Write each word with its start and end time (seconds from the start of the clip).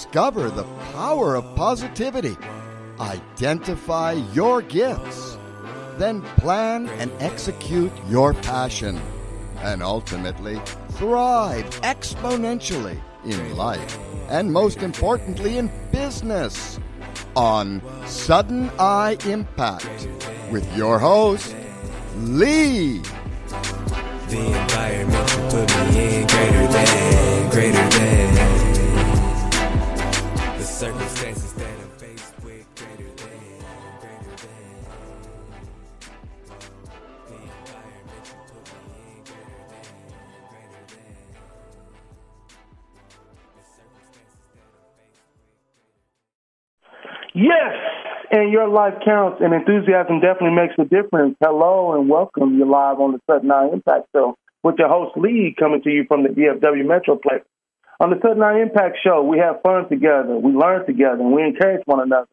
Discover 0.00 0.48
the 0.48 0.64
power 0.94 1.34
of 1.34 1.44
positivity. 1.56 2.34
Identify 2.98 4.12
your 4.32 4.62
gifts. 4.62 5.36
Then 5.98 6.22
plan 6.38 6.88
and 7.00 7.12
execute 7.20 7.92
your 8.08 8.32
passion. 8.32 8.98
And 9.58 9.82
ultimately, 9.82 10.58
thrive 10.92 11.66
exponentially 11.82 12.98
in 13.26 13.54
life 13.58 13.98
and 14.30 14.50
most 14.50 14.78
importantly 14.78 15.58
in 15.58 15.70
business 15.92 16.80
on 17.36 17.82
Sudden 18.06 18.70
I 18.78 19.18
Impact 19.26 20.08
with 20.50 20.64
your 20.74 20.98
host, 20.98 21.54
Lee. 22.16 23.02
The 24.28 24.60
environment 24.62 25.30
you 25.30 25.42
put 25.50 25.94
me 25.94 26.20
in 26.22 26.26
greater 26.26 26.66
than, 26.68 27.50
greater 27.50 27.88
than 27.90 28.59
circumstances 30.80 31.52
that 31.52 31.68
I'm 31.68 31.90
faced 31.98 32.40
with 32.42 32.64
greater 32.74 33.04
than, 33.04 33.36
greater 34.00 34.32
than 34.40 34.64
the 37.28 37.36
environment 37.36 38.24
you 38.24 38.40
put 38.48 38.64
me 38.88 39.12
in 39.12 39.20
greater 39.28 39.60
than, 39.68 39.92
greater 40.48 40.80
than 43.28 43.44
the 43.52 43.64
circumstances 43.76 44.40
that 44.56 44.64
I'm 44.72 44.88
faced 44.96 45.20
with. 46.96 47.28
Yes, 47.34 47.76
and 48.30 48.50
your 48.50 48.68
life 48.68 48.94
counts, 49.04 49.42
and 49.44 49.52
enthusiasm 49.52 50.20
definitely 50.20 50.56
makes 50.56 50.76
a 50.78 50.86
difference. 50.88 51.36
Hello 51.44 51.92
and 51.92 52.08
welcome. 52.08 52.56
You're 52.56 52.66
live 52.66 53.00
on 53.00 53.12
the 53.12 53.20
Sudden 53.28 53.52
Impact 53.74 54.08
Show 54.16 54.34
with 54.62 54.76
your 54.78 54.88
host 54.88 55.14
Lee 55.18 55.54
coming 55.58 55.82
to 55.82 55.90
you 55.90 56.06
from 56.08 56.22
the 56.22 56.30
DFW 56.30 56.86
Metroplex. 56.88 57.44
On 58.00 58.08
the 58.08 58.16
Sudden 58.22 58.42
I 58.42 58.62
Impact 58.62 58.96
Show, 59.04 59.22
we 59.22 59.36
have 59.38 59.60
fun 59.60 59.86
together, 59.90 60.34
we 60.34 60.52
learn 60.52 60.86
together, 60.86 61.20
and 61.20 61.32
we 61.32 61.42
encourage 61.42 61.82
one 61.84 62.00
another. 62.00 62.32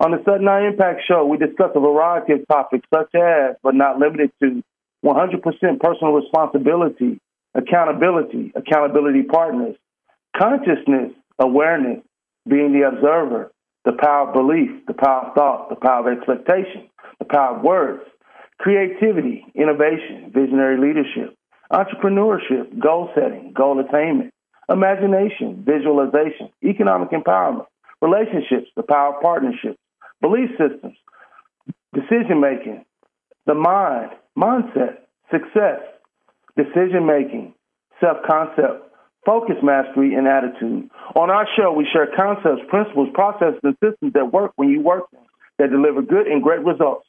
On 0.00 0.10
the 0.10 0.20
Sudden 0.24 0.48
I 0.48 0.66
Impact 0.66 1.02
Show, 1.06 1.24
we 1.26 1.38
discuss 1.38 1.70
a 1.76 1.80
variety 1.80 2.32
of 2.32 2.48
topics 2.48 2.88
such 2.92 3.14
as, 3.14 3.54
but 3.62 3.76
not 3.76 4.00
limited 4.00 4.32
to, 4.42 4.64
100% 5.04 5.80
personal 5.80 6.12
responsibility, 6.12 7.20
accountability, 7.54 8.52
accountability 8.56 9.22
partners, 9.22 9.76
consciousness, 10.36 11.12
awareness, 11.38 12.02
being 12.48 12.72
the 12.72 12.86
observer, 12.88 13.52
the 13.84 13.92
power 13.92 14.28
of 14.28 14.34
belief, 14.34 14.70
the 14.88 14.94
power 14.94 15.28
of 15.28 15.34
thought, 15.34 15.68
the 15.70 15.76
power 15.76 16.10
of 16.10 16.18
expectation, 16.18 16.90
the 17.20 17.24
power 17.24 17.56
of 17.56 17.62
words, 17.62 18.02
creativity, 18.58 19.46
innovation, 19.54 20.32
visionary 20.34 20.78
leadership, 20.78 21.34
entrepreneurship, 21.72 22.78
goal 22.78 23.08
setting, 23.14 23.54
goal 23.56 23.78
attainment, 23.78 24.34
imagination, 24.70 25.64
visualization, 25.66 26.50
economic 26.64 27.10
empowerment, 27.10 27.66
relationships, 28.00 28.70
the 28.76 28.82
power 28.82 29.16
of 29.16 29.22
partnerships, 29.22 29.78
belief 30.20 30.50
systems, 30.50 30.96
decision 31.92 32.40
making, 32.40 32.84
the 33.46 33.54
mind, 33.54 34.10
mindset, 34.38 34.98
success, 35.30 35.80
decision 36.56 37.04
making, 37.04 37.52
self 38.00 38.18
concept, 38.28 38.86
focus 39.26 39.56
mastery, 39.62 40.14
and 40.14 40.26
attitude. 40.28 40.88
On 41.16 41.30
our 41.30 41.46
show, 41.56 41.72
we 41.72 41.86
share 41.92 42.08
concepts, 42.16 42.62
principles, 42.68 43.08
processes, 43.12 43.60
and 43.64 43.76
systems 43.82 44.12
that 44.14 44.32
work 44.32 44.52
when 44.56 44.68
you 44.70 44.80
work 44.80 45.10
them, 45.10 45.22
that 45.58 45.70
deliver 45.70 46.02
good 46.02 46.26
and 46.26 46.42
great 46.42 46.64
results. 46.64 47.06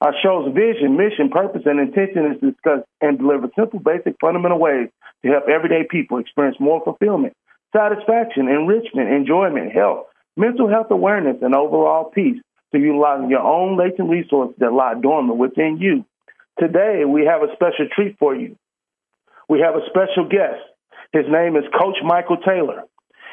Our 0.00 0.14
show's 0.22 0.52
vision, 0.54 0.96
mission, 0.96 1.30
purpose, 1.30 1.62
and 1.66 1.78
intention 1.78 2.32
is 2.32 2.40
to 2.40 2.50
discuss 2.50 2.80
and 3.00 3.18
deliver 3.18 3.48
simple, 3.56 3.78
basic, 3.78 4.16
fundamental 4.20 4.58
ways 4.58 4.88
to 5.24 5.30
help 5.30 5.48
everyday 5.48 5.88
people 5.88 6.18
experience 6.18 6.56
more 6.60 6.84
fulfillment, 6.84 7.32
satisfaction, 7.74 8.48
enrichment, 8.48 9.08
enjoyment, 9.08 9.72
health, 9.72 10.06
mental 10.36 10.68
health 10.68 10.88
awareness, 10.90 11.38
and 11.40 11.54
overall 11.54 12.10
peace 12.10 12.40
through 12.70 12.82
utilizing 12.82 13.30
your 13.30 13.40
own 13.40 13.78
latent 13.78 14.10
resources 14.10 14.54
that 14.58 14.72
lie 14.72 14.94
dormant 15.00 15.38
within 15.38 15.78
you. 15.80 16.04
Today, 16.58 17.04
we 17.08 17.24
have 17.24 17.42
a 17.42 17.52
special 17.54 17.88
treat 17.94 18.18
for 18.18 18.36
you. 18.36 18.56
We 19.48 19.60
have 19.60 19.74
a 19.74 19.86
special 19.88 20.28
guest. 20.28 20.60
His 21.12 21.24
name 21.28 21.56
is 21.56 21.64
Coach 21.72 21.96
Michael 22.04 22.36
Taylor. 22.36 22.84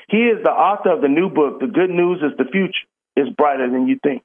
He 0.08 0.32
is 0.32 0.42
the 0.44 0.52
author 0.52 0.92
of 0.92 1.02
the 1.02 1.08
new 1.08 1.30
book, 1.30 1.60
The 1.60 1.68
Good 1.68 1.90
News 1.90 2.20
is 2.24 2.38
the 2.38 2.50
Future 2.52 2.88
is 3.18 3.28
Brighter 3.36 3.70
Than 3.70 3.88
You 3.88 4.00
Think. 4.02 4.24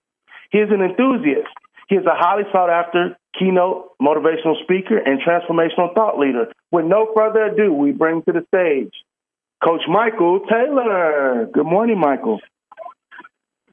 He 0.51 0.59
is 0.59 0.71
an 0.71 0.83
enthusiast. 0.83 1.51
He 1.89 1.97
is 1.97 2.07
a 2.07 2.15
highly 2.15 2.45
sought 2.53 2.71
after 2.71 3.17
keynote 3.39 3.91
motivational 4.01 4.63
speaker 4.63 4.99
and 4.99 5.21
transformational 5.21 5.95
thought 5.95 6.19
leader. 6.19 6.47
With 6.73 6.85
no 6.85 7.13
further 7.15 7.45
ado, 7.45 7.73
we 7.73 7.93
bring 7.93 8.23
to 8.23 8.33
the 8.33 8.45
stage 8.49 8.93
Coach 9.65 9.83
Michael 9.89 10.41
Taylor. 10.51 11.49
Good 11.53 11.67
morning, 11.67 11.99
Michael. 11.99 12.41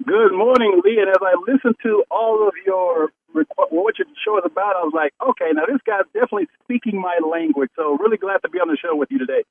Good 0.05 0.33
morning, 0.33 0.81
Lee. 0.83 0.99
And 0.99 1.09
as 1.09 1.21
I 1.21 1.33
listened 1.51 1.75
to 1.83 2.03
all 2.11 2.47
of 2.47 2.53
your 2.65 3.11
what 3.33 3.97
your 3.97 4.07
show 4.23 4.37
is 4.37 4.43
about, 4.45 4.75
I 4.75 4.83
was 4.83 4.93
like, 4.93 5.11
okay, 5.21 5.51
now 5.53 5.65
this 5.65 5.81
guy's 5.85 6.05
definitely 6.13 6.47
speaking 6.63 7.01
my 7.01 7.17
language. 7.19 7.71
So 7.75 7.97
really 7.97 8.17
glad 8.17 8.39
to 8.43 8.49
be 8.49 8.59
on 8.59 8.67
the 8.67 8.77
show 8.77 8.95
with 8.95 9.09
you 9.11 9.17
today. 9.17 9.43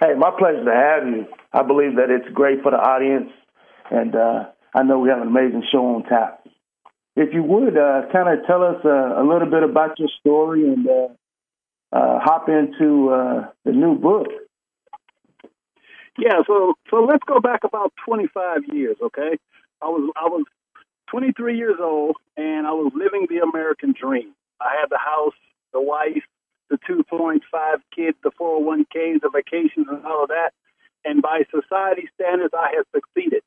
Hey, 0.00 0.14
my 0.16 0.30
pleasure 0.36 0.64
to 0.64 0.72
have 0.72 1.06
you. 1.06 1.26
I 1.52 1.62
believe 1.62 1.96
that 1.96 2.08
it's 2.08 2.32
great 2.32 2.62
for 2.62 2.70
the 2.70 2.78
audience, 2.78 3.30
and 3.90 4.16
uh, 4.16 4.44
I 4.74 4.82
know 4.82 4.98
we 4.98 5.10
have 5.10 5.20
an 5.20 5.28
amazing 5.28 5.64
show 5.70 5.84
on 5.94 6.04
tap. 6.04 6.46
If 7.16 7.34
you 7.34 7.42
would, 7.42 7.76
uh, 7.76 8.08
kind 8.10 8.26
of 8.32 8.46
tell 8.46 8.64
us 8.64 8.80
uh, 8.84 9.20
a 9.20 9.22
little 9.22 9.48
bit 9.50 9.62
about 9.62 9.98
your 9.98 10.08
story 10.20 10.66
and 10.66 10.88
uh, 11.94 12.18
hop 12.18 12.48
into 12.48 13.10
uh, 13.10 13.46
the 13.64 13.72
new 13.72 13.94
book. 13.94 14.26
Yeah, 16.18 16.42
so 16.46 16.74
so 16.90 17.04
let's 17.04 17.22
go 17.26 17.40
back 17.40 17.60
about 17.64 17.92
25 18.04 18.64
years, 18.72 18.96
okay? 19.02 19.38
I 19.80 19.86
was 19.86 20.12
I 20.16 20.26
was 20.26 20.44
23 21.10 21.56
years 21.56 21.76
old 21.80 22.16
and 22.36 22.66
I 22.66 22.72
was 22.72 22.92
living 22.94 23.26
the 23.28 23.38
American 23.38 23.94
dream. 23.98 24.34
I 24.60 24.74
had 24.80 24.90
the 24.90 24.98
house, 24.98 25.38
the 25.72 25.80
wife, 25.80 26.22
the 26.70 26.78
2.5 26.88 27.40
kids, 27.94 28.16
the 28.22 28.30
401ks, 28.30 29.20
the 29.20 29.30
vacations, 29.32 29.86
and 29.88 30.04
all 30.04 30.24
of 30.24 30.28
that. 30.28 30.50
And 31.04 31.20
by 31.20 31.42
society 31.50 32.08
standards, 32.14 32.54
I 32.56 32.74
had 32.74 32.84
succeeded. 32.94 33.42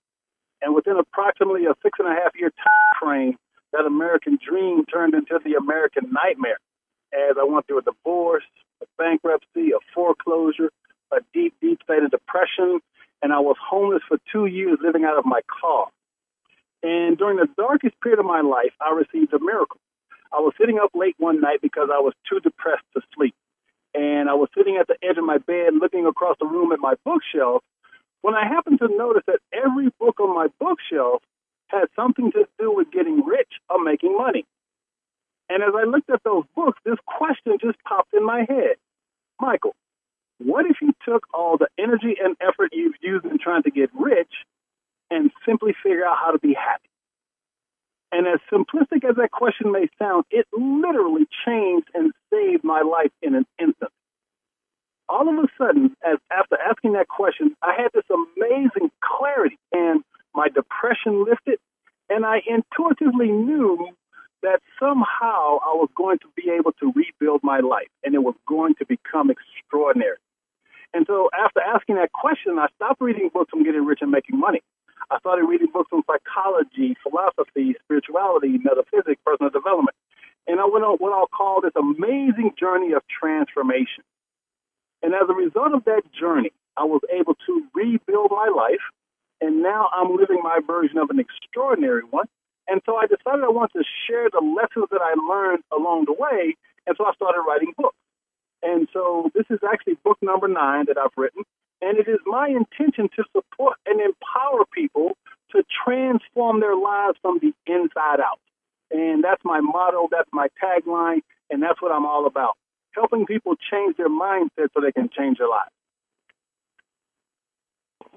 And 0.61 0.75
within 0.75 0.97
approximately 0.97 1.65
a 1.65 1.73
six 1.83 1.99
and 1.99 2.07
a 2.07 2.15
half 2.15 2.31
year 2.35 2.51
time 2.51 2.99
frame, 3.01 3.37
that 3.73 3.85
American 3.85 4.37
dream 4.45 4.85
turned 4.85 5.13
into 5.13 5.39
the 5.43 5.55
American 5.55 6.11
nightmare. 6.11 6.59
As 7.17 7.35
I 7.39 7.43
went 7.43 7.65
through 7.65 7.79
a 7.79 7.81
divorce, 7.81 8.43
a 8.81 8.85
bankruptcy, 8.97 9.71
a 9.71 9.79
foreclosure, 9.93 10.69
a 11.11 11.17
deep, 11.33 11.55
deep 11.61 11.79
state 11.83 12.03
of 12.03 12.11
depression, 12.11 12.79
and 13.23 13.33
I 13.33 13.39
was 13.39 13.55
homeless 13.59 14.03
for 14.07 14.17
two 14.31 14.45
years 14.45 14.77
living 14.81 15.03
out 15.03 15.17
of 15.17 15.25
my 15.25 15.41
car. 15.61 15.87
And 16.83 17.17
during 17.17 17.37
the 17.37 17.49
darkest 17.57 17.99
period 18.01 18.19
of 18.19 18.25
my 18.25 18.41
life, 18.41 18.73
I 18.79 18.93
received 18.93 19.33
a 19.33 19.39
miracle. 19.39 19.79
I 20.31 20.39
was 20.41 20.53
sitting 20.59 20.77
up 20.77 20.91
late 20.93 21.15
one 21.17 21.41
night 21.41 21.59
because 21.61 21.89
I 21.91 21.99
was 21.99 22.13
too 22.29 22.39
depressed 22.39 22.85
to 22.95 23.01
sleep. 23.15 23.33
And 23.95 24.29
I 24.29 24.35
was 24.35 24.49
sitting 24.55 24.77
at 24.77 24.87
the 24.87 24.97
edge 25.01 25.17
of 25.17 25.23
my 25.23 25.39
bed 25.39 25.73
looking 25.73 26.05
across 26.05 26.37
the 26.39 26.45
room 26.45 26.71
at 26.71 26.79
my 26.79 26.93
bookshelf 27.03 27.63
when 28.21 28.35
I 28.35 28.47
happened 28.47 28.79
to 28.79 28.89
notice 28.95 29.23
that 29.25 29.39
every 29.53 29.89
book 29.99 30.19
on 30.19 30.35
my 30.35 30.47
bookshelf 30.59 31.23
had 31.67 31.85
something 31.95 32.31
to 32.33 32.45
do 32.59 32.71
with 32.71 32.91
getting 32.91 33.25
rich 33.25 33.51
or 33.69 33.83
making 33.83 34.15
money. 34.15 34.45
And 35.49 35.63
as 35.63 35.73
I 35.75 35.85
looked 35.85 36.09
at 36.09 36.23
those 36.23 36.43
books, 36.55 36.79
this 36.83 36.97
question 37.05 37.57
just 37.61 37.77
popped 37.83 38.13
in 38.13 38.25
my 38.25 38.45
head 38.47 38.75
Michael, 39.39 39.75
what 40.39 40.65
if 40.65 40.77
you 40.81 40.93
took 41.07 41.25
all 41.33 41.57
the 41.57 41.67
energy 41.77 42.15
and 42.23 42.35
effort 42.41 42.71
you've 42.73 42.95
used 43.01 43.25
in 43.25 43.37
trying 43.39 43.63
to 43.63 43.71
get 43.71 43.89
rich 43.93 44.31
and 45.09 45.31
simply 45.45 45.73
figure 45.83 46.05
out 46.05 46.17
how 46.17 46.31
to 46.31 46.39
be 46.39 46.53
happy? 46.53 46.89
And 48.11 48.25
as 48.27 48.39
simplistic 48.51 49.07
as 49.07 49.15
that 49.17 49.31
question 49.31 49.71
may 49.71 49.87
sound, 49.99 50.25
it 50.31 50.45
literally 50.53 51.27
changed 51.45 51.87
and 51.93 52.13
saved 52.31 52.63
my 52.63 52.81
life 52.81 53.11
in 53.21 53.35
an 53.35 53.45
instant. 53.59 53.91
All 55.09 55.27
of 55.27 55.43
a 55.43 55.47
sudden, 55.57 55.95
as 56.05 56.17
after 56.31 56.57
asking 56.59 56.93
that 56.93 57.07
question, 57.07 57.55
I 57.61 57.73
had 57.75 57.89
this 57.93 58.05
amazing 58.09 58.91
clarity 59.01 59.57
and 59.71 60.03
my 60.33 60.47
depression 60.49 61.25
lifted, 61.25 61.59
and 62.09 62.25
I 62.25 62.41
intuitively 62.45 63.29
knew 63.31 63.89
that 64.43 64.61
somehow 64.79 65.59
I 65.65 65.73
was 65.73 65.89
going 65.95 66.19
to 66.19 66.27
be 66.35 66.49
able 66.49 66.71
to 66.79 66.93
rebuild 66.93 67.41
my 67.43 67.59
life 67.59 67.89
and 68.03 68.13
it 68.13 68.23
was 68.23 68.35
going 68.47 68.75
to 68.75 68.85
become 68.85 69.31
extraordinary. 69.31 70.17
And 70.93 71.05
so 71.07 71.29
after 71.37 71.59
asking 71.59 71.95
that 71.95 72.11
question, 72.11 72.57
I 72.59 72.67
stopped 72.75 73.01
reading 73.01 73.29
books 73.33 73.51
on 73.53 73.63
getting 73.63 73.85
rich 73.85 73.99
and 74.01 74.11
making 74.11 74.39
money. 74.39 74.61
I 75.09 75.19
started 75.19 75.45
reading 75.45 75.67
books 75.71 75.89
on 75.91 76.03
psychology, 76.05 76.95
philosophy, 77.03 77.75
spirituality, 77.83 78.57
metaphysics, 78.57 79.21
personal 79.25 79.49
development. 79.51 79.95
And 80.47 80.59
I 80.59 80.65
went 80.65 80.85
on 80.85 80.97
what 80.97 81.13
I'll 81.13 81.27
call 81.27 81.61
this 81.61 81.75
amazing 81.75 82.53
journey 82.59 82.93
of 82.93 83.03
transformation. 83.07 84.03
And 85.03 85.13
as 85.13 85.29
a 85.29 85.33
result 85.33 85.73
of 85.73 85.85
that 85.85 86.03
journey, 86.17 86.51
I 86.75 86.83
was 86.83 87.01
able 87.11 87.35
to 87.45 87.63
rebuild 87.73 88.31
my 88.31 88.51
life. 88.55 88.83
And 89.39 89.61
now 89.61 89.89
I'm 89.93 90.15
living 90.15 90.39
my 90.41 90.59
version 90.65 90.97
of 90.97 91.09
an 91.09 91.19
extraordinary 91.19 92.01
one. 92.09 92.27
And 92.67 92.81
so 92.85 92.97
I 92.97 93.07
decided 93.07 93.43
I 93.43 93.49
wanted 93.49 93.79
to 93.79 93.85
share 94.07 94.29
the 94.29 94.43
lessons 94.43 94.87
that 94.91 95.01
I 95.01 95.15
learned 95.15 95.63
along 95.71 96.05
the 96.05 96.13
way. 96.13 96.55
And 96.85 96.95
so 96.97 97.05
I 97.05 97.13
started 97.13 97.41
writing 97.47 97.73
books. 97.77 97.95
And 98.63 98.87
so 98.91 99.31
this 99.33 99.45
is 99.49 99.59
actually 99.63 99.95
book 100.03 100.17
number 100.21 100.47
nine 100.47 100.85
that 100.87 100.97
I've 100.97 101.15
written. 101.15 101.43
And 101.81 101.97
it 101.97 102.07
is 102.07 102.19
my 102.25 102.47
intention 102.47 103.09
to 103.15 103.23
support 103.31 103.77
and 103.85 104.01
empower 104.01 104.65
people 104.73 105.15
to 105.51 105.63
transform 105.85 106.59
their 106.59 106.75
lives 106.75 107.17
from 107.21 107.39
the 107.39 107.53
inside 107.65 108.19
out. 108.19 108.39
And 108.91 109.23
that's 109.23 109.43
my 109.43 109.59
motto, 109.59 110.07
that's 110.11 110.29
my 110.33 110.47
tagline, 110.61 111.21
and 111.49 111.61
that's 111.61 111.81
what 111.81 111.91
I'm 111.91 112.05
all 112.05 112.25
about. 112.25 112.57
Helping 112.91 113.25
people 113.25 113.55
change 113.71 113.95
their 113.97 114.09
mindset 114.09 114.69
so 114.73 114.81
they 114.81 114.91
can 114.91 115.09
change 115.15 115.37
their 115.37 115.49
lives. 115.49 115.71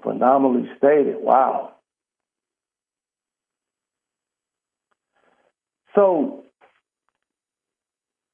Phenomenally 0.01 0.69
stated. 0.77 1.17
Wow. 1.19 1.73
So, 5.95 6.43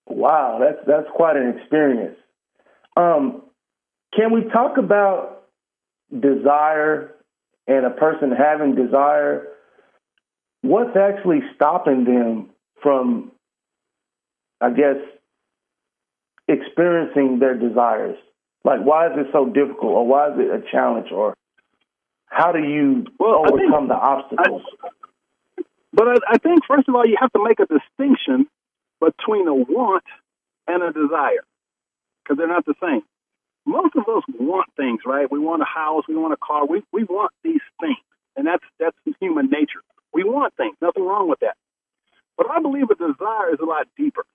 wow, 0.08 0.60
that's 0.60 0.86
that's 0.88 1.08
quite 1.16 1.36
an 1.36 1.58
experience. 1.58 2.18
Um, 2.96 3.44
can 4.16 4.32
we 4.34 4.44
talk 4.52 4.78
about 4.78 5.44
desire 6.12 7.16
and 7.68 7.86
a 7.86 7.92
person 7.92 8.32
having 8.32 8.76
desire? 8.76 9.48
What's 10.62 10.96
actually 10.98 11.42
stopping 11.56 12.04
them 12.04 12.50
from, 12.82 13.32
I 14.60 14.72
guess, 14.72 14.98
experiencing 16.48 17.40
their 17.40 17.56
desires? 17.56 18.18
Like, 18.64 18.82
why 18.82 19.08
is 19.08 19.14
it 19.16 19.28
so 19.32 19.46
difficult, 19.46 19.92
or 19.92 20.08
why 20.08 20.30
is 20.30 20.40
it 20.40 20.50
a 20.50 20.72
challenge, 20.72 21.12
or 21.12 21.36
how 22.26 22.52
do 22.52 22.60
you 22.60 23.06
well, 23.20 23.46
overcome 23.48 23.88
think, 23.88 23.90
the 23.90 23.96
obstacles? 23.96 24.62
I, 24.84 24.90
but 25.98 26.08
I, 26.08 26.36
I 26.36 26.38
think, 26.38 26.62
first 26.68 26.88
of 26.88 26.96
all, 26.96 27.08
you 27.08 27.18
have 27.20 27.34
to 27.34 27.44
make 27.44 27.60
a 27.60 27.66
distinction 27.66 28.48
between 29.02 29.48
a 29.48 29.56
want 29.56 30.06
and 30.68 30.84
a 30.84 30.94
desire 30.94 31.44
because 32.24 32.38
they're 32.38 32.48
not 32.48 32.66
the 32.66 32.76
same. 32.82 33.02
Most 33.66 33.96
of 33.96 34.04
us 34.04 34.24
want 34.40 34.68
things, 34.78 35.02
right? 35.06 35.30
We 35.32 35.40
want 35.40 35.64
a 35.64 35.66
house, 35.66 36.04
we 36.08 36.16
want 36.16 36.34
a 36.34 36.38
car, 36.38 36.68
we, 36.68 36.84
we 36.94 37.04
want 37.04 37.32
these 37.44 37.62
things. 37.82 37.98
And 38.38 38.48
that's 38.48 38.64
that's 38.80 38.96
human 39.20 39.50
nature. 39.50 39.82
We 40.14 40.24
want 40.24 40.56
things, 40.56 40.78
nothing 40.82 41.04
wrong 41.04 41.30
with 41.30 41.40
that. 41.42 41.58
But 42.38 42.48
I 42.52 42.62
believe 42.62 42.92
a 42.92 42.96
desire 42.96 43.52
is 43.52 43.60
a 43.62 43.66
lot 43.66 43.88
deeper. 43.98 44.26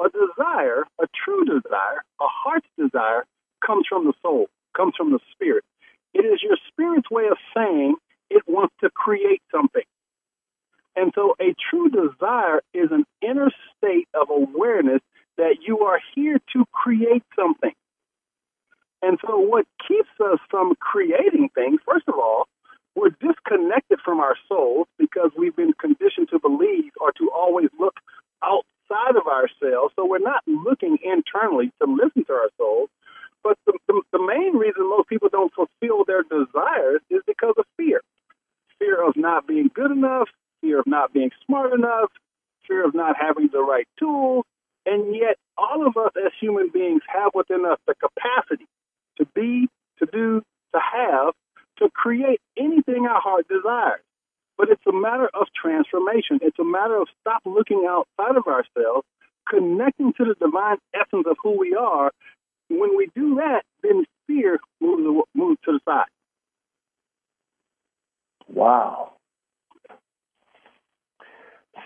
A 0.00 0.08
desire, 0.08 0.84
a 1.00 1.06
true 1.24 1.44
desire, 1.44 2.02
a 2.20 2.26
heart's 2.26 2.68
desire, 2.78 3.26
comes 3.64 3.86
from 3.88 4.06
the 4.06 4.14
soul, 4.22 4.46
comes 4.76 4.94
from 4.96 5.12
the 5.12 5.20
spirit. 5.32 5.64
It 6.14 6.24
is 6.24 6.42
your 6.42 6.56
spirit's 6.68 7.10
way 7.10 7.26
of 7.30 7.36
saying 7.54 7.96
it 8.30 8.42
wants 8.48 8.74
to 8.80 8.90
create 8.90 9.42
something. 9.52 9.82
And 10.96 11.12
so 11.14 11.34
a 11.40 11.54
true 11.70 11.90
desire 11.90 12.60
is 12.74 12.90
an 12.90 13.04
inner 13.22 13.50
state 13.76 14.08
of 14.14 14.30
awareness 14.30 15.00
that 15.36 15.58
you 15.66 15.80
are 15.80 16.00
here 16.14 16.38
to 16.52 16.64
create 16.72 17.22
something. 17.36 17.72
And 19.00 19.18
so 19.24 19.38
what 19.38 19.64
keeps 19.86 20.08
us 20.20 20.40
from 20.50 20.74
creating 20.80 21.50
things, 21.54 21.80
first 21.86 22.08
of 22.08 22.14
all, 22.14 22.48
we're 22.96 23.10
disconnected 23.10 24.00
from 24.04 24.18
our 24.18 24.34
souls 24.48 24.88
because 24.98 25.30
we've 25.38 25.54
been 25.54 25.72
conditioned 25.74 26.30
to 26.30 26.40
believe 26.40 26.90
or 27.00 27.12
to 27.12 27.30
always 27.30 27.68
look 27.78 27.94
outside 28.42 29.14
of 29.14 29.28
ourselves. 29.28 29.94
So 29.94 30.04
we're 30.04 30.18
not 30.18 30.42
looking 30.48 30.98
internally 31.04 31.70
to 31.80 31.86
listen 31.88 32.24
to 32.24 32.32
our 32.32 32.50
souls. 32.58 32.88
But 33.44 33.56
the, 33.66 33.78
the, 33.86 34.02
the 34.12 34.18
main 34.18 34.56
reason 34.56 34.88
most 34.90 35.08
people 35.08 35.28
don't 35.30 35.52
fulfill 35.54 36.04
their 36.04 36.24
desires 36.24 37.00
is 37.08 37.22
because 37.24 37.54
of 37.56 37.64
fear 37.76 38.00
fear 38.78 39.06
of 39.06 39.16
not 39.16 39.46
being 39.46 39.70
good 39.74 39.90
enough, 39.90 40.28
fear 40.60 40.80
of 40.80 40.86
not 40.86 41.12
being 41.12 41.30
smart 41.46 41.72
enough, 41.72 42.10
fear 42.66 42.84
of 42.86 42.94
not 42.94 43.16
having 43.18 43.48
the 43.52 43.60
right 43.60 43.88
tools. 43.98 44.44
And 44.86 45.14
yet, 45.14 45.36
all 45.56 45.86
of 45.86 45.96
us 45.96 46.12
as 46.16 46.32
human 46.40 46.70
beings 46.72 47.02
have 47.06 47.32
within 47.34 47.64
us 47.66 47.78
the 47.86 47.94
capacity 47.94 48.66
to 49.18 49.26
be, 49.34 49.68
to 49.98 50.06
do, 50.10 50.42
to 50.74 50.80
have, 50.80 51.34
to 51.78 51.90
create 51.90 52.40
anything 52.56 53.06
our 53.06 53.20
heart 53.20 53.46
desires. 53.48 54.00
But 54.56 54.70
it's 54.70 54.82
a 54.88 54.92
matter 54.92 55.28
of 55.34 55.46
transformation. 55.60 56.40
It's 56.42 56.58
a 56.58 56.64
matter 56.64 56.96
of 56.96 57.08
stop 57.20 57.42
looking 57.44 57.86
outside 57.88 58.36
of 58.36 58.46
ourselves, 58.46 59.06
connecting 59.48 60.12
to 60.14 60.24
the 60.24 60.34
divine 60.34 60.78
essence 60.94 61.26
of 61.28 61.36
who 61.42 61.58
we 61.58 61.74
are. 61.74 62.10
When 62.68 62.96
we 62.96 63.08
do 63.14 63.36
that, 63.36 63.62
then 63.82 64.04
fear 64.26 64.58
moves, 64.80 65.26
to 65.64 65.72
the 65.72 65.80
side. 65.84 66.04
Wow. 68.48 69.12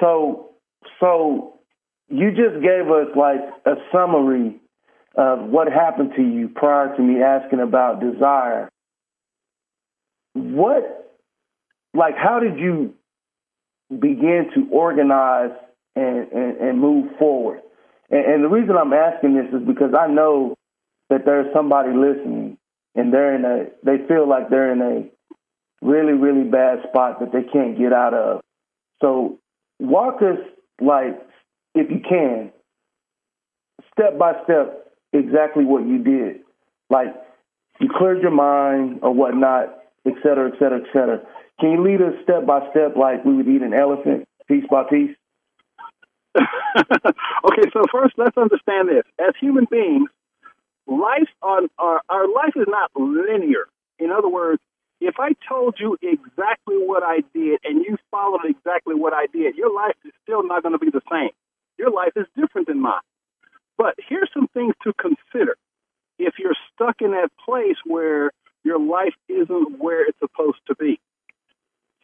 So, 0.02 0.50
so 0.98 1.60
you 2.08 2.30
just 2.30 2.60
gave 2.60 2.90
us 2.90 3.14
like 3.16 3.40
a 3.64 3.74
summary 3.92 4.60
of 5.14 5.48
what 5.48 5.70
happened 5.70 6.12
to 6.16 6.22
you 6.22 6.48
prior 6.48 6.94
to 6.96 7.02
me 7.02 7.22
asking 7.22 7.60
about 7.60 8.00
desire. 8.00 8.68
What, 10.34 11.14
like, 11.94 12.16
how 12.16 12.40
did 12.40 12.58
you 12.58 12.94
begin 13.90 14.50
to 14.54 14.66
organize 14.72 15.52
and, 15.94 16.32
and, 16.32 16.56
and 16.56 16.80
move 16.80 17.16
forward? 17.18 17.60
And, 18.10 18.24
and 18.24 18.44
the 18.44 18.48
reason 18.48 18.76
I'm 18.76 18.92
asking 18.92 19.36
this 19.36 19.60
is 19.60 19.66
because 19.66 19.94
I 19.96 20.08
know 20.08 20.56
that 21.10 21.24
there's 21.24 21.52
somebody 21.54 21.90
listening 21.90 22.58
and 22.96 23.12
they're 23.12 23.36
in 23.36 23.44
a, 23.44 23.66
they 23.84 24.04
feel 24.08 24.28
like 24.28 24.50
they're 24.50 24.72
in 24.72 24.80
a 24.82 25.86
really, 25.86 26.14
really 26.14 26.48
bad 26.48 26.78
spot 26.88 27.20
that 27.20 27.30
they 27.32 27.44
can't 27.52 27.78
get 27.78 27.92
out 27.92 28.14
of. 28.14 28.40
So 29.00 29.38
walk 29.82 30.22
us, 30.22 30.38
like, 30.80 31.20
if 31.74 31.90
you 31.90 32.00
can, 32.08 32.52
step 33.92 34.18
by 34.18 34.32
step, 34.44 34.92
exactly 35.12 35.64
what 35.64 35.86
you 35.86 35.98
did. 35.98 36.40
Like 36.90 37.14
you 37.80 37.88
cleared 37.96 38.22
your 38.22 38.30
mind 38.30 39.00
or 39.02 39.12
whatnot, 39.12 39.78
et 40.06 40.14
cetera, 40.22 40.48
et 40.48 40.58
cetera, 40.58 40.80
et 40.80 40.86
cetera. 40.92 41.20
Can 41.60 41.72
you 41.72 41.84
lead 41.84 42.02
us 42.02 42.14
step 42.22 42.46
by 42.46 42.60
step 42.70 42.96
like 42.96 43.24
we 43.24 43.34
would 43.34 43.48
eat 43.48 43.62
an 43.62 43.74
elephant, 43.74 44.26
piece 44.48 44.64
by 44.70 44.84
piece? 44.88 45.16
okay, 46.36 47.68
so 47.72 47.82
first 47.92 48.14
let's 48.16 48.36
understand 48.36 48.88
this. 48.88 49.04
As 49.18 49.34
human 49.40 49.66
beings, 49.70 50.08
life 50.86 51.28
on 51.42 51.68
our, 51.78 52.00
our 52.08 52.26
life 52.26 52.54
is 52.56 52.66
not 52.68 52.90
linear. 52.96 53.66
In 53.98 54.10
other 54.10 54.28
words, 54.28 54.60
if 55.02 55.16
I 55.18 55.32
told 55.48 55.76
you 55.80 55.96
exactly 56.00 56.76
what 56.76 57.02
I 57.02 57.22
did 57.34 57.58
and 57.64 57.84
you 57.84 57.96
followed 58.10 58.44
exactly 58.44 58.94
what 58.94 59.12
I 59.12 59.26
did, 59.32 59.56
your 59.56 59.74
life 59.74 59.96
is 60.04 60.12
still 60.22 60.46
not 60.46 60.62
going 60.62 60.72
to 60.72 60.78
be 60.78 60.90
the 60.90 61.02
same. 61.10 61.30
Your 61.76 61.90
life 61.90 62.12
is 62.14 62.26
different 62.36 62.68
than 62.68 62.80
mine. 62.80 63.00
But 63.76 63.94
here's 64.08 64.30
some 64.32 64.46
things 64.54 64.74
to 64.84 64.92
consider. 64.94 65.56
If 66.18 66.34
you're 66.38 66.54
stuck 66.72 66.96
in 67.00 67.10
that 67.12 67.30
place 67.44 67.76
where 67.84 68.30
your 68.62 68.78
life 68.78 69.14
isn't 69.28 69.80
where 69.80 70.06
it's 70.06 70.18
supposed 70.20 70.60
to 70.68 70.76
be. 70.76 71.00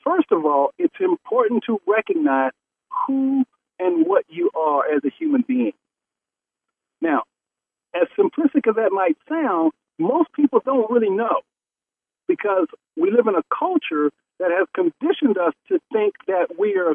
First 0.04 0.32
of 0.32 0.44
all, 0.44 0.70
it's 0.76 0.96
important 1.00 1.62
to 1.66 1.80
recognize 1.86 2.50
who 3.06 3.44
and 3.78 4.06
what 4.06 4.24
you 4.28 4.50
are 4.56 4.90
as 4.92 5.02
a 5.04 5.10
human 5.16 5.44
being. 5.46 5.72
Now, 7.00 7.22
as 7.94 8.08
simplistic 8.18 8.68
as 8.68 8.74
that 8.74 8.90
might 8.90 9.16
sound, 9.28 9.72
most 10.00 10.32
people 10.32 10.60
don't 10.64 10.90
really 10.90 11.10
know 11.10 11.42
because 12.28 12.68
we 12.96 13.10
live 13.10 13.26
in 13.26 13.34
a 13.34 13.42
culture 13.56 14.10
that 14.38 14.50
has 14.52 14.68
conditioned 14.74 15.38
us 15.38 15.54
to 15.68 15.80
think 15.92 16.14
that 16.26 16.58
we 16.58 16.76
are 16.76 16.94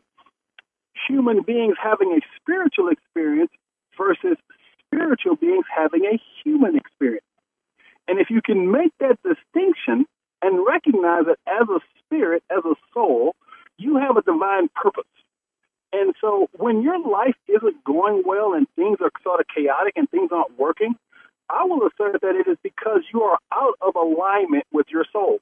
human 1.07 1.41
beings 1.41 1.75
having 1.81 2.13
a 2.13 2.21
spiritual 2.39 2.89
experience 2.89 3.51
versus 3.97 4.37
spiritual 4.85 5.35
beings 5.35 5.65
having 5.75 6.05
a 6.05 6.19
human 6.43 6.77
experience. 6.77 7.25
And 8.07 8.19
if 8.19 8.29
you 8.29 8.41
can 8.41 8.71
make 8.71 8.91
that 8.99 9.17
distinction 9.23 10.05
and 10.41 10.65
recognize 10.65 11.25
that 11.25 11.37
as 11.47 11.67
a 11.69 11.79
spirit, 11.99 12.43
as 12.49 12.63
a 12.65 12.75
soul, 12.93 13.35
you 13.77 13.97
have 13.97 14.17
a 14.17 14.21
divine 14.21 14.69
purpose. 14.75 15.03
And 15.93 16.13
so 16.19 16.47
when 16.53 16.81
your 16.81 16.99
life 16.99 17.35
isn't 17.47 17.83
going 17.83 18.23
well 18.25 18.53
and 18.53 18.67
things 18.75 18.97
are 19.01 19.11
sort 19.23 19.39
of 19.39 19.45
chaotic 19.53 19.93
and 19.95 20.09
things 20.09 20.31
aren't 20.31 20.57
working, 20.57 20.95
I 21.53 21.65
will 21.65 21.87
assert 21.87 22.21
that 22.21 22.35
it 22.35 22.49
is 22.49 22.57
because 22.63 23.01
you 23.13 23.21
are 23.21 23.37
out 23.51 23.75
of 23.81 23.95
alignment 23.95 24.65
with 24.71 24.87
your 24.89 25.05
soul. 25.13 25.39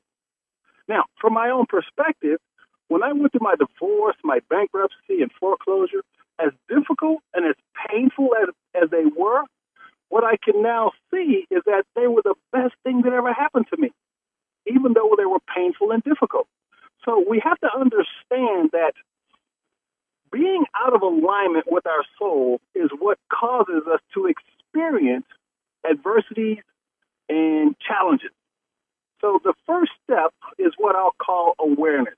Now, 0.88 1.06
from 1.22 1.34
my 1.34 1.50
own 1.50 1.66
perspective, 1.68 2.40
when 2.90 3.04
I 3.04 3.14
went 3.14 3.32
through 3.32 3.42
my 3.44 3.56
divorce, 3.56 4.18
my 4.24 4.40
bankruptcy, 4.50 5.22
and 5.22 5.32
foreclosure, 5.40 6.04
as 6.38 6.52
difficult 6.68 7.20
and 7.34 7.46
as 7.46 7.56
painful 7.90 8.30
as, 8.42 8.50
as 8.84 8.90
they 8.90 9.06
were, 9.06 9.44
what 10.10 10.26
I 10.26 10.36
can 10.44 10.62
now 10.62 10.92
see 11.10 11.48
is 11.50 11.62
that 11.66 11.84
they 11.96 12.08
were 12.08 12.22
the 12.24 12.36
best 12.52 12.74
thing 12.84 13.04
that 13.04 13.14
ever 13.14 13.32
happened 13.32 13.68
to 13.74 13.80
me, 13.80 13.92
even 14.68 14.94
though 14.94 15.16
they 15.18 15.26
were 15.26 15.40
painful 15.56 15.92
and 15.92 16.04
difficult. 16.04 16.48
So 17.06 17.24
we 17.28 17.42
have 17.44 17.60
to 17.60 17.70
understand 17.74 18.72
that 18.74 18.94
being 20.32 20.66
out 20.76 20.94
of 20.94 21.02
alignment 21.02 21.66
with 21.72 21.86
our 21.88 22.04
soul 22.20 22.60
is 22.76 22.90
what 23.00 23.18
causes 23.30 23.84
us 23.92 24.02
to 24.14 24.28
experience 24.28 25.26
adversities 25.90 26.60
and 27.30 27.76
challenges. 27.80 28.32
So 29.22 29.40
the 29.44 29.54
first 29.68 29.92
step 30.04 30.34
is 30.58 30.74
what 30.78 30.96
I'll 30.96 31.16
call 31.22 31.54
awareness. 31.60 32.16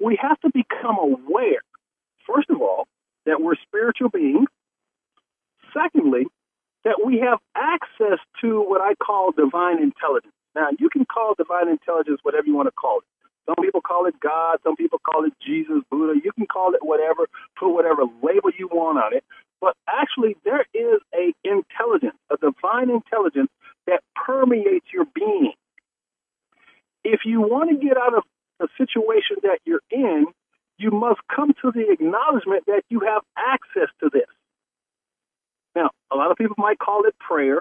We 0.00 0.18
have 0.22 0.40
to 0.40 0.50
become 0.50 0.98
aware 0.98 1.60
first 2.28 2.50
of 2.50 2.60
all, 2.60 2.86
that 3.26 3.40
we're 3.40 3.56
spiritual 3.66 4.10
beings. 4.10 4.48
Secondly, 5.72 6.26
that 6.84 7.00
we 7.04 7.18
have 7.20 7.38
access 7.56 8.18
to 8.40 8.60
what 8.60 8.80
I 8.80 8.94
call 8.94 9.32
divine 9.32 9.82
intelligence. 9.82 10.32
Now, 10.54 10.68
you 10.78 10.88
can 10.88 11.04
call 11.04 11.34
divine 11.36 11.68
intelligence 11.68 12.20
whatever 12.22 12.46
you 12.46 12.54
want 12.54 12.68
to 12.68 12.72
call 12.72 12.98
it. 12.98 13.04
Some 13.46 13.56
people 13.64 13.80
call 13.80 14.06
it 14.06 14.14
God, 14.20 14.58
some 14.62 14.76
people 14.76 14.98
call 14.98 15.24
it 15.24 15.32
Jesus, 15.44 15.82
Buddha. 15.90 16.20
You 16.22 16.32
can 16.32 16.46
call 16.46 16.74
it 16.74 16.80
whatever, 16.82 17.28
put 17.58 17.72
whatever 17.72 18.02
label 18.22 18.50
you 18.58 18.68
want 18.68 18.98
on 18.98 19.16
it. 19.16 19.24
But 19.60 19.74
actually, 19.88 20.36
there 20.44 20.64
is 20.72 21.00
a 21.14 21.34
intelligence, 21.44 22.16
a 22.30 22.36
divine 22.36 22.90
intelligence 22.90 23.50
that 23.86 24.02
permeates 24.14 24.86
your 24.92 25.06
being. 25.14 25.54
If 27.04 27.20
you 27.24 27.40
want 27.40 27.70
to 27.70 27.76
get 27.76 27.96
out 27.96 28.14
of 28.14 28.22
the 28.60 28.68
situation 28.76 29.36
that 29.42 29.58
you're 29.64 29.80
in, 29.90 30.26
you 30.78 30.90
must 30.90 31.20
come 31.34 31.52
to 31.62 31.72
the 31.72 31.90
acknowledgement 31.90 32.66
that 32.66 32.82
you 32.88 33.00
have 33.00 33.22
access 33.36 33.88
to 34.00 34.10
this. 34.12 34.28
Now, 35.74 35.90
a 36.10 36.16
lot 36.16 36.30
of 36.30 36.36
people 36.36 36.56
might 36.58 36.78
call 36.78 37.04
it 37.04 37.18
prayer, 37.18 37.60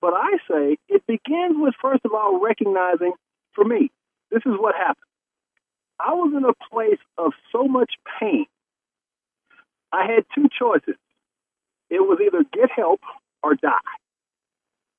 but 0.00 0.14
I 0.14 0.38
say 0.50 0.76
it 0.88 1.06
begins 1.06 1.56
with, 1.56 1.74
first 1.80 2.04
of 2.04 2.12
all, 2.12 2.40
recognizing 2.40 3.12
for 3.52 3.64
me, 3.64 3.90
this 4.30 4.42
is 4.46 4.54
what 4.58 4.74
happened. 4.74 5.04
I 6.00 6.14
was 6.14 6.32
in 6.36 6.44
a 6.44 6.54
place 6.70 7.00
of 7.16 7.32
so 7.50 7.64
much 7.64 7.94
pain. 8.20 8.46
I 9.92 10.06
had 10.06 10.24
two 10.34 10.48
choices. 10.56 10.96
It 11.90 12.00
was 12.00 12.18
either 12.24 12.44
get 12.52 12.70
help 12.70 13.00
or 13.42 13.54
die. 13.54 13.78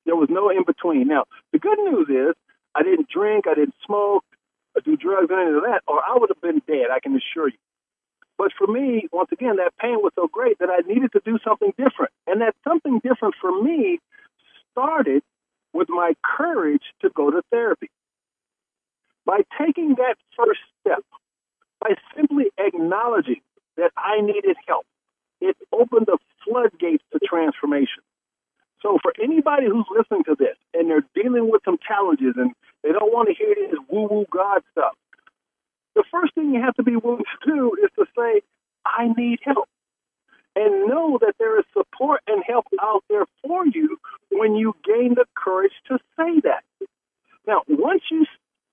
There 0.06 0.16
was 0.16 0.30
no 0.30 0.50
in 0.50 0.64
between. 0.66 1.08
Now, 1.08 1.26
the 1.52 1.60
good 1.60 1.78
news 1.80 2.08
is 2.10 2.36
I 2.76 2.84
didn't 2.84 3.10
drink, 3.10 3.46
I 3.48 3.54
didn't 3.54 3.76
smoke, 3.86 4.24
or 4.76 4.82
do 4.82 4.96
drugs, 4.98 5.30
or 5.30 5.40
any 5.40 5.56
of 5.56 5.64
that, 5.64 5.82
or 5.88 6.02
I 6.04 6.18
would 6.18 6.30
have 6.30 6.42
been 6.42 6.62
dead, 6.68 6.88
I 6.92 7.00
can 7.00 7.16
assure 7.16 7.50
you. 7.50 7.58
But 8.38 8.54
for 8.58 8.68
me, 8.68 9.08
once 9.12 9.30
again, 9.34 9.58
that 9.58 9.76
pain 9.78 9.96
was 10.02 10.14
so 10.16 10.28
great 10.28 10.60
that 10.60 10.70
I 10.70 10.88
needed 10.88 11.12
to 11.12 11.22
do 11.26 11.38
something 11.44 11.74
different. 11.78 12.12
And 12.26 12.42
that 12.42 12.56
something 12.64 13.00
different 13.04 13.36
for 13.40 13.52
me 13.62 14.00
started 14.72 15.24
with 15.74 15.90
my 15.90 16.14
courage 16.24 16.84
to 17.02 17.10
go 17.10 17.30
to 17.30 17.42
therapy. 17.52 17.90
By 19.26 19.42
taking 19.60 19.96
that 19.96 20.16
first 20.38 20.62
step, 20.80 21.04
by 21.82 21.96
simply 22.16 22.46
acknowledging 22.58 23.42
that 23.76 23.92
I 23.98 24.22
needed 24.22 24.56
help, 24.68 24.86
it 25.42 25.58
opened 25.72 26.08
the 26.08 26.18
floodgates 26.50 27.04
to 27.14 27.20
transformation. 27.20 28.04
So 28.82 28.98
for 29.02 29.14
anybody 29.22 29.68
who's 29.68 29.86
listening 29.96 30.24
to 30.26 30.36
this 30.40 30.56
and 30.74 30.90
they're 30.90 31.06
dealing 31.14 31.52
with 31.52 31.62
some 31.66 31.78
challenges 31.86 32.34
and 32.38 32.52
they 32.84 32.92
don't 32.92 33.12
want 33.12 33.28
to 33.28 33.36
hear 33.36 33.54
this 33.56 33.80
woo 33.90 34.08
woo 34.08 34.26
God 34.32 34.62
stuff, 34.72 34.96
the 35.96 36.04
first 36.12 36.34
thing 36.34 36.54
you 36.54 36.62
have 36.62 36.76
to 36.76 36.84
be 36.84 36.96
willing 36.96 37.26
to 37.44 37.52
do 37.52 37.76
is 37.84 37.90
to 37.98 38.06
say, 38.18 38.42
I 38.86 39.10
need 39.18 39.40
help. 39.44 39.68
And 40.56 40.88
know 40.88 41.20
that 41.22 41.36
there 41.40 41.60
is 41.60 41.66
support 41.74 42.22
and 42.28 42.44
help 42.46 42.66
out 42.82 43.04
there 43.10 43.26
for 43.46 43.66
you 43.66 43.98
when 44.32 44.56
you 44.56 44.76
gain 44.86 45.16
the 45.16 45.26
courage 45.36 45.74
to 45.88 46.00
say 46.18 46.40
that. 46.44 46.64
Now, 47.46 47.62
once 47.68 48.02
you 48.12 48.26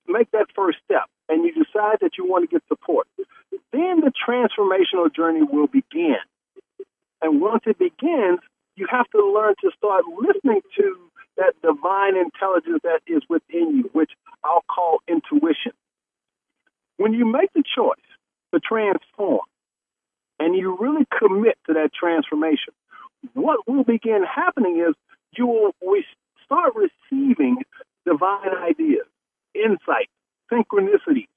make 0.07 0.31
that 0.31 0.47
first 0.55 0.79
step 0.85 1.03
and 1.29 1.43
you 1.45 1.53
decide 1.53 1.97
that 2.01 2.17
you 2.17 2.25
want 2.27 2.49
to 2.49 2.53
get 2.53 2.63
support, 2.67 3.07
then 3.71 4.01
the 4.01 4.11
transformational 4.27 5.13
journey 5.13 5.43
will 5.43 5.67
begin. 5.67 6.17
And 7.21 7.41
once 7.41 7.63
it 7.65 7.77
begins, 7.77 8.39
you 8.75 8.87
have 8.89 9.09
to 9.11 9.33
learn 9.33 9.55
to 9.61 9.71
start 9.77 10.03
listening 10.19 10.61
to 10.77 10.97
that 11.37 11.53
divine 11.61 12.15
intelligence 12.15 12.81
that 12.83 13.01
is 13.07 13.21
within 13.29 13.77
you, 13.77 13.89
which 13.93 14.11
I'll 14.43 14.63
call 14.69 14.99
intuition. 15.07 15.73
When 16.97 17.13
you 17.13 17.25
make 17.31 17.51
the 17.53 17.63
choice 17.63 17.97
to 18.53 18.59
transform 18.59 19.41
and 20.39 20.55
you 20.55 20.77
really 20.79 21.05
commit 21.17 21.57
to 21.67 21.73
that 21.73 21.91
transformation, 21.93 22.73
what 23.33 23.67
will 23.67 23.83
begin 23.83 24.23
happening 24.23 24.83
is 24.87 24.95
you 25.35 25.47
will 25.47 25.75
we 25.85 26.05
start 26.43 26.73
receiving 26.75 27.57
divine 28.05 28.55
ideas, 28.63 29.05
insight, 29.53 30.09
synchronicity. 30.51 31.27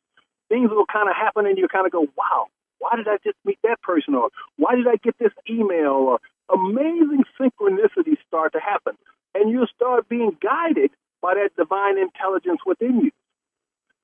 Things 0.49 0.71
will 0.71 0.87
kind 0.91 1.09
of 1.09 1.17
happen 1.17 1.47
and 1.47 1.59
you 1.59 1.69
kind 1.69 1.87
of 1.87 1.93
go, 1.93 2.07
wow, 2.17 2.47
why 2.81 2.97
did 2.97 3.07
I 3.07 3.19
just 3.23 3.37
meet 3.45 3.59
that 3.63 3.81
person? 3.83 4.15
Or 4.15 4.31
why 4.57 4.75
did 4.75 4.89
I 4.89 4.97
get 4.97 5.17
this 5.19 5.33
email? 5.49 5.93
Or 5.93 6.21
amazing 6.53 7.23
synchronicities 7.41 8.19
start 8.27 8.53
to 8.55 8.61
happen. 8.61 8.95
And 9.35 9.51
you 9.51 9.67
start 9.75 10.09
being 10.09 10.37
guided 10.43 10.91
by 11.23 11.35
that 11.35 11.51
divine 11.57 11.99
intelligence 11.99 12.61
within 12.67 13.01
you. 13.01 13.11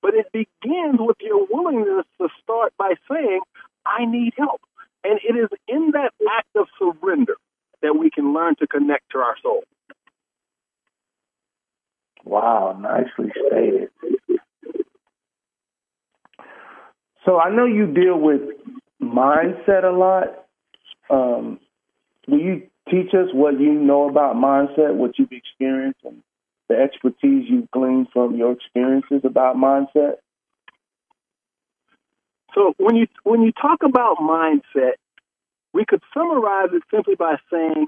But 0.03 0.15
it 0.15 0.31
begins 0.33 0.99
with 1.01 1.17
your 1.21 1.47
willingness 1.51 2.05
to 2.21 2.29
start 2.43 2.73
by 2.79 2.95
saying, 3.11 3.41
I 3.85 4.05
need 4.05 4.35
help. 4.37 4.61
And 5.03 5.19
it 5.27 5.35
is 5.35 5.49
in 5.67 5.93
that 5.93 6.13
act 6.39 6.49
of 6.55 6.67
surrender 6.79 7.35
that 7.83 7.97
we 7.99 8.11
can 8.11 8.33
learn 8.33 8.57
to 8.57 8.67
connect 8.67 9.11
to 9.13 9.19
our 9.19 9.37
soul. 9.43 9.65
Wow, 12.25 12.77
nicely 12.81 13.33
stated. 13.49 13.89
So 17.27 17.41
I 17.41 17.51
know 17.51 17.67
you 17.67 17.87
deal 17.89 18.19
with 18.19 18.41
mindset 19.03 19.83
a 19.83 19.91
lot. 19.91 20.47
Um, 21.11 21.59
will 22.29 22.39
you 22.39 22.69
teach 22.89 23.13
us 23.15 23.29
what 23.33 23.59
you 23.61 23.73
know 23.73 24.09
about 24.09 24.37
mindset, 24.37 24.95
what 24.95 25.19
you've 25.19 25.33
experienced, 25.33 25.99
and 26.05 26.23
the 26.69 26.77
expertise 26.77 27.47
you've 27.49 27.71
gleaned 27.73 28.09
from 28.13 28.37
your 28.37 28.53
experiences 28.53 29.23
about 29.25 29.57
mindset? 29.57 30.15
So 32.55 32.75
when 32.79 32.95
you 32.95 33.07
when 33.25 33.43
you 33.43 33.53
talk 33.53 33.83
about 33.85 34.19
mindset, 34.19 34.95
we 35.75 35.85
could 35.85 36.03
summarize 36.15 36.71
it 36.73 36.83
simply 36.95 37.17
by 37.17 37.37
saying 37.53 37.87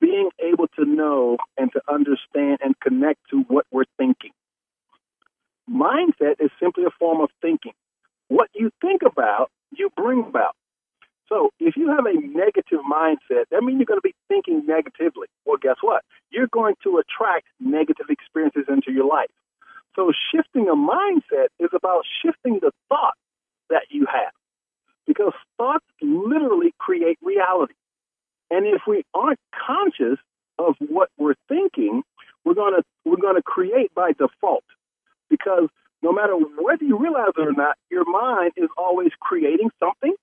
being 0.00 0.30
able 0.40 0.66
to 0.76 0.84
know 0.84 1.36
and 1.58 1.70
to 1.72 1.80
understand 1.88 2.58
and 2.64 2.74
connect 2.80 3.20
to 3.30 3.42
what 3.48 3.66
we're 3.70 3.84
thinking. 3.98 4.32
Mindset 5.70 6.40
is 6.40 6.50
simply 6.60 6.84
a 6.84 6.90
form 6.98 7.20
of 7.20 7.30
thinking. 7.40 7.72
What 8.32 8.48
you 8.54 8.70
think 8.80 9.02
about, 9.02 9.50
you 9.76 9.90
bring 9.94 10.24
about. 10.26 10.56
So 11.28 11.50
if 11.60 11.76
you 11.76 11.90
have 11.90 12.06
a 12.06 12.14
negative 12.14 12.80
mindset, 12.90 13.44
that 13.50 13.62
means 13.62 13.76
you're 13.76 13.84
going 13.84 14.00
to 14.00 14.08
be 14.08 14.14
thinking 14.26 14.64
negatively. 14.64 15.26
Well, 15.44 15.58
guess 15.60 15.76
what? 15.82 16.02
You're 16.30 16.48
going 16.50 16.76
to 16.84 16.96
attract 16.96 17.44
negative 17.60 18.06
experiences 18.08 18.64
into 18.70 18.90
your 18.90 19.04
life. 19.04 19.28
So 19.94 20.12
shifting 20.34 20.66
a 20.68 20.74
mindset 20.74 21.48
is 21.60 21.68
about 21.76 22.04
shifting 22.24 22.58
the 22.62 22.70
thought 22.88 23.12
that 23.68 23.82
you 23.90 24.06
have. 24.06 24.32
Because 25.06 25.34
thoughts 25.58 25.84
literally 26.00 26.72
create 26.78 27.18
reality. 27.20 27.74
And 28.50 28.64
if 28.66 28.80
we 28.86 29.04
aren't 29.12 29.40
conscious 29.54 30.18
of 30.58 30.76
what 30.78 31.10
we're 31.18 31.36
thinking, 31.50 32.02
we're 32.46 32.54
gonna 32.54 32.82
we're 33.04 33.20
gonna 33.20 33.42
create 33.42 33.94
by 33.94 34.12
default. 34.12 34.64
Because 35.28 35.68
no 36.02 36.12
matter 36.12 36.34
whether 36.34 36.84
you 36.84 36.98
realize 36.98 37.32
it 37.36 37.46
or 37.46 37.52
not, 37.52 37.76
your 37.90 38.04
mind 38.04 38.52
is 38.56 38.68
always 38.76 39.10
creating 39.20 39.70
something. 39.78 40.14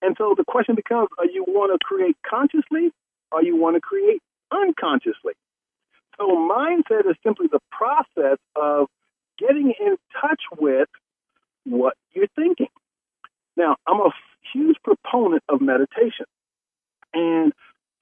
And 0.00 0.14
so 0.16 0.34
the 0.36 0.44
question 0.44 0.76
becomes 0.76 1.08
are 1.18 1.26
you 1.26 1.44
want 1.46 1.72
to 1.72 1.84
create 1.84 2.16
consciously 2.28 2.92
or 3.32 3.42
you 3.42 3.56
want 3.56 3.76
to 3.76 3.80
create 3.80 4.22
unconsciously? 4.52 5.34
So 6.18 6.26
mindset 6.28 7.08
is 7.10 7.16
simply 7.24 7.48
the 7.50 7.60
process 7.70 8.38
of 8.56 8.86
getting 9.38 9.72
in 9.78 9.96
touch 10.20 10.42
with 10.58 10.88
what 11.64 11.94
you're 12.12 12.28
thinking. 12.34 12.68
Now, 13.56 13.76
I'm 13.86 14.00
a 14.00 14.10
huge 14.52 14.76
proponent 14.84 15.42
of 15.48 15.60
meditation. 15.60 16.26
And 17.12 17.52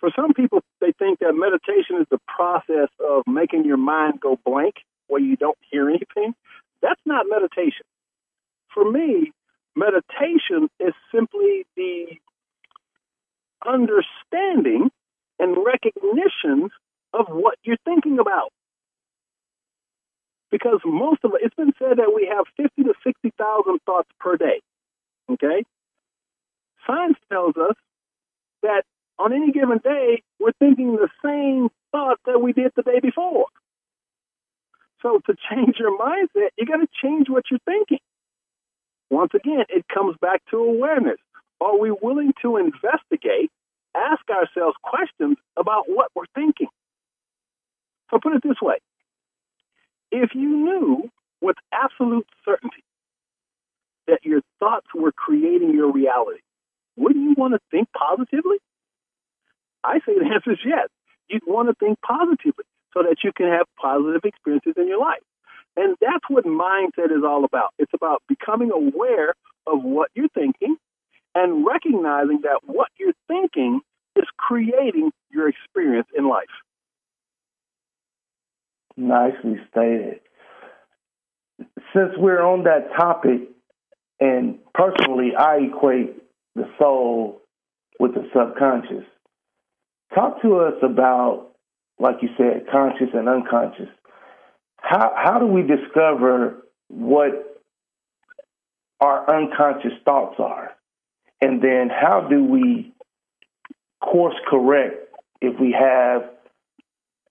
for 0.01 0.11
some 0.15 0.35
people, 0.35 0.61
they 0.81 0.93
think 0.99 1.21
that 1.21 1.33
meditation 1.33 2.01
is 2.01 2.07
the 2.11 2.21
process 2.27 2.89
of 3.01 3.23
making 3.27 3.65
your 3.65 3.79
mind 3.79 4.21
go 4.21 4.39
blank 4.45 4.75
where 5.09 5.21
you 5.21 5.37
don't 5.37 5.59
hear 5.71 5.89
anything. 5.89 6.35
That's 6.83 7.01
not 7.05 7.27
meditation. 7.29 7.87
For 8.73 8.91
me, 8.91 9.33
meditation 9.75 10.69
is 10.81 10.95
simply 11.15 11.67
the 11.77 12.07
understanding 13.67 14.91
and 15.39 15.57
recognition 15.65 16.71
of 17.13 17.27
what 17.29 17.57
you're 17.63 17.77
thinking 17.85 18.19
about. 18.19 18.53
Because 20.51 20.81
most 20.85 21.21
of 21.25 21.33
it, 21.35 21.41
it's 21.45 21.55
been 21.55 21.73
said 21.79 21.99
that 21.99 22.13
we 22.15 22.31
have 22.33 22.47
50 22.57 22.85
to 22.85 22.95
60,000 23.05 23.79
thoughts 23.85 24.09
per 24.21 24.37
day. 24.37 24.61
Okay? 25.31 25.65
Science 26.87 27.19
tells 27.31 27.57
us 27.57 27.75
that 28.63 28.85
on 29.19 29.33
any 29.33 29.51
given 29.51 29.79
day, 29.79 30.23
we're 30.39 30.53
thinking 30.59 30.97
the 30.97 31.09
same 31.25 31.69
thoughts 31.91 32.21
that 32.27 32.41
we 32.41 32.53
did 32.53 32.73
the 32.77 32.83
day 32.83 33.01
before. 33.01 33.47
So 35.03 35.21
to 35.27 35.35
change 35.51 35.77
your 35.79 35.97
mindset, 35.99 36.51
you 36.57 36.67
got 36.67 36.79
to 36.79 36.89
change 37.03 37.29
what 37.29 37.45
you're 37.51 37.61
thinking. 37.65 37.99
Once 39.11 39.33
again, 39.35 39.65
it 39.69 39.87
comes 39.93 40.17
back 40.21 40.43
to 40.51 40.57
awareness. 40.57 41.19
Are 41.61 41.79
we 41.79 41.91
willing 41.91 42.33
to 42.43 42.57
investigate, 42.57 43.51
ask 43.95 44.23
ourselves 44.31 44.77
questions 44.83 45.37
about 45.57 45.85
what 45.87 46.11
we're 46.15 46.25
thinking? 46.35 46.69
So 48.11 48.19
put 48.23 48.35
it 48.35 48.43
this 48.43 48.61
way. 48.61 48.77
If 50.11 50.31
you 50.35 50.49
knew 50.49 51.11
with 51.41 51.57
absolute 51.73 52.27
certainty 52.45 52.85
that 54.07 54.21
your 54.25 54.41
thoughts 54.61 54.87
were 54.95 55.13
creating 55.13 55.75
your 55.75 55.93
reality, 55.93 56.41
wouldn't 56.97 57.25
you 57.25 57.35
want 57.37 57.55
to 57.55 57.61
think 57.71 57.89
positively? 57.97 58.57
I 59.85 59.99
say 60.01 60.19
the 60.19 60.31
answer 60.35 60.53
is 60.53 60.59
yes. 60.65 60.89
you'd 61.29 61.43
want 61.47 61.69
to 61.69 61.75
think 61.75 61.99
positively 62.01 62.65
so 62.97 63.03
that 63.03 63.17
you 63.23 63.33
can 63.37 63.49
have 63.49 63.67
positive 63.81 64.23
experiences 64.25 64.75
in 64.77 64.89
your 64.89 65.01
life. 65.01 65.23
And 65.77 65.97
that's 66.01 66.25
what 66.29 66.45
mindset 66.45 67.13
is 67.13 67.23
all 67.25 67.45
about. 67.45 67.75
It's 67.79 67.93
about 67.93 68.23
becoming 68.29 68.71
aware 68.73 69.35
of 69.67 69.83
what 69.83 70.11
you're 70.15 70.29
thinking 70.29 70.77
and 71.35 71.67
recognizing 71.67 72.41
that 72.43 72.61
what 72.65 72.89
you're 72.99 73.13
thinking 73.29 73.81
is 74.17 74.25
creating 74.39 75.13
your 75.31 75.49
experience 75.49 76.09
in 76.17 76.29
life. 76.29 76.47
Nicely 78.97 79.61
stated. 79.71 80.21
Since 81.95 82.13
we're 82.17 82.43
on 82.43 82.65
that 82.65 82.89
topic, 82.99 83.51
and 84.19 84.59
personally, 84.73 85.33
I 85.39 85.69
equate 85.71 86.17
the 86.55 86.65
soul 86.79 87.43
with 88.01 88.15
the 88.15 88.27
subconscious. 88.35 89.05
Talk 90.15 90.41
to 90.41 90.57
us 90.61 90.75
about, 90.83 91.49
like 91.99 92.17
you 92.23 92.29
said, 92.37 92.67
conscious 92.71 93.09
and 93.15 93.29
unconscious. 93.29 93.89
How 94.77 95.13
how 95.17 95.39
do 95.39 95.47
we 95.47 95.63
discover 95.63 96.63
what 96.89 97.63
our 99.01 99.29
unconscious 99.29 99.93
thoughts 100.05 100.37
are, 100.39 100.73
and 101.41 101.63
then 101.63 101.89
how 101.91 102.27
do 102.29 102.45
we 102.45 102.93
course 104.01 104.37
correct 104.49 104.97
if 105.41 105.59
we 105.61 105.73
have 105.73 106.31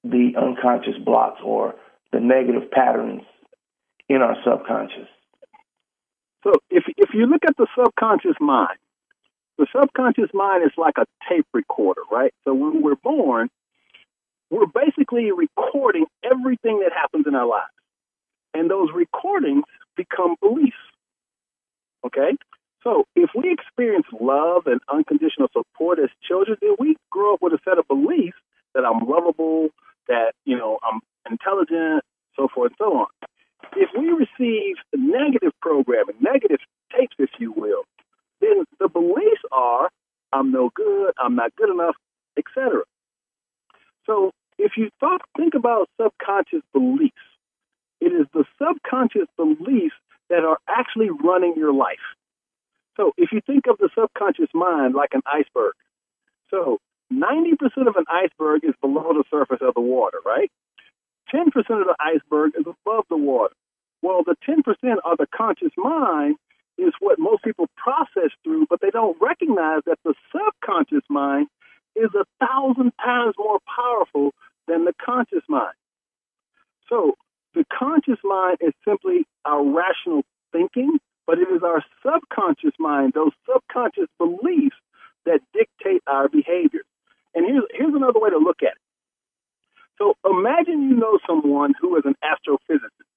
the 0.03 0.33
unconscious 0.37 0.97
blocks 1.03 1.39
or 1.43 1.75
the 2.11 2.19
negative 2.19 2.69
patterns 2.71 3.21
in 4.09 4.17
our 4.17 4.35
subconscious? 4.43 5.07
So 6.43 6.53
if 6.69 6.83
if 6.97 7.09
you 7.13 7.25
look 7.25 7.43
at 7.47 7.57
the 7.57 7.67
subconscious 7.77 8.35
mind, 8.39 8.77
the 9.57 9.67
subconscious 9.75 10.29
mind 10.33 10.63
is 10.63 10.71
like 10.77 10.95
a 10.97 11.05
tape 11.29 11.47
recorder, 11.53 12.01
right? 12.11 12.33
So 12.43 12.53
when 12.53 12.81
we're 12.81 12.95
born, 12.95 13.49
we're 14.55 14.67
basically 14.67 15.31
recording 15.31 16.05
everything 16.23 16.79
that 16.79 16.93
happens 16.93 17.25
in 17.27 17.35
our 17.35 17.45
lives. 17.45 17.75
And 18.53 18.71
those 18.71 18.87
recordings 18.95 19.65
become 19.97 20.35
beliefs. 20.41 20.77
Okay? 22.05 22.37
So 22.81 23.03
if 23.15 23.31
we 23.35 23.51
experience 23.51 24.05
love 24.13 24.63
and 24.67 24.79
unconditional 24.91 25.49
support 25.51 25.99
as 25.99 26.09
children, 26.25 26.55
then 26.61 26.75
we 26.79 26.95
grow 27.09 27.33
up 27.33 27.41
with 27.41 27.51
a 27.51 27.59
set 27.65 27.77
of 27.79 27.87
beliefs 27.89 28.37
that 28.73 28.85
I'm 28.85 29.05
lovable, 29.09 29.69
that, 30.07 30.31
you 30.45 30.57
know, 30.57 30.79
I'm 30.83 31.01
intelligent, 31.29 32.03
so 32.37 32.47
forth 32.53 32.71
and 32.71 32.77
so 32.77 32.97
on. 32.99 33.07
If 33.75 33.89
we 33.97 34.07
receive 34.07 34.75
negative 34.93 35.51
programming, 35.61 36.15
negative 36.21 36.59
tapes, 36.95 37.15
if 37.19 37.31
you 37.39 37.51
will, 37.51 37.83
then 38.39 38.63
the 38.79 38.87
beliefs 38.87 39.41
are 39.51 39.89
I'm 40.31 40.51
no 40.51 40.69
good, 40.73 41.13
I'm 41.17 41.35
not 41.35 41.53
good 41.55 41.69
enough, 41.69 41.95
etc. 42.37 42.83
So 44.05 44.31
if 44.57 44.73
you 44.77 44.89
thought, 44.99 45.21
think 45.37 45.53
about 45.53 45.89
subconscious 46.01 46.61
beliefs, 46.73 47.15
it 48.01 48.13
is 48.13 48.27
the 48.33 48.45
subconscious 48.61 49.27
beliefs 49.37 49.95
that 50.29 50.43
are 50.43 50.57
actually 50.67 51.09
running 51.09 51.53
your 51.55 51.73
life. 51.73 51.97
So 52.97 53.11
if 53.17 53.31
you 53.31 53.41
think 53.45 53.67
of 53.67 53.77
the 53.77 53.89
subconscious 53.97 54.49
mind 54.53 54.95
like 54.95 55.13
an 55.13 55.21
iceberg, 55.25 55.73
so 56.49 56.79
90% 57.11 57.87
of 57.87 57.95
an 57.95 58.05
iceberg 58.09 58.63
is 58.63 58.73
below 58.81 59.13
the 59.13 59.23
surface 59.29 59.59
of 59.61 59.73
the 59.73 59.81
water, 59.81 60.17
right? 60.25 60.51
10% 61.33 61.47
of 61.47 61.87
the 61.87 61.95
iceberg 61.99 62.53
is 62.57 62.65
above 62.65 63.05
the 63.09 63.17
water. 63.17 63.53
Well, 64.01 64.23
the 64.23 64.35
10% 64.47 64.59
of 65.03 65.17
the 65.17 65.27
conscious 65.35 65.71
mind 65.77 66.37
is 66.77 66.93
what 66.99 67.19
most 67.19 67.43
people 67.43 67.67
process 67.75 68.31
through, 68.43 68.67
but 68.69 68.81
they 68.81 68.91
don't 68.91 69.17
recognize 69.21 69.81
that 69.85 69.99
the 70.03 70.13
subconscious 70.31 71.03
mind 71.09 71.47
is 71.95 72.09
a 72.13 72.25
thousand 72.45 72.91
times 73.03 73.35
more 73.37 73.59
powerful 73.73 74.33
than 74.67 74.85
the 74.85 74.93
conscious 75.03 75.43
mind. 75.47 75.75
So 76.89 77.15
the 77.53 77.65
conscious 77.71 78.19
mind 78.23 78.57
is 78.61 78.73
simply 78.87 79.25
our 79.45 79.63
rational 79.63 80.23
thinking, 80.51 80.99
but 81.25 81.39
it 81.39 81.47
is 81.49 81.63
our 81.63 81.83
subconscious 82.03 82.73
mind, 82.79 83.13
those 83.13 83.31
subconscious 83.51 84.07
beliefs 84.17 84.75
that 85.25 85.39
dictate 85.53 86.03
our 86.07 86.29
behavior. 86.29 86.81
And 87.33 87.45
here's, 87.45 87.63
here's 87.73 87.93
another 87.93 88.19
way 88.19 88.29
to 88.29 88.37
look 88.37 88.61
at 88.61 88.73
it. 88.73 88.85
So 89.97 90.15
imagine 90.25 90.89
you 90.89 90.95
know 90.95 91.19
someone 91.25 91.73
who 91.79 91.95
is 91.97 92.03
an 92.05 92.15
astrophysicist. 92.23 93.09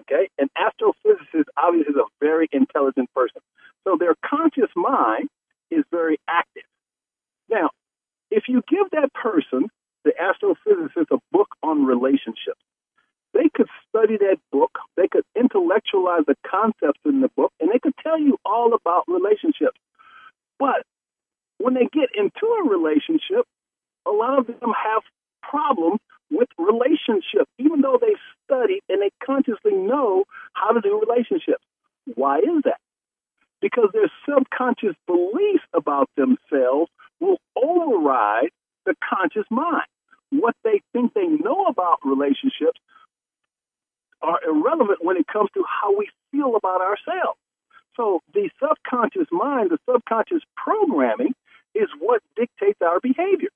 Okay? 0.00 0.28
An 0.38 0.48
astrophysicist 0.56 1.46
obviously 1.56 1.92
is 1.92 1.96
a 1.96 2.08
very 2.20 2.48
intelligent 2.52 3.12
person. 3.14 3.40
So 3.84 3.96
their 3.98 4.14
conscious 4.24 4.70
mind 4.76 5.28
is 5.70 5.84
very 5.90 6.18
active. 6.28 6.64
Now, 7.48 7.70
if 8.30 8.44
you 8.48 8.62
give 8.68 8.90
that 8.92 9.12
person, 9.14 9.68
the 10.04 10.12
astrophysicist, 10.20 11.10
a 11.10 11.18
book 11.32 11.48
on 11.62 11.84
relationships, 11.84 12.60
they 13.34 13.48
could 13.54 13.68
study 13.88 14.16
that 14.18 14.38
book, 14.50 14.70
they 14.96 15.08
could 15.08 15.24
intellectualize 15.36 16.22
the 16.26 16.36
concepts 16.48 17.00
in 17.04 17.20
the 17.20 17.28
book, 17.36 17.52
and 17.60 17.70
they 17.70 17.78
could 17.78 17.94
tell 18.02 18.18
you 18.18 18.38
all 18.44 18.74
about 18.74 19.04
relationships. 19.06 19.78
But 20.58 20.82
when 21.58 21.74
they 21.74 21.88
get 21.92 22.08
into 22.16 22.46
a 22.46 22.68
relationship, 22.68 23.44
a 24.06 24.10
lot 24.10 24.38
of 24.38 24.46
them 24.46 24.72
have 24.72 25.02
problems 25.42 26.00
with 26.30 26.48
relationships, 26.58 27.50
even 27.58 27.80
though 27.80 27.98
they 28.00 28.14
study 28.44 28.80
and 28.88 29.00
they 29.02 29.10
consciously 29.24 29.72
know 29.72 30.24
how 30.54 30.72
to 30.72 30.80
do 30.80 31.00
relationships. 31.06 31.64
Why 32.14 32.38
is 32.38 32.62
that? 32.64 32.80
Because 33.60 33.90
their 33.92 34.10
subconscious 34.28 34.94
beliefs 35.06 35.64
about 35.74 36.08
themselves 36.16 36.90
will 37.20 37.38
override 37.56 38.50
the 38.86 38.94
conscious 39.08 39.46
mind. 39.50 39.86
What 40.30 40.54
they 40.64 40.82
think 40.92 41.14
they 41.14 41.26
know 41.26 41.66
about 41.66 41.98
relationships 42.04 42.80
are 44.20 44.40
irrelevant 44.46 44.98
when 45.02 45.16
it 45.16 45.26
comes 45.26 45.50
to 45.54 45.64
how 45.64 45.96
we 45.96 46.08
feel 46.32 46.56
about 46.56 46.80
ourselves. 46.80 47.38
So 47.96 48.20
the 48.32 48.50
subconscious 48.60 49.28
mind, 49.32 49.70
the 49.70 49.78
subconscious 49.90 50.42
programming, 50.56 51.34
is 51.74 51.88
what 51.98 52.22
dictates 52.36 52.78
our 52.82 53.00
behavior. 53.00 53.50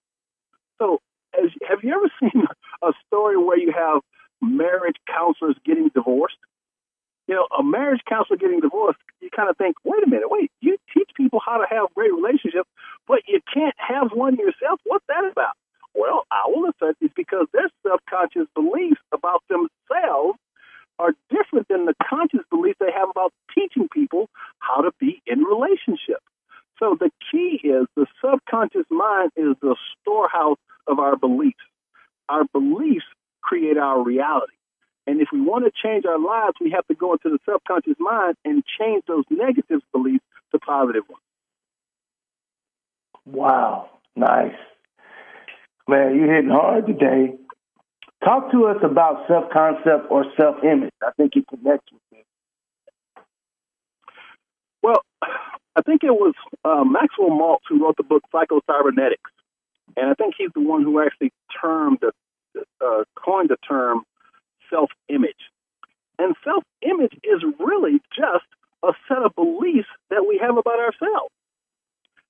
So 0.79 1.01
as, 1.35 1.51
have 1.69 1.79
you 1.83 1.95
ever 1.95 2.11
seen 2.21 2.45
a 2.83 2.93
story 3.07 3.37
where 3.37 3.59
you 3.59 3.73
have 3.73 4.03
marriage 4.41 4.97
counselors 5.07 5.57
getting 5.65 5.89
divorced? 5.95 6.37
You 7.29 7.37
know, 7.37 7.47
a 7.57 7.63
marriage 7.63 8.01
counselor 8.09 8.37
getting 8.37 8.61
divorced, 8.61 8.99
you 9.23 9.31
kind 9.35 9.49
of 9.49 9.57
think, 9.57 9.77
wait 9.85 10.03
a 10.05 10.11
minute, 10.11 10.31
wait, 10.31 10.51
you 10.61 10.77
teach 10.93 11.11
people 11.17 11.41
how 11.45 11.59
to 11.59 11.67
have 11.71 11.87
great 11.95 12.13
relationships, 12.13 12.69
but 13.07 13.21
you 13.27 13.41
can't 13.53 13.75
have 13.79 14.11
one 14.13 14.37
yourself. 14.37 14.81
What's 14.85 15.07
that 15.09 15.25
about? 15.31 15.55
Well, 15.95 16.25
I 16.31 16.45
will 16.49 16.71
assert 16.71 16.97
it's 17.01 17.15
because 17.15 17.47
their 17.53 17.71
subconscious 17.87 18.49
beliefs 18.55 19.01
about 19.13 19.43
themselves 19.49 20.39
are 20.99 21.13
different 21.31 21.69
than 21.69 21.87
the 21.87 21.95
conscious 22.09 22.45
beliefs 22.51 22.79
they 22.81 22.93
have 22.93 23.09
about 23.11 23.33
teaching 23.55 23.89
people 23.93 24.29
how 24.59 24.83
to 24.83 24.91
be 24.99 25.23
in 25.27 25.41
relationship. 25.41 26.21
So 26.79 26.97
the 26.99 27.11
key 27.31 27.61
is 27.63 27.87
the 27.97 28.07
subconscious 28.25 28.87
mind 28.91 29.31
is 29.37 29.55
the 29.61 29.77
storehouse 30.01 30.59
of 30.87 30.99
our 30.99 31.17
beliefs. 31.17 31.63
Our 32.29 32.45
beliefs 32.53 33.05
create 33.43 33.79
our 33.79 34.03
reality. 34.03 34.55
And 35.07 35.21
if 35.21 35.29
we 35.33 35.41
want 35.41 35.65
to 35.65 35.73
change 35.83 36.05
our 36.07 36.19
lives, 36.19 36.55
we 36.61 36.71
have 36.71 36.87
to 36.87 36.95
go 36.95 37.13
into 37.13 37.29
the 37.31 37.39
subconscious 37.51 37.97
mind 37.99 38.37
and 38.45 38.63
change 38.79 39.05
those 39.07 39.25
negative 39.31 39.81
beliefs 39.93 40.25
to 40.53 40.59
positive 40.59 41.03
ones. 41.09 41.23
Wow, 43.25 43.91
nice. 44.15 44.55
Man, 45.89 46.17
you're 46.17 46.33
hitting 46.33 46.51
hard 46.51 46.87
today. 46.87 47.35
Talk 48.25 48.53
to 48.53 48.67
us 48.67 48.77
about 48.85 49.27
self 49.27 49.51
concept 49.53 50.07
or 50.11 50.25
self 50.41 50.57
image. 50.63 50.93
I 51.03 51.11
think 51.17 51.33
it 51.35 51.45
connects 51.49 51.91
with 51.93 52.03
this. 52.13 52.25
Well, 54.83 55.03
I 55.23 55.83
think 55.83 56.05
it 56.05 56.13
was 56.13 56.35
uh, 56.65 56.85
Maxwell 56.85 57.31
Maltz 57.31 57.63
who 57.69 57.83
wrote 57.83 57.97
the 57.97 58.03
book 58.03 58.23
Psycho-Cybernetics. 58.31 59.31
And 59.97 60.11
I 60.11 60.15
think 60.15 60.35
he's 60.39 60.51
the 60.55 60.61
one 60.61 60.83
who 60.83 61.01
actually 61.01 61.33
termed 61.61 61.99
the, 62.01 62.13
uh, 62.81 63.05
coined 63.17 63.51
the 63.51 63.57
term 63.69 64.03
self-image. 64.73 65.51
And 66.19 66.35
self-image 66.45 67.15
is 67.23 67.43
really 67.59 68.01
just 68.17 68.47
a 68.83 68.93
set 69.09 69.19
of 69.19 69.35
beliefs 69.35 69.89
that 70.11 70.25
we 70.27 70.39
have 70.39 70.57
about 70.57 70.79
ourselves. 70.79 71.33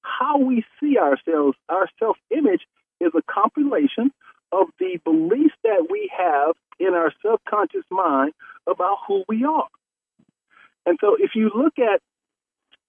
How 0.02 0.38
we 0.38 0.64
see 0.80 0.98
ourselves, 0.98 1.56
our 1.68 1.88
self-image 1.98 2.62
is 3.00 3.12
a 3.14 3.22
compilation 3.30 4.10
of 4.50 4.66
the 4.78 4.98
beliefs 5.04 5.54
that 5.62 5.86
we 5.90 6.10
have 6.16 6.54
in 6.78 6.94
our 6.94 7.12
subconscious 7.24 7.84
mind 7.90 8.32
about 8.66 8.98
who 9.06 9.24
we 9.28 9.44
are. 9.44 9.68
And 10.84 10.98
so 11.00 11.16
if 11.18 11.30
you 11.34 11.50
look 11.54 11.78
at 11.78 12.00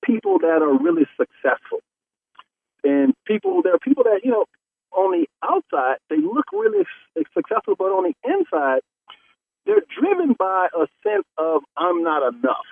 people 0.03 0.39
that 0.39 0.61
are 0.61 0.77
really 0.77 1.07
successful, 1.17 1.79
and 2.83 3.13
people, 3.25 3.61
there 3.61 3.75
are 3.75 3.79
people 3.79 4.03
that, 4.03 4.21
you 4.23 4.31
know, 4.31 4.45
on 4.91 5.11
the 5.11 5.27
outside, 5.41 5.97
they 6.09 6.17
look 6.17 6.45
really 6.51 6.85
successful, 7.33 7.75
but 7.77 7.85
on 7.85 8.03
the 8.03 8.29
inside, 8.29 8.81
they're 9.65 9.83
driven 9.99 10.35
by 10.37 10.67
a 10.73 10.87
sense 11.07 11.25
of 11.37 11.63
I'm 11.77 12.03
not 12.03 12.21
enough, 12.33 12.67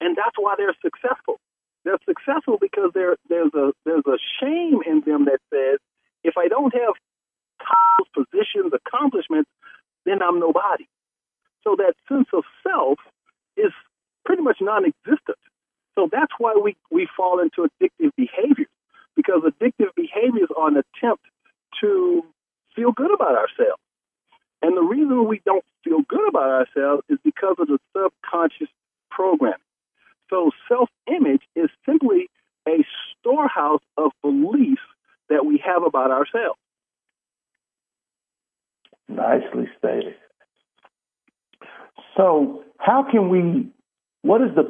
and 0.00 0.16
that's 0.16 0.36
why 0.38 0.54
they're 0.56 0.76
successful. 0.82 1.38
They're 1.84 1.98
successful 2.06 2.58
because 2.60 2.90
there 2.94 3.16
there's 3.28 3.52
a 3.54 3.72
there's 3.84 4.06
a 4.06 4.18
shame 4.40 4.77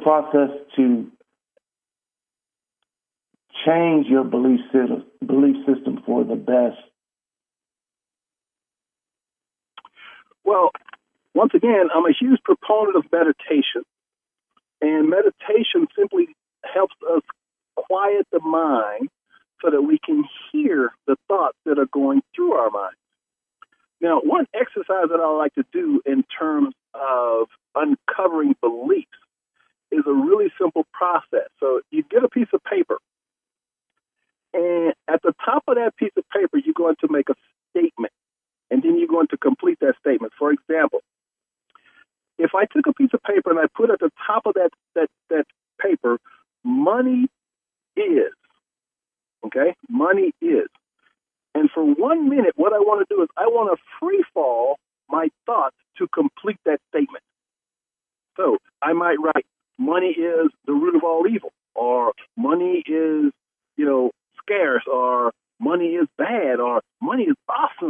process 0.09 0.49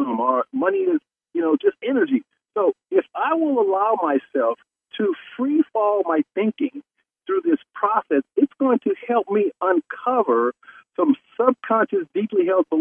or 0.07 0.45
money 0.53 0.79
is, 0.79 0.99
you 1.33 1.41
know, 1.41 1.55
just 1.61 1.77
energy. 1.83 2.23
So 2.55 2.73
if 2.91 3.05
I 3.15 3.35
will 3.35 3.59
allow 3.59 3.97
myself 4.01 4.59
to 4.97 5.13
free 5.37 5.63
fall 5.71 6.03
my 6.05 6.21
thinking 6.35 6.81
through 7.25 7.41
this 7.45 7.59
process, 7.73 8.23
it's 8.35 8.53
going 8.59 8.79
to 8.79 8.95
help 9.07 9.29
me 9.29 9.51
uncover 9.61 10.53
some 10.95 11.15
subconscious, 11.39 12.07
deeply 12.13 12.45
held 12.45 12.65
beliefs 12.69 12.78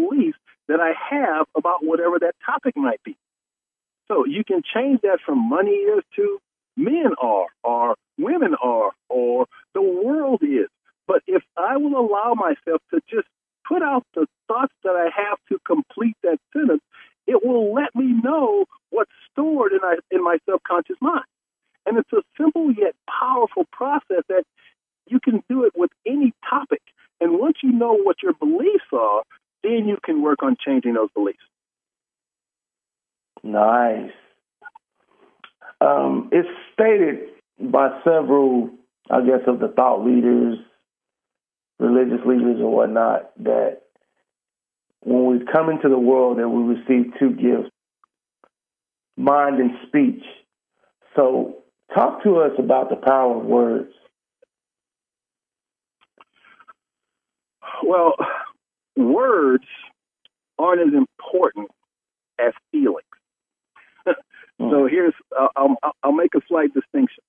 not 42.99 43.31
that 43.43 43.81
when 45.01 45.25
we 45.25 45.45
come 45.45 45.69
into 45.69 45.87
the 45.87 45.97
world 45.97 46.37
that 46.39 46.49
we 46.49 46.75
receive 46.75 47.13
two 47.17 47.31
gifts 47.31 47.71
mind 49.15 49.59
and 49.59 49.71
speech. 49.87 50.23
So 51.15 51.57
talk 51.93 52.23
to 52.23 52.37
us 52.37 52.51
about 52.57 52.89
the 52.89 52.95
power 52.95 53.37
of 53.37 53.45
words. 53.45 53.91
Well 57.83 58.13
words 58.97 59.65
aren't 60.57 60.81
as 60.81 60.93
important 60.93 61.69
as 62.39 62.53
feelings. 62.71 63.05
So 64.57 64.65
mm. 64.65 64.89
here's 64.89 65.13
uh, 65.39 65.47
I'll, 65.55 65.77
I'll 66.03 66.11
make 66.11 66.35
a 66.35 66.41
slight 66.49 66.73
distinction. 66.73 67.23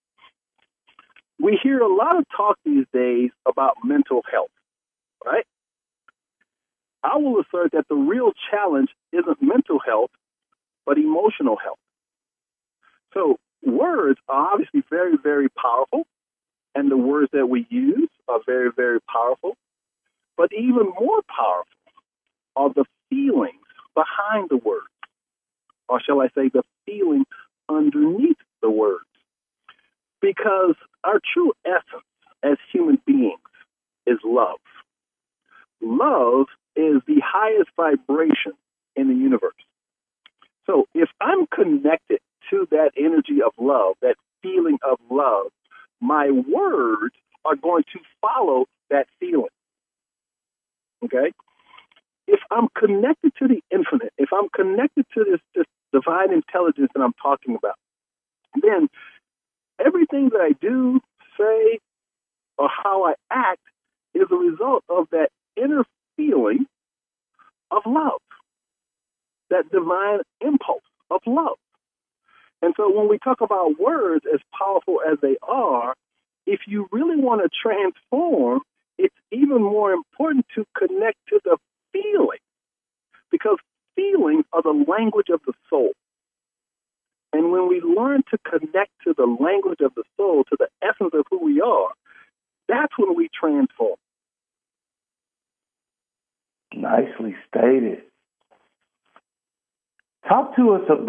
We 1.38 1.60
hear 1.62 1.78
a 1.78 1.94
lot 1.94 2.18
of 2.18 2.24
talk 2.36 2.58
these 2.64 2.86
days 2.92 3.30
about 3.46 3.76
mental 3.84 4.22
health 4.32 4.50
right? 5.24 5.46
I 7.02 7.16
will 7.16 7.40
assert 7.40 7.72
that 7.72 7.86
the 7.88 7.94
real 7.94 8.32
challenge 8.50 8.90
isn't 9.12 9.42
mental 9.42 9.78
health, 9.78 10.10
but 10.84 10.98
emotional 10.98 11.56
health. 11.56 11.78
So, 13.14 13.38
words 13.64 14.18
are 14.28 14.52
obviously 14.52 14.82
very, 14.90 15.16
very 15.16 15.48
powerful, 15.48 16.06
and 16.74 16.90
the 16.90 16.96
words 16.96 17.30
that 17.32 17.46
we 17.46 17.66
use 17.70 18.10
are 18.28 18.40
very, 18.46 18.70
very 18.74 19.00
powerful. 19.00 19.56
But 20.36 20.50
even 20.52 20.92
more 20.98 21.22
powerful 21.28 21.64
are 22.56 22.70
the 22.72 22.84
feelings 23.08 23.56
behind 23.94 24.48
the 24.50 24.56
words, 24.56 24.86
or 25.88 26.00
shall 26.00 26.20
I 26.20 26.28
say, 26.28 26.48
the 26.48 26.62
feeling 26.86 27.24
underneath 27.68 28.38
the 28.62 28.70
words. 28.70 29.04
Because 30.20 30.74
our 31.04 31.20
true 31.32 31.52
essence 31.64 32.04
as 32.42 32.58
human 32.72 33.00
beings 33.06 33.40
is 34.06 34.18
love. 34.24 34.58
Love 35.80 36.46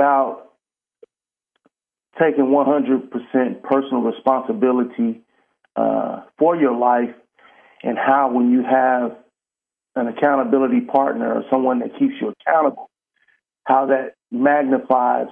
about 0.01 0.53
taking 2.19 2.45
100% 2.45 3.61
personal 3.61 4.01
responsibility 4.01 5.21
uh, 5.75 6.21
for 6.39 6.55
your 6.55 6.75
life 6.75 7.13
and 7.83 7.97
how 7.97 8.31
when 8.33 8.51
you 8.51 8.63
have 8.63 9.15
an 9.95 10.07
accountability 10.07 10.81
partner 10.81 11.35
or 11.35 11.43
someone 11.51 11.79
that 11.79 11.91
keeps 11.99 12.15
you 12.19 12.33
accountable, 12.47 12.89
how 13.65 13.87
that 13.87 14.15
magnifies 14.31 15.27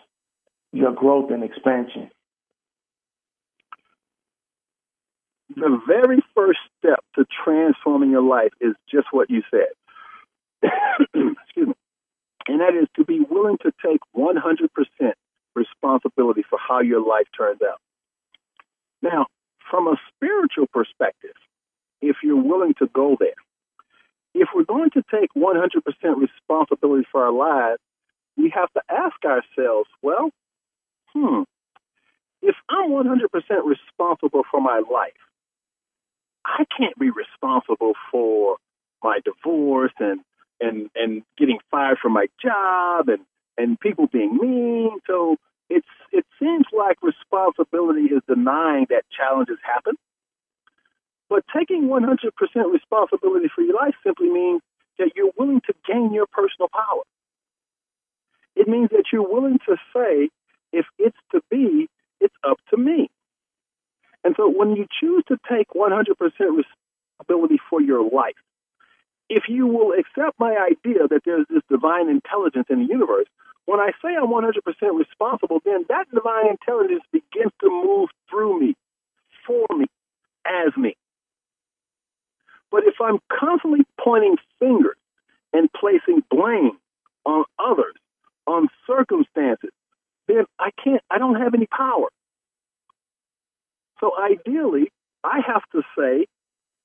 your 0.72 0.94
growth 0.94 1.32
and 1.32 1.44
expansion. 1.44 2.12
Spiritual 20.30 20.68
perspective, 20.68 21.36
if 22.02 22.18
you're 22.24 22.42
willing 22.42 22.74
to 22.76 22.88
go 22.94 23.18
there, 23.20 23.34
if 24.34 24.50
we're 24.54 24.64
going 24.64 24.92
to 24.92 25.04
take 25.12 25.30
100% 25.36 25.62
responsibility 26.18 27.08
for 27.12 27.26
our 27.26 27.32
lives, 27.32 27.82
we 28.38 28.52
have 28.56 28.72
to 28.74 28.82
ask 28.90 29.16
ourselves, 29.26 29.90
well, 30.02 30.30
hmm, 31.14 31.42
if 32.42 32.56
I'm 32.70 32.92
100% 32.92 33.26
responsible 33.66 34.44
for 34.50 34.62
my 34.62 34.82
life, 34.92 35.12
I 36.46 36.64
can't 36.78 36.98
be 36.98 37.10
responsible 37.10 37.94
for 38.12 38.58
my 39.04 39.20
divorce 39.24 39.94
and 40.00 40.22
and 40.62 40.90
and 40.94 41.24
getting 41.38 41.58
fired 41.72 42.00
from 42.02 42.14
my 42.14 42.28
job 42.42 43.08
and 43.08 43.20
and 43.58 43.80
people 43.80 44.08
being 44.08 44.38
mean. 44.38 45.00
So 45.06 45.38
it's 45.70 45.88
it 46.12 46.26
seems 46.40 46.66
like 46.78 46.98
responsibility 47.02 48.14
is 48.14 48.22
denying 48.28 48.88
that 48.90 49.04
challenges 49.16 49.58
happen. 49.64 49.96
But 51.30 51.46
taking 51.56 51.88
100% 51.88 52.74
responsibility 52.74 53.50
for 53.54 53.62
your 53.62 53.76
life 53.76 53.94
simply 54.04 54.30
means 54.30 54.62
that 54.98 55.12
you're 55.16 55.32
willing 55.38 55.62
to 55.68 55.74
gain 55.88 56.14
your 56.14 56.26
personal 56.28 56.70
power. 56.74 57.04
It 58.56 58.68
means 58.68 58.90
that 58.90 59.06
you're 59.14 59.28
willing 59.28 59.60
to 59.68 59.78
say, 59.96 60.30
if 60.74 60.86
it's 60.98 61.18
to 61.32 61.42
be, 61.50 61.88
it's 62.20 62.36
up 62.48 62.58
to 62.72 62.78
me. 62.78 63.10
And 64.24 64.36
so 64.36 64.50
when 64.50 64.76
you 64.76 64.86
choose 65.00 65.24
to 65.30 65.38
take 65.50 65.68
100% 65.70 66.16
responsibility 66.20 67.60
for 67.70 67.82
your 67.82 68.04
life, 68.04 68.36
if 69.30 69.44
you 69.48 69.68
will 69.68 69.94
accept 69.94 70.40
my 70.40 70.58
idea 70.58 71.08
that 71.08 71.22
there's 71.24 71.46
this 71.50 71.62
divine 71.70 72.10
intelligence 72.10 72.66
in 72.70 72.80
the 72.80 72.92
universe, 72.92 73.28
when 73.66 73.80
I 73.80 73.92
say 74.02 74.16
I'm 74.16 74.30
100% 74.30 74.52
responsible, 74.98 75.62
then 75.64 75.86
that 75.90 76.10
divine 76.12 76.48
intelligence 76.50 77.04
begins 77.12 77.52
to 77.62 77.70
move 77.70 78.10
through 78.30 78.60
me, 78.60 78.76
for 79.46 79.66
me, 79.78 79.86
as 80.46 80.76
me. 80.76 80.96
But 82.72 82.84
if 82.86 82.96
I'm 83.02 83.20
constantly 83.32 83.86
pointing 84.00 84.38
fingers 84.60 84.98
and 85.54 85.70
placing 85.74 86.24
blame 86.30 86.78
on 87.26 87.46
others, 87.58 87.96
on 88.46 88.68
circumstances, 88.86 89.72
then 90.28 90.46
I 90.60 90.70
can't, 90.84 91.02
I 91.10 91.18
don't 91.18 91.36
have 91.36 91.54
any 91.54 91.66
power. 91.66 92.10
So 94.00 94.12
ideally, 94.18 94.92
I 95.24 95.42
have 95.46 95.64
to 95.74 95.82
say, 95.98 96.26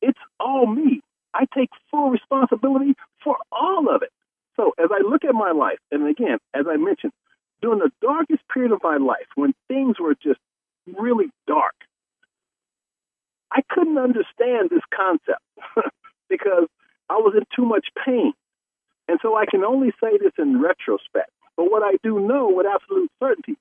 it's 0.00 0.18
all 0.40 0.66
me. 0.66 1.00
I 1.32 1.46
take 1.54 1.70
full 1.90 2.10
responsibility 2.10 2.94
for 3.22 3.36
all 3.52 3.94
of 3.94 4.02
it. 4.02 4.10
So 4.56 4.72
as 4.78 4.90
I 4.92 5.00
look 5.08 5.24
at 5.24 5.34
my 5.34 5.52
life, 5.52 5.78
and 5.90 6.06
again, 6.06 6.38
as 6.54 6.66
I 6.68 6.76
mentioned, 6.76 7.12
during 7.60 7.80
the 7.80 7.90
darkest 8.00 8.42
period 8.52 8.72
of 8.72 8.80
my 8.82 8.96
life, 8.96 9.26
when 9.34 9.54
things 9.68 9.96
were 9.98 10.14
just 10.14 10.40
really 10.86 11.26
dark, 11.46 11.74
I 13.54 13.62
couldn't 13.70 13.98
understand 13.98 14.70
this 14.70 14.82
concept 14.94 15.42
because 16.28 16.66
I 17.08 17.14
was 17.14 17.34
in 17.36 17.44
too 17.54 17.64
much 17.64 17.86
pain. 18.04 18.32
And 19.06 19.18
so 19.22 19.36
I 19.36 19.46
can 19.46 19.64
only 19.64 19.92
say 20.02 20.18
this 20.18 20.32
in 20.38 20.60
retrospect. 20.60 21.30
But 21.56 21.70
what 21.70 21.82
I 21.82 21.96
do 22.02 22.18
know 22.18 22.50
with 22.50 22.66
absolute 22.66 23.10
certainty, 23.22 23.56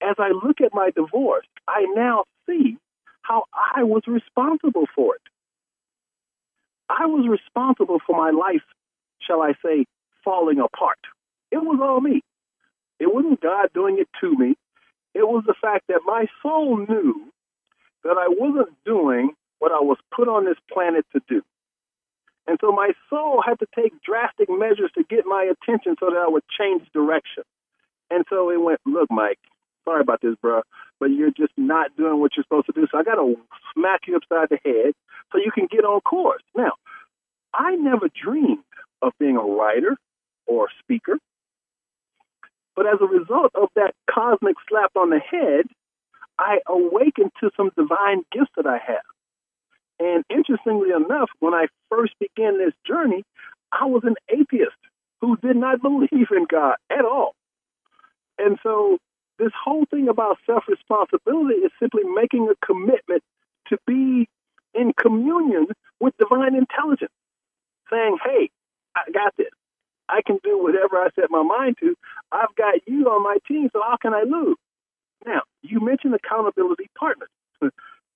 as 0.00 0.14
I 0.18 0.28
look 0.28 0.60
at 0.60 0.72
my 0.72 0.90
divorce, 0.94 1.46
I 1.66 1.86
now 1.94 2.24
see 2.46 2.76
how 3.22 3.44
I 3.76 3.82
was 3.82 4.02
responsible 4.06 4.86
for 4.94 5.16
it. 5.16 5.22
I 6.88 7.06
was 7.06 7.26
responsible 7.28 7.98
for 8.06 8.16
my 8.16 8.30
life, 8.30 8.62
shall 9.20 9.42
I 9.42 9.54
say, 9.64 9.84
falling 10.24 10.60
apart. 10.60 10.98
It 11.50 11.58
was 11.58 11.80
all 11.82 12.00
me. 12.00 12.22
It 13.00 13.12
wasn't 13.12 13.40
God 13.40 13.68
doing 13.74 13.98
it 13.98 14.08
to 14.20 14.36
me. 14.36 14.54
It 15.14 15.26
was 15.26 15.44
the 15.46 15.54
fact 15.60 15.86
that 15.88 16.00
my 16.04 16.26
soul 16.42 16.76
knew 16.76 17.30
that 18.08 18.18
I 18.18 18.28
wasn't 18.28 18.74
doing 18.84 19.32
what 19.58 19.72
I 19.72 19.80
was 19.80 19.98
put 20.14 20.28
on 20.28 20.44
this 20.44 20.56
planet 20.72 21.04
to 21.12 21.20
do. 21.28 21.42
And 22.46 22.58
so 22.60 22.72
my 22.72 22.92
soul 23.10 23.42
had 23.44 23.58
to 23.58 23.66
take 23.76 23.92
drastic 24.02 24.48
measures 24.48 24.90
to 24.96 25.04
get 25.04 25.26
my 25.26 25.44
attention 25.44 25.96
so 26.00 26.06
that 26.06 26.16
I 26.16 26.28
would 26.28 26.44
change 26.58 26.82
direction. 26.94 27.44
And 28.10 28.24
so 28.30 28.50
it 28.50 28.60
went, 28.60 28.80
look, 28.86 29.10
Mike, 29.10 29.38
sorry 29.84 30.00
about 30.00 30.22
this, 30.22 30.34
bro, 30.40 30.62
but 30.98 31.06
you're 31.06 31.30
just 31.30 31.52
not 31.58 31.94
doing 31.96 32.20
what 32.20 32.32
you're 32.36 32.44
supposed 32.44 32.66
to 32.66 32.72
do. 32.72 32.86
So 32.90 32.98
I 32.98 33.02
got 33.02 33.16
to 33.16 33.36
smack 33.74 34.00
you 34.06 34.16
upside 34.16 34.48
the 34.48 34.58
head 34.64 34.94
so 35.30 35.38
you 35.38 35.52
can 35.52 35.68
get 35.70 35.84
on 35.84 36.00
course. 36.00 36.42
Now, 36.56 36.72
I 37.52 37.74
never 37.74 38.08
dreamed 38.08 38.64
of 39.02 39.12
being 39.18 39.36
a 39.36 39.42
writer 39.42 39.96
or 40.46 40.66
a 40.66 40.82
speaker. 40.82 41.18
But 42.74 42.86
as 42.86 42.98
a 43.00 43.06
result 43.06 43.52
of 43.54 43.68
that 43.74 43.92
cosmic 44.10 44.56
slap 44.68 44.92
on 44.96 45.10
the 45.10 45.18
head, 45.18 45.66
I 46.38 46.58
awakened 46.68 47.32
to 47.40 47.50
some 47.56 47.70
divine 47.76 48.22
gifts 48.32 48.52
that 48.56 48.66
I 48.66 48.78
have. 48.78 49.02
And 50.00 50.24
interestingly 50.30 50.90
enough, 50.90 51.30
when 51.40 51.54
I 51.54 51.66
first 51.90 52.14
began 52.20 52.58
this 52.58 52.74
journey, 52.86 53.24
I 53.72 53.86
was 53.86 54.02
an 54.04 54.14
atheist 54.28 54.76
who 55.20 55.36
did 55.38 55.56
not 55.56 55.82
believe 55.82 56.28
in 56.30 56.46
God 56.50 56.76
at 56.90 57.04
all. 57.04 57.34
And 58.38 58.58
so 58.62 58.98
this 59.38 59.52
whole 59.64 59.84
thing 59.90 60.08
about 60.08 60.38
self 60.46 60.64
responsibility 60.68 61.60
is 61.60 61.72
simply 61.80 62.02
making 62.04 62.48
a 62.48 62.66
commitment 62.66 63.22
to 63.68 63.78
be 63.86 64.28
in 64.74 64.92
communion 65.00 65.66
with 66.00 66.14
divine 66.18 66.54
intelligence, 66.54 67.12
saying, 67.90 68.18
hey, 68.24 68.50
I 68.94 69.10
got 69.12 69.34
this. 69.36 69.50
I 70.08 70.22
can 70.24 70.38
do 70.42 70.62
whatever 70.62 70.96
I 70.96 71.08
set 71.14 71.30
my 71.30 71.42
mind 71.42 71.76
to. 71.80 71.94
I've 72.32 72.54
got 72.56 72.74
you 72.86 73.06
on 73.06 73.22
my 73.22 73.36
team, 73.46 73.68
so 73.72 73.82
how 73.82 73.96
can 74.00 74.14
I 74.14 74.22
lose? 74.22 74.56
Now, 75.26 75.42
you 75.62 75.80
mentioned 75.80 76.14
accountability 76.14 76.88
partners. 76.98 77.28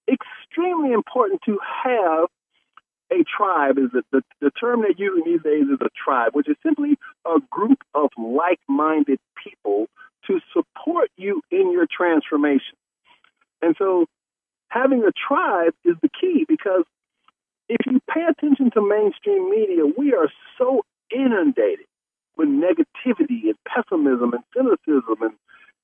Extremely 0.09 0.93
important 0.93 1.41
to 1.47 1.59
have 1.85 2.29
a 3.13 3.25
tribe 3.25 3.79
is 3.79 3.91
the, 3.93 4.03
the, 4.11 4.23
the 4.41 4.51
term 4.51 4.83
they're 4.83 4.93
using 4.97 5.25
these 5.25 5.43
days 5.43 5.65
is 5.65 5.79
a 5.81 5.91
tribe, 6.05 6.31
which 6.33 6.49
is 6.49 6.57
simply 6.63 6.97
a 7.27 7.39
group 7.51 7.79
of 7.95 8.11
like 8.17 8.61
minded 8.69 9.19
people 9.43 9.87
to 10.27 10.41
support 10.53 11.11
you 11.17 11.43
in 11.51 11.73
your 11.73 11.87
transformation. 11.87 12.77
And 13.61 13.75
so 13.79 14.07
having 14.69 15.05
a 15.05 15.13
tribe 15.13 15.75
is 15.85 15.97
the 16.03 16.09
key 16.21 16.45
because 16.49 16.85
if 17.69 17.87
you 17.87 18.01
pay 18.13 18.23
attention 18.29 18.71
to 18.73 18.87
mainstream 18.87 19.51
media, 19.51 19.85
we 19.97 20.15
are 20.15 20.29
so 20.59 20.83
inundated 21.15 21.87
with 22.37 22.49
negativity 22.49 23.45
and 23.45 23.57
pessimism 23.67 24.33
and 24.33 24.43
cynicism 24.55 25.23
and 25.23 25.33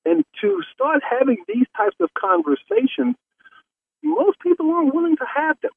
and 0.05 0.23
to 0.41 0.61
start 0.73 1.01
having 1.07 1.37
these 1.47 1.67
types 1.75 1.95
of 1.99 2.09
conversations, 2.13 3.15
most 4.03 4.39
people 4.39 4.71
aren't 4.71 4.93
willing 4.93 5.17
to 5.17 5.25
have 5.35 5.57
them. 5.61 5.71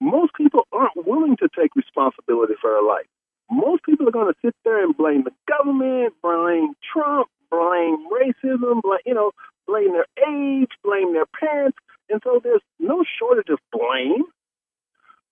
Most 0.00 0.34
people 0.34 0.66
aren't 0.72 1.06
willing 1.06 1.36
to 1.36 1.48
take 1.56 1.76
responsibility 1.76 2.54
for 2.60 2.70
their 2.70 2.82
life. 2.82 3.06
Most 3.50 3.84
people 3.84 4.08
are 4.08 4.12
going 4.12 4.32
to 4.32 4.38
sit 4.44 4.54
there 4.64 4.82
and 4.82 4.96
blame 4.96 5.24
the 5.24 5.32
government, 5.46 6.14
blame 6.22 6.74
Trump, 6.92 7.28
blame 7.50 8.06
racism, 8.08 8.80
blame, 8.82 9.00
you 9.04 9.14
know, 9.14 9.32
blame 9.66 9.92
their 9.92 10.06
age, 10.28 10.70
blame 10.82 11.12
their 11.12 11.26
parents. 11.26 11.76
And 12.08 12.20
so 12.24 12.40
there's 12.42 12.62
no 12.78 13.04
shortage 13.18 13.50
of 13.50 13.58
blame. 13.72 14.24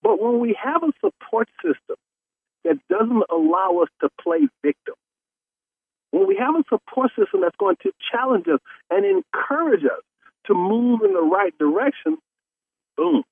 But 0.03 0.23
when 0.23 0.38
we 0.38 0.57
have 0.62 0.83
a 0.83 0.92
support 1.01 1.49
system 1.62 1.97
that 2.64 2.77
doesn't 2.88 3.25
allow 3.31 3.81
us 3.83 3.88
to 4.01 4.09
play 4.21 4.49
victim, 4.62 4.94
when 6.11 6.27
we 6.27 6.37
have 6.37 6.55
a 6.55 6.64
support 6.68 7.11
to 7.83 7.92
challenge 8.11 8.46
us 8.48 8.61
and 8.90 9.04
encourage 9.04 9.85
us 9.85 10.02
to 10.46 10.54
move 10.54 11.02
in 11.02 11.12
the 11.12 11.22
right 11.22 11.57
direction, 11.59 12.18
boom, 12.96 13.22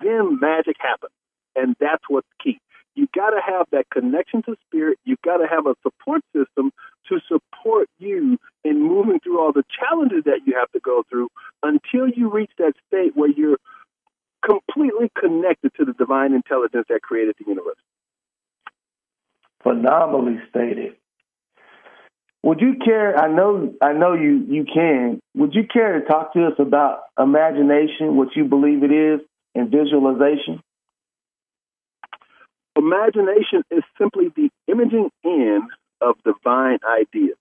then 0.00 0.38
magic 0.40 0.76
happens. 0.78 1.12
And 1.56 1.76
that's 1.80 2.02
what's 2.08 2.28
key. 2.42 2.58
You 2.94 3.08
got 3.14 3.30
to 3.30 3.40
have 3.44 3.66
that 3.72 3.86
connection 3.90 4.42
to 4.42 4.56
spirit. 4.66 4.98
You 5.04 5.16
got 5.24 5.38
to 5.38 5.46
have 5.46 5.66
a 5.66 5.74
support 5.82 6.22
system 6.34 6.70
to 7.08 7.20
support 7.26 7.88
you 7.98 8.38
in 8.64 8.80
moving 8.80 9.18
through 9.20 9.40
all 9.40 9.52
the 9.52 9.64
challenges 9.78 10.24
that 10.24 10.40
you 10.46 10.54
have 10.58 10.70
to 10.72 10.80
go 10.80 11.02
through 11.10 11.28
until 11.62 12.08
you 12.08 12.30
reach 12.30 12.50
that 12.58 12.74
state 12.86 13.16
where 13.16 13.30
you're 13.30 13.58
completely 14.44 15.10
connected 15.18 15.72
to 15.76 15.84
the 15.84 15.92
divine 15.92 16.34
intelligence 16.34 16.86
that 16.88 17.02
created 17.02 17.34
the 17.38 17.46
universe. 17.46 17.76
Phenomenally 19.62 20.40
stated. 20.50 20.94
Would 22.42 22.60
you 22.60 22.74
care? 22.84 23.13
I 23.24 23.28
know, 23.28 23.72
I 23.80 23.94
know 23.94 24.12
you. 24.12 24.44
You 24.50 24.66
can. 24.66 25.18
Would 25.34 25.54
you 25.54 25.62
care 25.66 25.98
to 25.98 26.04
talk 26.04 26.34
to 26.34 26.46
us 26.46 26.52
about 26.58 27.04
imagination, 27.18 28.16
what 28.16 28.36
you 28.36 28.44
believe 28.44 28.82
it 28.82 28.92
is, 28.92 29.20
and 29.54 29.70
visualization? 29.70 30.60
Imagination 32.76 33.62
is 33.70 33.82
simply 33.96 34.28
the 34.36 34.50
imaging 34.70 35.08
in 35.22 35.62
of 36.02 36.16
divine 36.22 36.80
ideas. 36.86 37.38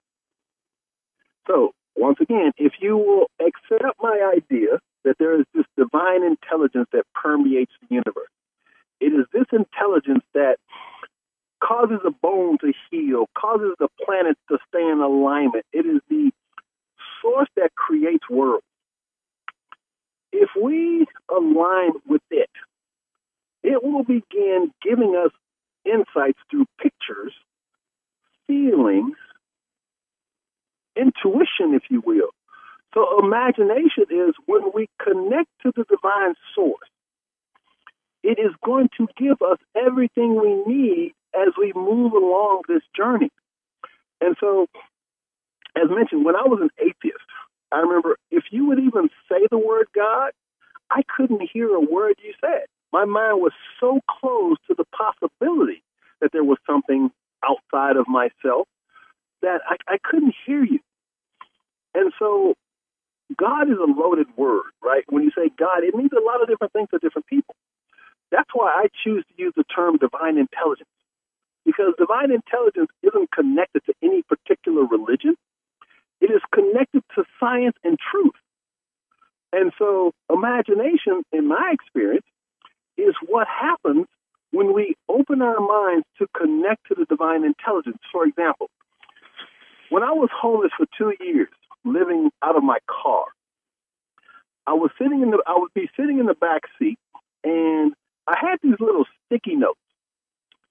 So, 1.48 1.72
once 1.98 2.20
again, 2.22 2.54
if 2.56 2.72
you 2.80 2.96
will 2.96 3.26
accept 3.42 3.98
my 4.02 4.32
idea 4.38 4.80
that 5.04 5.18
there 5.20 5.38
is 5.38 5.46
this 5.54 5.66
divine 5.76 6.24
intelligence 6.24 6.88
that 6.94 7.04
permeates 7.14 7.74
the 7.82 7.96
universe, 7.96 8.32
it 9.02 9.08
is 9.08 9.26
this 9.34 9.48
intelligence 9.52 10.24
that 10.34 10.60
causes 11.66 12.00
a 12.06 12.12
bone 12.12 12.58
to 12.60 12.74
heal, 12.92 13.26
causes 13.38 13.74
the 13.80 13.88
planets 14.06 14.40
to 14.50 14.58
stay 14.68 14.82
in 14.82 15.00
alignment. 15.00 15.66
It 15.72 15.86
is 15.86 16.02
the 16.10 16.32
source 17.22 17.50
that 17.56 17.74
creates 17.76 18.30
worlds. 18.30 18.66
If 20.32 20.50
we 20.62 21.06
align 21.30 21.92
with 22.08 22.22
it, 22.32 22.50
it 23.62 23.84
will 23.84 24.04
begin 24.04 24.72
giving 24.82 25.16
us 25.16 25.32
insights 25.86 26.40
through 26.50 26.66
pictures, 26.82 27.34
feelings, 28.48 29.16
intuition, 30.96 31.74
if 31.74 31.84
you 31.90 32.02
will. 32.06 32.30
So, 32.94 33.20
imagination 33.24 34.06
is 34.10 34.36
when 34.46 34.72
we 34.74 34.88
connect 35.02 35.50
to 35.64 35.72
the 35.76 35.84
divine 35.90 36.36
source, 36.54 36.90
it 38.22 38.38
is 38.40 38.52
going 38.64 38.90
to 38.98 39.08
give 39.18 39.42
us 39.42 39.58
everything 39.76 40.40
we 40.40 40.64
need 40.72 41.14
as 41.36 41.54
we 41.58 41.74
move 41.76 42.14
along 42.14 42.64
this 42.68 42.84
journey. 42.96 43.30
And 44.22 44.36
so, 44.40 44.68
as 45.76 45.90
mentioned, 45.90 46.26
when 46.26 46.36
I 46.36 46.44
was 46.44 46.60
an 46.62 46.70
atheist, 46.80 47.18
I 47.72 47.80
remember 47.80 48.18
if 48.32 48.44
you 48.52 48.68
would 48.68 48.80
even 48.80 49.10
say 49.30 49.48
the 49.50 49.58
word 49.58 49.88
God, 49.96 50.32
I 50.92 51.02
couldn't 51.16 51.50
hear 51.52 51.74
a 51.74 51.80
word 51.80 52.16
you 52.24 52.34
said. 52.40 52.66
My 52.92 53.06
mind 53.06 53.42
was 53.42 53.54
so 53.80 54.00
close 54.20 54.58
to 54.68 54.76
the 54.78 54.86
possibility 54.96 55.84
that 56.22 56.32
there 56.32 56.44
was 56.44 56.60
something 56.68 57.10
outside 57.44 57.98
of 57.98 58.08
myself 58.08 58.68
that 59.42 59.62
I, 59.68 59.76
I 59.88 59.98
couldn't 60.04 60.36
hear 60.46 60.64
you. 60.64 60.80
And 61.96 62.14
so 62.20 62.56
God 63.38 63.70
is 63.70 63.78
a 63.78 63.90
loaded 63.90 64.28
word, 64.38 64.72
right? 64.84 65.04
When 65.10 65.24
you 65.24 65.32
say 65.36 65.50
God, 65.58 65.84
it 65.84 65.96
means 65.96 66.12
a 66.12 66.24
lot 66.24 66.42
of 66.42 66.48
different 66.48 66.74
things 66.74 66.90
to 66.92 67.00
different 67.00 67.28
people. 67.28 67.56
That's 68.32 68.50
why 68.54 68.72
I 68.72 68.88
choose 69.04 69.24
to 69.28 69.42
use 69.42 69.54
the 69.56 69.64
term 69.64 69.98
divine 69.98 70.38
intelligence, 70.38 70.90
because 71.66 71.94
divine 71.98 72.32
intelligence 72.32 72.90
isn't 73.04 73.32
connected 73.32 73.84
to 73.86 73.94
any 74.02 74.24
particular 74.24 74.86
religion. 74.86 75.36
It 76.20 76.32
is 76.32 76.42
connected 76.54 77.04
to 77.16 77.24
science 77.40 77.76
and 77.84 77.98
truth. 78.00 78.34
And 79.52 79.72
so, 79.78 80.14
imagination, 80.32 81.24
in 81.32 81.48
my 81.48 81.74
experience, 81.74 82.26
is 82.98 83.14
what 83.28 83.48
happens 83.48 84.08
when 84.52 84.74
we 84.74 84.96
open 85.08 85.42
our 85.42 85.60
minds 85.60 86.06
to 86.20 86.28
connect 86.36 86.88
to 86.88 86.96
the 86.96 87.06
divine 87.06 87.44
intelligence. 87.44 88.00
For 88.12 88.26
example, 88.26 88.70
when 89.90 90.02
I 90.02 90.12
was 90.12 90.30
homeless 90.34 90.72
for 90.76 90.88
two 90.98 91.14
years, 91.24 91.50
living 91.86 92.32
out 92.42 92.56
of 92.56 92.64
my 92.64 92.80
car. 92.88 93.26
I 94.66 94.74
was 94.74 94.92
sitting 94.98 95.22
in 95.22 95.32
the 95.32 95.44
I 95.46 95.58
would 95.58 95.74
be 95.74 95.90
sitting 95.98 96.20
in 96.20 96.26
the 96.26 96.34
back 96.34 96.62
seat 96.80 96.98
and 97.44 97.94
I 98.28 98.38
had 98.40 98.58
these 98.64 98.80
little 98.80 99.06
sticky 99.26 99.56
notes 99.56 99.80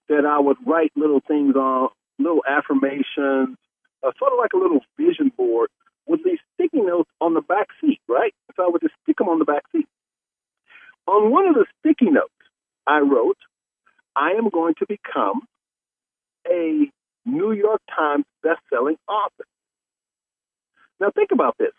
that 0.08 0.24
I 0.24 0.38
would 0.38 0.56
write 0.66 0.92
little 0.96 1.20
things 1.20 1.54
on, 1.54 1.88
little 2.18 2.42
affirmations, 2.48 3.56
uh, 4.02 4.10
sort 4.18 4.32
of 4.32 4.38
like 4.38 4.52
a 4.54 4.58
little 4.58 4.80
vision 4.98 5.30
board 5.36 5.68
with 6.06 6.20
these 6.24 6.38
sticky 6.54 6.80
notes 6.80 7.10
on 7.20 7.34
the 7.34 7.42
back 7.42 7.68
seat, 7.80 8.00
right? 8.08 8.34
So 8.56 8.64
I 8.64 8.68
would 8.68 8.80
just 8.80 8.94
stick 9.02 9.18
them 9.18 9.28
on 9.28 9.38
the 9.38 9.44
back 9.44 9.64
seat. 9.72 9.86
On 11.06 11.30
one 11.30 11.46
of 11.46 11.54
the 11.54 11.66
sticky 11.80 12.10
notes, 12.10 12.32
I 12.86 13.00
wrote, 13.00 13.38
I 14.16 14.32
am 14.32 14.48
going 14.48 14.74
to 14.78 14.86
become 14.86 15.42
a 16.46 16.90
New 17.24 17.52
York 17.52 17.80
Times 17.94 18.24
best-selling 18.42 18.96
author. 19.08 19.44
Now 21.02 21.10
think 21.10 21.32
about 21.32 21.56
this. 21.58 21.72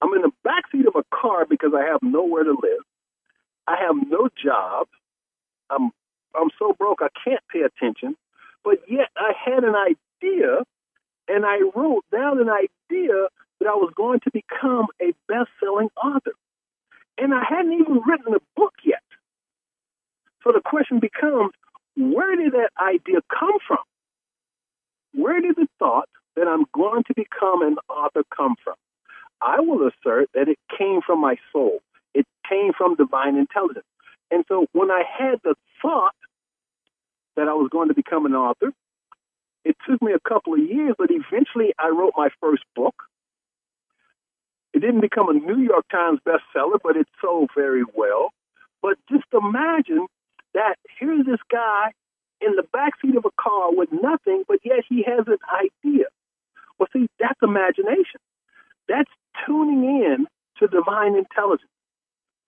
I'm 0.00 0.14
in 0.14 0.22
the 0.22 0.32
backseat 0.46 0.86
of 0.86 0.96
a 0.96 1.04
car 1.14 1.44
because 1.44 1.72
I 1.76 1.84
have 1.90 2.02
nowhere 2.02 2.44
to 2.44 2.52
live. 2.52 2.82
I 3.66 3.76
have 3.82 3.96
no 4.08 4.30
job. 4.42 4.88
I'm 5.68 5.90
I'm 6.34 6.48
so 6.58 6.72
broke 6.72 7.00
I 7.02 7.08
can't 7.22 7.42
pay 7.52 7.60
attention. 7.60 8.16
But 8.64 8.78
yet 8.88 9.08
I 9.14 9.32
had 9.44 9.62
an 9.62 9.74
idea 9.74 10.64
and 11.28 11.44
I 11.44 11.58
wrote 11.74 12.04
down 12.10 12.40
an 12.40 12.48
idea 12.48 13.28
that 13.60 13.68
I 13.68 13.74
was 13.74 13.92
going 13.94 14.20
to 14.20 14.30
become 14.32 14.86
a 15.02 15.12
best-selling 15.28 15.90
author. 16.02 16.32
And 17.18 17.34
I 17.34 17.42
hadn't 17.46 17.74
even 17.74 18.00
written 18.06 18.34
a 18.34 18.40
book 18.56 18.72
yet. 18.84 19.02
So 20.42 20.52
the 20.52 20.62
question 20.64 20.98
becomes, 20.98 21.52
where 21.94 22.34
did 22.36 22.52
that 22.52 22.70
idea 22.80 23.20
come 23.28 23.58
from? 23.68 23.84
Where 25.12 25.42
did 25.42 25.56
the 25.56 25.68
thought 25.78 26.08
that 26.36 26.48
I'm 26.48 26.64
going 26.72 27.04
to 27.04 27.14
become 27.14 27.62
an 27.62 27.76
author 27.88 28.22
come 28.34 28.54
from? 28.62 28.74
I 29.42 29.60
will 29.60 29.88
assert 29.88 30.30
that 30.34 30.48
it 30.48 30.58
came 30.76 31.00
from 31.04 31.20
my 31.20 31.36
soul. 31.52 31.80
It 32.14 32.26
came 32.60 32.72
from 32.72 32.94
divine 32.94 33.36
intelligence. 33.36 33.86
And 34.30 34.44
so 34.48 34.66
when 34.72 34.90
I 34.90 35.02
had 35.18 35.40
the 35.42 35.54
thought 35.82 36.14
that 37.36 37.48
I 37.48 37.54
was 37.54 37.68
going 37.70 37.88
to 37.88 37.94
become 37.94 38.26
an 38.26 38.34
author, 38.34 38.72
it 39.64 39.76
took 39.88 40.00
me 40.02 40.12
a 40.12 40.28
couple 40.28 40.54
of 40.54 40.60
years, 40.60 40.94
but 40.98 41.10
eventually 41.10 41.72
I 41.78 41.88
wrote 41.88 42.12
my 42.16 42.28
first 42.40 42.62
book. 42.74 42.94
It 44.72 44.80
didn't 44.80 45.00
become 45.00 45.28
a 45.28 45.32
New 45.32 45.58
York 45.58 45.84
Times 45.90 46.20
bestseller, 46.26 46.78
but 46.82 46.96
it 46.96 47.06
sold 47.20 47.50
very 47.56 47.82
well. 47.94 48.30
But 48.82 48.96
just 49.10 49.24
imagine 49.32 50.06
that 50.54 50.76
here's 50.98 51.26
this 51.26 51.40
guy 51.50 51.92
in 52.40 52.56
the 52.56 52.62
backseat 52.62 53.16
of 53.16 53.24
a 53.24 53.42
car 53.42 53.74
with 53.74 53.90
nothing, 53.92 54.44
but 54.48 54.60
yet 54.64 54.84
he 54.88 55.02
has 55.02 55.26
an 55.26 55.38
idea. 55.52 56.06
Well, 56.78 56.88
see, 56.92 57.08
that's 57.18 57.38
imagination. 57.42 58.20
That's 58.88 59.10
tuning 59.44 59.84
in 59.84 60.26
to 60.58 60.68
divine 60.68 61.16
intelligence. 61.16 61.70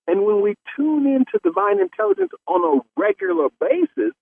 And 0.07 0.25
when 0.25 0.43
we 0.43 0.55
tune 0.77 1.07
into 1.07 1.39
divine 1.43 1.81
intelligence 1.81 2.33
on 2.47 2.79
a 2.79 3.01
regular 3.01 3.49
basis, 3.61 4.13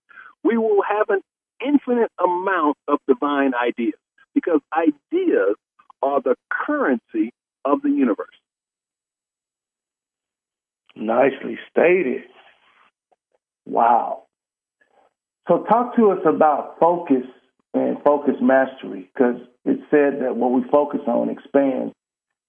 we 0.45 0.57
will 0.57 0.83
have 0.89 1.09
an 1.09 1.21
infinite 1.65 2.11
amount 2.23 2.77
of 2.89 2.99
divine 3.07 3.53
ideas 3.55 3.99
because 4.35 4.61
ideas 4.73 5.57
are 6.03 6.21
the 6.21 6.37
currency 6.51 7.33
of 7.65 7.83
the 7.83 7.91
universe. 7.91 8.29
Nicely 10.97 11.59
stated. 11.71 12.23
Wow. 13.67 14.25
So, 15.49 15.65
talk 15.69 15.97
to 15.97 16.11
us 16.11 16.21
about 16.27 16.77
focus 16.79 17.25
and 17.75 17.97
focus 18.03 18.35
mastery 18.41 19.11
because 19.15 19.41
it 19.65 19.79
said 19.91 20.23
that 20.23 20.37
what 20.37 20.53
we 20.53 20.63
focus 20.71 21.01
on 21.07 21.31
expands. 21.31 21.95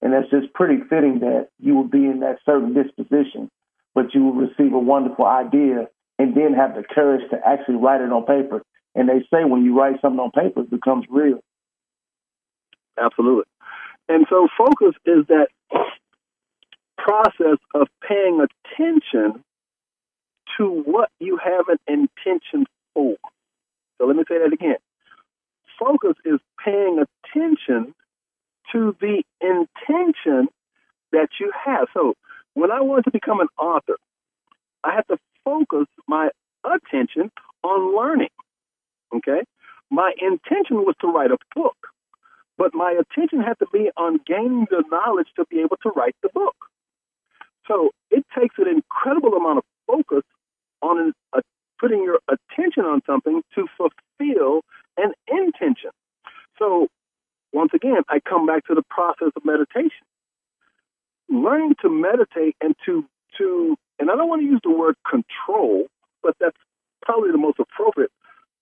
And 0.02 0.12
that's 0.12 0.30
just 0.30 0.52
pretty 0.52 0.82
fitting 0.90 1.20
that 1.20 1.48
you 1.60 1.74
will 1.74 1.88
be 1.88 2.04
in 2.04 2.20
that 2.20 2.38
certain 2.44 2.74
disposition, 2.74 3.50
but 3.94 4.14
you 4.14 4.24
will 4.24 4.34
receive 4.34 4.72
a 4.72 4.78
wonderful 4.78 5.24
idea 5.24 5.88
and 6.18 6.36
then 6.36 6.54
have 6.54 6.74
the 6.74 6.82
courage 6.82 7.22
to 7.30 7.38
actually 7.46 7.76
write 7.76 8.00
it 8.00 8.12
on 8.12 8.24
paper. 8.24 8.62
And 8.94 9.08
they 9.08 9.20
say 9.32 9.44
when 9.44 9.64
you 9.64 9.78
write 9.78 10.00
something 10.00 10.20
on 10.20 10.32
paper, 10.32 10.62
it 10.62 10.70
becomes 10.70 11.06
real. 11.08 11.40
Absolutely. 13.00 13.44
And 14.08 14.26
so 14.28 14.48
focus 14.58 14.94
is 15.06 15.24
that 15.28 15.48
process 16.98 17.58
of 17.74 17.88
paying 18.06 18.44
attention 18.44 19.42
to 20.58 20.82
what 20.84 21.10
you 21.18 21.38
have 21.42 21.68
an 21.68 21.78
intention 21.86 22.66
for. 22.92 23.16
So 23.98 24.06
let 24.06 24.16
me 24.16 24.24
say 24.28 24.38
that 24.38 24.52
again 24.52 24.76
focus 25.82 26.14
is 26.24 26.40
paying 26.64 27.02
attention 27.02 27.94
to 28.72 28.96
the 29.00 29.22
intention 29.40 30.48
that 31.12 31.28
you 31.40 31.52
have. 31.64 31.88
So 31.94 32.14
when 32.54 32.70
I 32.70 32.80
wanted 32.80 33.04
to 33.04 33.10
become 33.10 33.40
an 33.40 33.48
author, 33.58 33.96
I 34.84 34.94
had 34.94 35.06
to 35.08 35.18
focus 35.44 35.86
my 36.08 36.30
attention 36.64 37.30
on 37.62 37.96
learning. 37.96 38.30
Okay? 39.14 39.42
My 39.90 40.12
intention 40.20 40.78
was 40.78 40.94
to 41.00 41.08
write 41.08 41.30
a 41.30 41.38
book, 41.54 41.76
but 42.56 42.74
my 42.74 42.92
attention 42.92 43.40
had 43.40 43.58
to 43.58 43.66
be 43.72 43.90
on 43.96 44.20
gaining 44.26 44.66
the 44.70 44.82
knowledge 44.90 45.28
to 45.36 45.44
be 45.50 45.60
able 45.60 45.76
to 45.82 45.90
write 45.90 46.16
the 46.22 46.30
book. 46.32 46.56
So 47.68 47.90
it 48.10 48.24
takes 48.38 48.56
an 48.58 48.68
incredible 48.68 49.34
amount 49.34 49.58
of 49.58 49.64
focus 49.86 50.24
on 50.82 51.12
a, 51.32 51.38
uh, 51.38 51.40
putting 51.78 52.02
your 52.02 52.20
attention 52.28 52.84
on 52.84 53.02
something 53.06 53.42
to 53.54 53.66
fulfill 53.76 54.62
an 54.96 55.12
intention. 55.28 55.90
So, 56.58 56.88
once 57.52 57.72
again, 57.74 58.02
I 58.08 58.20
come 58.20 58.46
back 58.46 58.66
to 58.66 58.74
the 58.74 58.82
process 58.88 59.30
of 59.36 59.44
meditation. 59.44 60.06
Learning 61.28 61.74
to 61.82 61.88
meditate 61.88 62.56
and 62.60 62.74
to, 62.86 63.04
to 63.38 63.76
and 63.98 64.10
I 64.10 64.16
don't 64.16 64.28
want 64.28 64.42
to 64.42 64.46
use 64.46 64.60
the 64.62 64.70
word 64.70 64.96
control, 65.08 65.86
but 66.22 66.34
that's 66.40 66.56
probably 67.02 67.30
the 67.30 67.38
most 67.38 67.58
appropriate. 67.58 68.10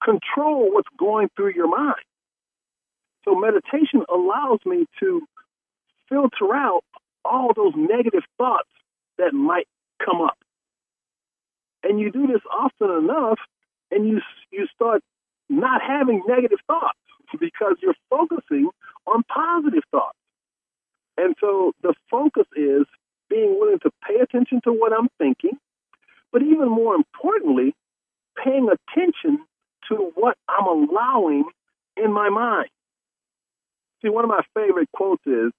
Control 0.03 0.73
what's 0.73 0.89
going 0.99 1.29
through 1.37 1.53
your 1.55 1.69
mind. 1.69 2.01
So, 3.25 3.35
meditation 3.35 4.05
allows 4.09 4.61
me 4.65 4.87
to 5.01 5.23
filter 6.09 6.55
out 6.55 6.83
all 7.25 7.53
those 7.55 7.75
negative 7.77 8.23
thoughts 8.39 8.69
that 9.19 9.35
might 9.35 9.69
come 10.05 10.23
up. 10.23 10.39
And 11.83 12.01
you 12.01 12.11
do 12.11 12.27
this 12.27 12.41
often 12.51 12.91
enough, 12.91 13.39
and 13.91 14.09
you 14.09 14.21
you 14.51 14.67
start 14.75 15.03
not 15.49 15.83
having 15.83 16.23
negative 16.27 16.59
thoughts 16.67 16.99
because 17.39 17.77
you're 17.83 17.95
focusing 18.09 18.71
on 19.07 19.23
positive 19.25 19.83
thoughts. 19.91 20.17
And 21.17 21.35
so 21.41 21.73
the 21.83 21.95
focus 22.11 22.47
is 22.57 22.87
being 23.29 23.59
willing 23.59 23.79
to 23.81 23.91
pay 24.07 24.21
attention 24.21 24.61
to 24.65 24.73
what 24.73 24.93
I'm 24.93 25.09
thinking, 25.19 25.59
but 26.33 26.43
even 26.43 26.69
more 26.69 26.95
importantly, 26.95 27.75
paying 28.43 28.69
attention 28.69 29.45
to 29.89 30.13
what 30.15 30.37
I'm 30.49 30.67
allowing 30.67 31.45
in 31.97 32.13
my 32.13 32.29
mind. 32.29 32.69
See, 34.03 34.09
one 34.09 34.25
of 34.25 34.31
my 34.31 34.43
favorite 34.55 34.89
quotes 34.93 35.27
is 35.27 35.53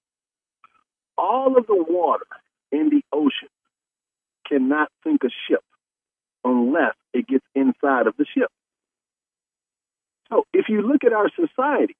all 1.16 1.56
of 1.56 1.66
the 1.66 1.84
water 1.88 2.26
in 2.72 2.88
the 2.88 3.02
ocean 3.12 3.48
cannot 4.48 4.88
sink 5.04 5.22
a 5.24 5.30
ship 5.48 5.62
unless 6.44 6.94
it 7.12 7.26
gets 7.26 7.44
inside 7.54 8.06
of 8.06 8.16
the 8.16 8.26
ship. 8.34 8.48
So 10.32 10.44
if 10.52 10.68
you 10.68 10.82
look 10.82 11.04
at 11.04 11.12
our 11.12 11.30
society, 11.30 11.94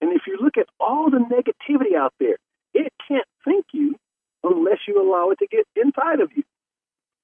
and 0.00 0.12
if 0.12 0.22
you 0.26 0.38
look 0.40 0.58
at 0.58 0.66
all 0.80 1.10
the 1.10 1.18
negativity 1.18 1.96
out 1.96 2.12
there, 2.18 2.36
it 2.74 2.92
can't 3.06 3.26
sink 3.46 3.66
you 3.72 3.94
unless 4.42 4.78
you 4.88 5.00
allow 5.00 5.30
it 5.30 5.38
to 5.38 5.46
get 5.46 5.66
inside 5.76 6.20
of 6.20 6.30
you. 6.34 6.42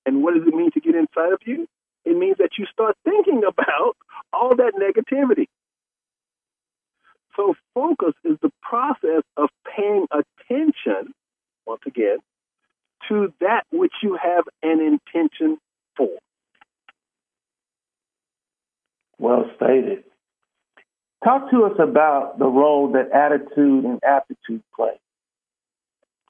And 0.07 0.23
what 0.23 0.35
does 0.35 0.47
it 0.47 0.55
mean 0.55 0.71
to 0.73 0.81
get 0.81 0.95
inside 0.95 1.33
of 1.33 1.41
you? 1.45 1.67
It 2.05 2.17
means 2.17 2.39
that 2.39 2.51
you 2.57 2.67
start 2.73 2.97
thinking 3.05 3.43
about 3.47 3.97
all 4.33 4.55
that 4.57 4.73
negativity. 4.79 5.47
So, 7.37 7.55
focus 7.75 8.15
is 8.25 8.37
the 8.43 8.51
process 8.63 9.23
of 9.37 9.49
paying 9.77 10.07
attention, 10.11 11.13
once 11.67 11.83
again, 11.87 12.19
to 13.09 13.33
that 13.41 13.63
which 13.71 13.93
you 14.03 14.19
have 14.21 14.45
an 14.63 14.81
intention 14.81 15.59
for. 15.97 16.11
Well 19.19 19.51
stated. 19.57 20.05
Talk 21.25 21.51
to 21.51 21.65
us 21.65 21.73
about 21.99 22.39
the 22.39 22.47
role 22.47 22.93
that 22.93 23.11
attitude 23.11 23.85
and 23.85 23.99
aptitude 24.05 24.63
play 24.75 25.01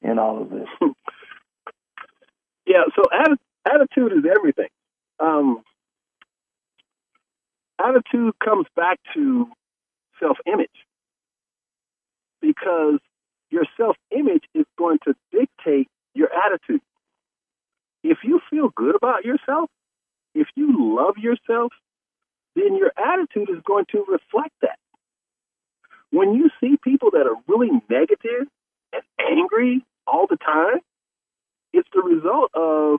in 0.02 0.18
all 0.18 0.40
of 0.40 0.48
this. 0.48 0.66
yeah, 2.66 2.84
so 2.96 3.02
atti- 3.12 3.36
attitude 3.70 4.12
is 4.12 4.24
everything. 4.34 4.68
Um, 5.20 5.62
attitude 7.78 8.34
comes 8.42 8.66
back 8.74 8.98
to 9.14 9.46
self 10.18 10.38
image 10.46 10.70
because 12.40 12.98
your 13.50 13.64
self 13.76 13.96
image 14.10 14.44
is 14.54 14.64
going 14.78 14.98
to 15.04 15.14
dictate 15.32 15.88
your 16.14 16.30
attitude. 16.32 16.80
If 18.02 18.18
you 18.24 18.40
feel 18.48 18.70
good 18.74 18.94
about 18.94 19.26
yourself, 19.26 19.68
if 20.34 20.46
you 20.54 20.96
love 20.96 21.18
yourself, 21.18 21.72
then 22.56 22.74
your 22.76 22.92
attitude 22.96 23.50
is 23.50 23.62
going 23.66 23.84
to 23.92 24.06
reflect 24.08 24.54
that. 24.62 24.77
When 26.18 26.34
you 26.34 26.50
see 26.60 26.76
people 26.82 27.12
that 27.12 27.28
are 27.28 27.36
really 27.46 27.70
negative 27.88 28.48
and 28.92 29.02
angry 29.20 29.86
all 30.04 30.26
the 30.26 30.36
time, 30.36 30.80
it's 31.72 31.88
the 31.94 32.02
result 32.02 32.50
of 32.54 32.98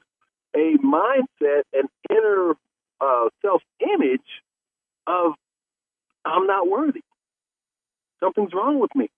a 0.55 0.77
mindset 0.77 1.63
and 1.73 1.89
inner 2.09 2.53
uh, 3.01 3.27
self 3.41 3.61
image 3.81 4.21
of 5.05 5.33
I'm 6.23 6.47
not 6.47 6.69
worthy. 6.69 7.01
Something's 8.21 8.53
wrong 8.53 8.79
with 8.79 8.95
me. 8.95 9.09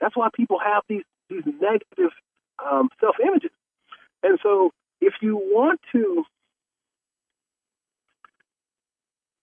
That's 0.00 0.16
why 0.16 0.26
people 0.34 0.58
have 0.58 0.82
these 0.88 1.04
these 1.30 1.44
negative 1.46 2.10
um, 2.58 2.88
self 3.00 3.14
images. 3.24 3.52
And 4.24 4.40
so, 4.42 4.72
if 5.00 5.14
you 5.22 5.36
want 5.36 5.78
to, 5.92 6.24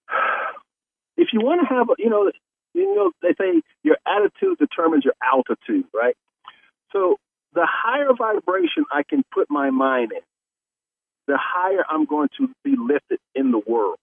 if 1.16 1.30
you 1.32 1.40
want 1.40 1.62
to 1.62 1.74
have, 1.74 1.88
you 1.98 2.10
know, 2.10 2.30
you 2.74 2.96
know, 2.96 3.12
they 3.22 3.34
say 3.40 3.62
your 3.84 3.98
attitude 4.06 4.58
determines 4.60 5.06
your 5.06 5.16
altitude, 5.22 5.86
right? 5.94 6.16
So, 6.92 7.18
the 7.54 7.68
higher 7.70 8.14
vibration 8.18 8.86
I 8.92 9.04
can 9.08 9.24
put 9.32 9.48
my 9.50 9.70
mind 9.70 10.12
in, 10.12 10.22
the 11.28 11.38
higher 11.40 11.84
I'm 11.88 12.06
going 12.06 12.30
to 12.38 12.50
be 12.64 12.76
lifted 12.78 13.20
in 13.36 13.52
the 13.52 13.60
world. 13.60 13.98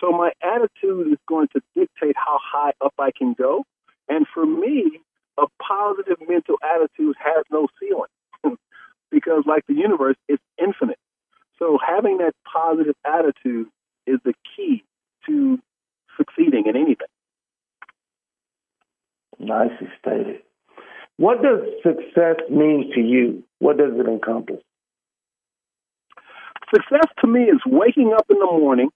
So 0.00 0.12
my 0.12 0.32
attitude 0.42 1.12
is 1.12 1.18
going 1.28 1.48
to 1.48 1.60
dictate 1.74 2.16
how 2.16 2.38
high 2.42 2.72
up 2.82 2.94
I 2.98 3.10
can 3.16 3.34
go. 3.34 3.64
And 4.08 4.26
for 4.32 4.44
me, 4.44 5.00
a 5.38 5.44
positive 5.62 6.16
mental 6.26 6.56
attitude 6.62 7.16
has 7.18 7.44
no 7.50 7.68
ceiling 7.78 8.56
because, 9.10 9.44
like 9.46 9.66
the 9.66 9.74
universe, 9.74 10.16
it's 10.28 10.42
infinite. 10.58 10.98
So 11.58 11.78
having 11.86 12.18
that 12.18 12.32
positive 12.50 12.94
attitude 13.04 13.68
is 14.06 14.18
the 14.24 14.34
key 14.56 14.82
to 15.26 15.58
succeeding 16.16 16.64
in 16.66 16.76
anything. 16.76 17.08
Nicely 19.40 19.88
stated. 19.98 20.42
What 21.16 21.42
does 21.42 21.60
success 21.82 22.36
mean 22.50 22.92
to 22.94 23.00
you? 23.00 23.42
What 23.58 23.78
does 23.78 23.92
it 23.94 24.06
encompass? 24.06 24.60
Success 26.72 27.08
to 27.20 27.26
me 27.26 27.44
is 27.44 27.60
waking 27.66 28.12
up 28.16 28.26
in 28.30 28.38
the 28.38 28.44
morning 28.44 28.90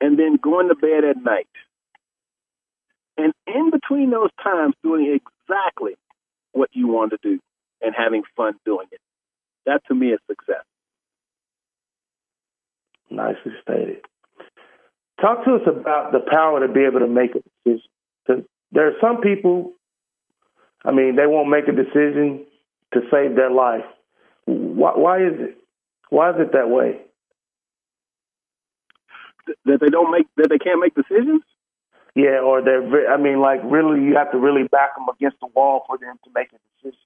and 0.00 0.18
then 0.18 0.36
going 0.40 0.68
to 0.68 0.74
bed 0.74 1.04
at 1.04 1.16
night. 1.22 1.48
And 3.16 3.32
in 3.46 3.70
between 3.70 4.10
those 4.10 4.30
times, 4.42 4.74
doing 4.82 5.18
exactly 5.18 5.94
what 6.52 6.68
you 6.72 6.88
want 6.88 7.12
to 7.12 7.18
do 7.22 7.40
and 7.80 7.94
having 7.96 8.22
fun 8.36 8.54
doing 8.66 8.86
it. 8.92 9.00
That 9.64 9.80
to 9.88 9.94
me 9.94 10.08
is 10.08 10.20
success. 10.28 10.64
Nicely 13.10 13.52
stated. 13.62 14.02
Talk 15.20 15.44
to 15.46 15.54
us 15.54 15.62
about 15.66 16.12
the 16.12 16.20
power 16.20 16.66
to 16.66 16.72
be 16.72 16.84
able 16.84 17.00
to 17.00 17.08
make 17.08 17.30
a 17.34 17.40
decision. 17.64 17.88
Because 18.26 18.44
there 18.72 18.88
are 18.88 18.94
some 19.00 19.20
people, 19.20 19.72
I 20.84 20.92
mean, 20.92 21.16
they 21.16 21.26
won't 21.26 21.48
make 21.48 21.68
a 21.68 21.72
decision 21.72 22.44
to 22.92 23.00
save 23.10 23.36
their 23.36 23.50
life. 23.50 23.84
Why, 24.46 24.92
why 24.94 25.18
is 25.18 25.34
it? 25.38 25.58
Why 26.10 26.30
is 26.30 26.36
it 26.38 26.52
that 26.52 26.70
way? 26.70 27.00
That 29.64 29.80
they 29.80 29.88
don't 29.88 30.10
make 30.10 30.26
that 30.36 30.48
they 30.50 30.58
can't 30.58 30.80
make 30.80 30.94
decisions. 30.94 31.42
Yeah, 32.14 32.40
or 32.42 32.62
they're. 32.62 33.12
I 33.12 33.16
mean, 33.16 33.40
like 33.40 33.60
really, 33.64 34.02
you 34.02 34.16
have 34.16 34.30
to 34.32 34.38
really 34.38 34.68
back 34.68 34.96
them 34.96 35.06
against 35.08 35.38
the 35.40 35.48
wall 35.48 35.84
for 35.86 35.98
them 35.98 36.16
to 36.24 36.30
make 36.34 36.48
a 36.48 36.58
decision. 36.76 36.98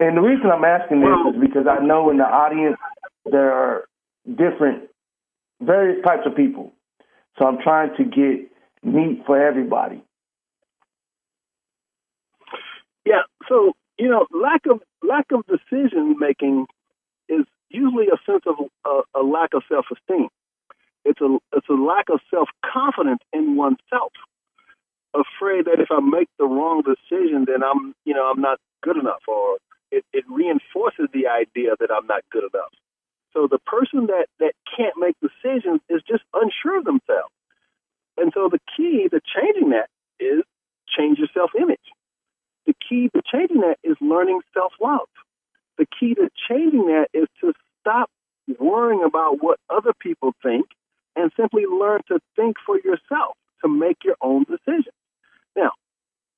And 0.00 0.16
the 0.16 0.20
reason 0.20 0.50
I'm 0.50 0.64
asking 0.64 1.00
this 1.00 1.10
well, 1.24 1.34
is 1.34 1.40
because 1.40 1.66
I 1.68 1.84
know 1.84 2.10
in 2.10 2.16
the 2.16 2.24
audience 2.24 2.76
there 3.24 3.52
are 3.52 3.84
different, 4.26 4.88
various 5.60 6.02
types 6.04 6.22
of 6.26 6.34
people. 6.34 6.72
So 7.38 7.46
I'm 7.46 7.58
trying 7.62 7.94
to 7.96 8.04
get 8.04 8.51
meat 8.82 9.22
for 9.26 9.40
everybody. 9.40 10.02
Yeah. 13.04 13.22
So 13.48 13.72
you 13.98 14.08
know, 14.08 14.26
lack 14.32 14.66
of 14.66 14.80
lack 15.02 15.26
of 15.32 15.44
decision 15.46 16.16
making 16.18 16.66
is 17.28 17.44
usually 17.68 18.06
a 18.06 18.18
sense 18.26 18.44
of 18.46 18.56
uh, 18.84 19.02
a 19.18 19.22
lack 19.22 19.54
of 19.54 19.62
self 19.68 19.86
esteem. 19.92 20.28
It's 21.04 21.20
a 21.20 21.38
it's 21.52 21.68
a 21.68 21.74
lack 21.74 22.08
of 22.10 22.20
self 22.30 22.48
confidence 22.64 23.20
in 23.32 23.56
oneself. 23.56 24.12
Afraid 25.14 25.66
that 25.66 25.78
if 25.78 25.88
I 25.90 26.00
make 26.00 26.28
the 26.38 26.46
wrong 26.46 26.82
decision, 26.82 27.44
then 27.46 27.62
I'm 27.62 27.94
you 28.04 28.14
know 28.14 28.30
I'm 28.30 28.40
not 28.40 28.58
good 28.82 28.96
enough, 28.96 29.22
or 29.28 29.58
it, 29.90 30.04
it 30.12 30.24
reinforces 30.28 31.08
the 31.12 31.26
idea 31.28 31.76
that 31.78 31.90
I'm 31.90 32.06
not 32.06 32.22
good 32.30 32.44
enough. 32.44 32.72
So 33.34 33.46
the 33.50 33.58
person 33.66 34.06
that 34.06 34.26
that 34.40 34.52
can't 34.76 34.94
make 34.96 35.16
decisions 35.20 35.80
is 35.88 36.02
just 36.08 36.22
unsure 36.32 36.78
of 36.78 36.84
themselves. 36.84 37.32
And 38.16 38.32
so 38.34 38.48
the 38.48 38.60
key 38.76 39.08
to 39.08 39.20
changing 39.34 39.70
that 39.70 39.88
is 40.20 40.42
change 40.96 41.18
your 41.18 41.28
self 41.34 41.50
image. 41.58 41.80
The 42.66 42.74
key 42.88 43.08
to 43.14 43.22
changing 43.32 43.60
that 43.62 43.78
is 43.82 43.96
learning 44.00 44.40
self 44.54 44.72
love. 44.80 45.08
The 45.78 45.86
key 45.98 46.14
to 46.14 46.28
changing 46.48 46.86
that 46.86 47.08
is 47.12 47.26
to 47.40 47.52
stop 47.80 48.10
worrying 48.58 49.02
about 49.02 49.42
what 49.42 49.58
other 49.70 49.92
people 49.98 50.34
think 50.42 50.66
and 51.16 51.30
simply 51.36 51.64
learn 51.66 52.00
to 52.08 52.18
think 52.36 52.56
for 52.64 52.76
yourself, 52.76 53.36
to 53.62 53.68
make 53.68 53.98
your 54.04 54.16
own 54.20 54.44
decisions. 54.44 54.94
Now, 55.56 55.72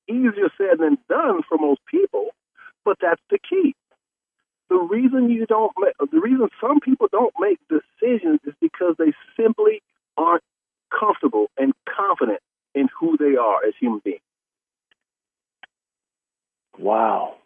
easier 0.08 0.50
said 0.56 0.78
than 0.78 0.98
done 1.08 1.42
for 1.48 1.58
most 1.58 1.80
people, 1.90 2.28
but 2.84 2.96
that's 3.00 3.20
the 3.30 3.38
key. 3.38 3.74
The 4.68 4.76
reason 4.76 5.30
you 5.30 5.46
don't 5.46 5.72
make, 5.78 5.94
the 6.10 6.20
reason 6.20 6.48
some 6.60 6.80
people 6.80 7.08
don't 7.10 7.34
make 7.38 7.58
decisions 7.68 8.40
is 8.44 8.54
because 8.60 8.94
they 8.98 9.12
simply 9.36 9.82
aren't 10.16 10.42
comfortable 10.98 11.46
and 11.56 11.72
confident 11.96 12.40
in 12.74 12.88
who 12.98 13.16
they 13.16 13.36
are 13.36 13.64
as 13.66 13.74
human 13.80 14.00
beings. 14.04 14.20
Wow. 16.78 17.36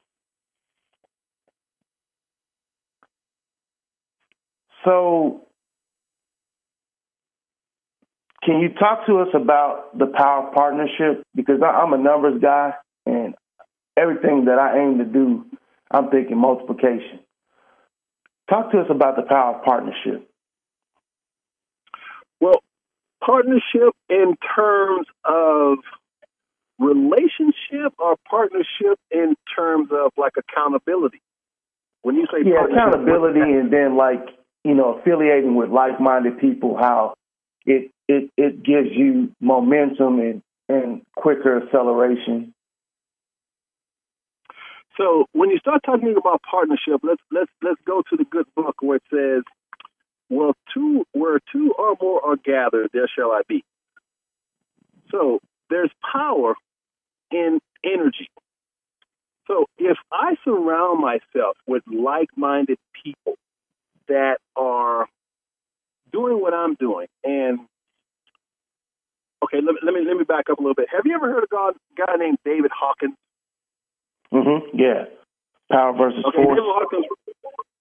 So 4.85 5.43
can 8.45 8.61
you 8.61 8.71
talk 8.71 9.07
to 9.07 9.19
us 9.19 9.29
about 9.35 9.99
the 9.99 10.07
power 10.07 10.49
of 10.49 10.55
partnership? 10.55 11.23
Because 11.35 11.61
I'm 11.63 11.93
a 11.93 11.99
numbers 11.99 12.41
guy, 12.41 12.73
and 13.05 13.35
everything 13.97 14.47
that 14.47 14.59
I 14.59 14.79
aim 14.79 14.99
to 14.99 15.05
do, 15.05 15.45
I'm 15.91 16.09
thinking 16.11 16.39
multiplication. 16.39 17.21
Talk 18.49 18.73
to 18.73 18.81
us 18.81 18.87
about 18.89 19.17
the 19.17 19.23
power 19.23 19.57
of 19.57 19.65
partnership. 19.65 20.27
Well, 22.41 22.63
partnership 23.25 23.95
in 24.09 24.37
terms 24.55 25.07
of 25.25 25.79
relationship 26.79 27.93
or 27.99 28.17
partnership 28.29 28.99
in 29.11 29.35
terms 29.57 29.91
of 29.93 30.13
like 30.17 30.33
accountability. 30.39 31.21
When 32.03 32.15
you 32.15 32.27
say 32.33 32.49
Yeah, 32.49 32.65
accountability 32.65 33.41
and 33.41 33.73
then 33.73 33.97
like, 33.97 34.25
you 34.65 34.75
know, 34.75 34.99
affiliating 34.99 35.55
with 35.57 35.71
like 35.71 36.01
minded 36.01 36.39
people, 36.39 36.77
how 36.77 37.15
it 37.67 37.91
it 38.09 38.31
it 38.37 38.63
gives 38.63 38.89
you 38.93 39.33
momentum 39.41 40.21
and, 40.21 40.43
and 40.69 41.03
quicker 41.17 41.63
acceleration. 41.63 42.55
So 44.97 45.27
when 45.33 45.51
you 45.51 45.59
start 45.59 45.83
talking 45.85 46.15
about 46.19 46.43
partnership, 46.49 47.01
let's 47.03 47.23
let's 47.31 47.51
let's 47.63 47.81
go 47.87 48.03
to 48.11 48.17
the 48.17 48.25
good 48.25 48.47
book 48.57 48.77
where 48.81 48.97
it 48.97 49.03
says, 49.11 49.43
"Well, 50.29 50.55
two 50.75 51.05
where 51.13 51.39
two 51.53 51.73
or 51.79 51.97
more 52.01 52.25
are 52.25 52.37
gathered, 52.37 52.91
there 52.93 53.09
shall 53.09 53.31
I 53.33 53.43
be." 53.49 53.65
So 55.11 55.41
there's 55.71 55.91
power 56.13 56.55
in 57.31 57.61
energy. 57.85 58.29
So 59.47 59.67
if 59.79 59.97
I 60.13 60.37
surround 60.45 61.01
myself 61.01 61.57
with 61.67 61.83
like-minded 61.87 62.79
people 63.03 63.37
that 64.09 64.39
are 64.57 65.07
doing 66.13 66.41
what 66.41 66.53
I'm 66.53 66.75
doing, 66.75 67.07
and 67.25 67.61
okay, 69.45 69.61
let 69.63 69.75
me 69.75 69.79
let 69.83 69.95
me 69.95 70.01
let 70.07 70.17
me 70.17 70.25
back 70.25 70.51
up 70.51 70.59
a 70.59 70.63
little 70.63 70.75
bit. 70.75 70.89
Have 70.95 71.07
you 71.07 71.15
ever 71.15 71.31
heard 71.31 71.45
of 71.45 71.51
a 71.53 71.73
guy, 71.97 72.17
named 72.17 72.39
David 72.45 72.71
Hawkins? 72.79 73.15
Mm-hmm. 74.33 74.77
Yeah. 74.79 75.05
Power 75.71 75.93
versus 75.97 76.23
Okay, 76.29 76.43
force. 76.43 76.59
David 76.59 76.69
Hawkins, 76.69 77.07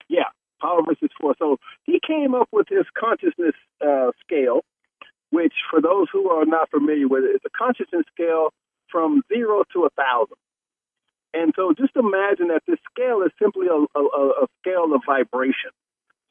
yeah, 0.07 0.29
power 0.61 0.81
versus 0.85 1.09
force. 1.19 1.37
So 1.39 1.57
he 1.83 1.99
came 2.05 2.33
up 2.35 2.49
with 2.51 2.67
this 2.67 2.85
consciousness 2.97 3.55
uh, 3.81 4.11
scale, 4.23 4.61
which, 5.31 5.53
for 5.69 5.81
those 5.81 6.07
who 6.11 6.29
are 6.29 6.45
not 6.45 6.69
familiar 6.69 7.07
with 7.07 7.23
it, 7.23 7.35
it's 7.35 7.45
a 7.45 7.57
consciousness 7.57 8.05
scale 8.13 8.49
from 8.89 9.21
zero 9.27 9.63
to 9.73 9.85
a 9.85 9.89
thousand. 9.89 10.37
And 11.33 11.53
so, 11.55 11.73
just 11.77 11.95
imagine 11.95 12.47
that 12.47 12.63
this 12.65 12.79
scale 12.89 13.21
is 13.21 13.31
simply 13.41 13.67
a, 13.67 13.99
a, 13.99 14.03
a 14.43 14.47
scale 14.61 14.95
of 14.95 15.01
vibration. 15.05 15.71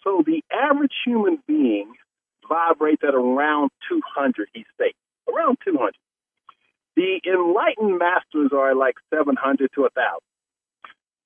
So 0.07 0.22
the 0.24 0.43
average 0.53 0.95
human 1.05 1.43
being 1.49 1.93
vibrates 2.49 3.03
at 3.03 3.14
around 3.14 3.70
200. 3.89 4.49
He 4.55 4.64
states 4.74 4.99
around 5.29 5.59
200. 5.64 5.95
The 6.95 7.20
enlightened 7.27 7.99
masters 7.99 8.53
are 8.55 8.74
like 8.74 8.95
700 9.12 9.68
to 9.74 9.81
1,000. 9.83 10.20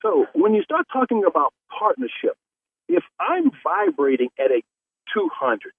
So 0.03 0.27
when 0.35 0.55
you 0.55 0.63
start 0.63 0.87
talking 0.91 1.25
about 1.29 1.53
partnership, 1.69 2.40
if 2.91 3.05
I'm 3.19 3.51
vibrating 3.63 4.31
at 4.39 4.51
a 4.51 4.63
200, 5.15 5.73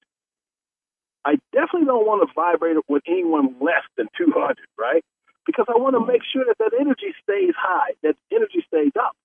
I 1.24 1.38
definitely 1.54 1.86
don't 1.86 2.08
want 2.08 2.28
to 2.28 2.34
vibrate 2.34 2.78
with 2.88 3.04
anyone 3.08 3.56
less 3.60 3.84
than 3.98 4.08
200, 4.18 4.58
right? 4.80 5.04
Because 5.46 5.66
I 5.70 5.78
want 5.78 5.96
to 5.96 6.06
make 6.06 6.22
sure 6.32 6.46
that 6.46 6.58
that 6.58 6.72
energy 6.80 7.14
stays 7.22 7.54
high, 7.58 7.94
that 8.04 8.16
energy 8.32 8.64
stays 8.68 8.92
up. 9.00 9.16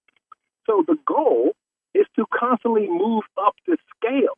So 0.67 0.85
the 0.87 0.99
goal 1.07 1.53
is 1.95 2.07
to 2.17 2.27
constantly 2.33 2.89
move 2.89 3.25
up 3.39 3.55
the 3.67 3.79
scale. 3.97 4.37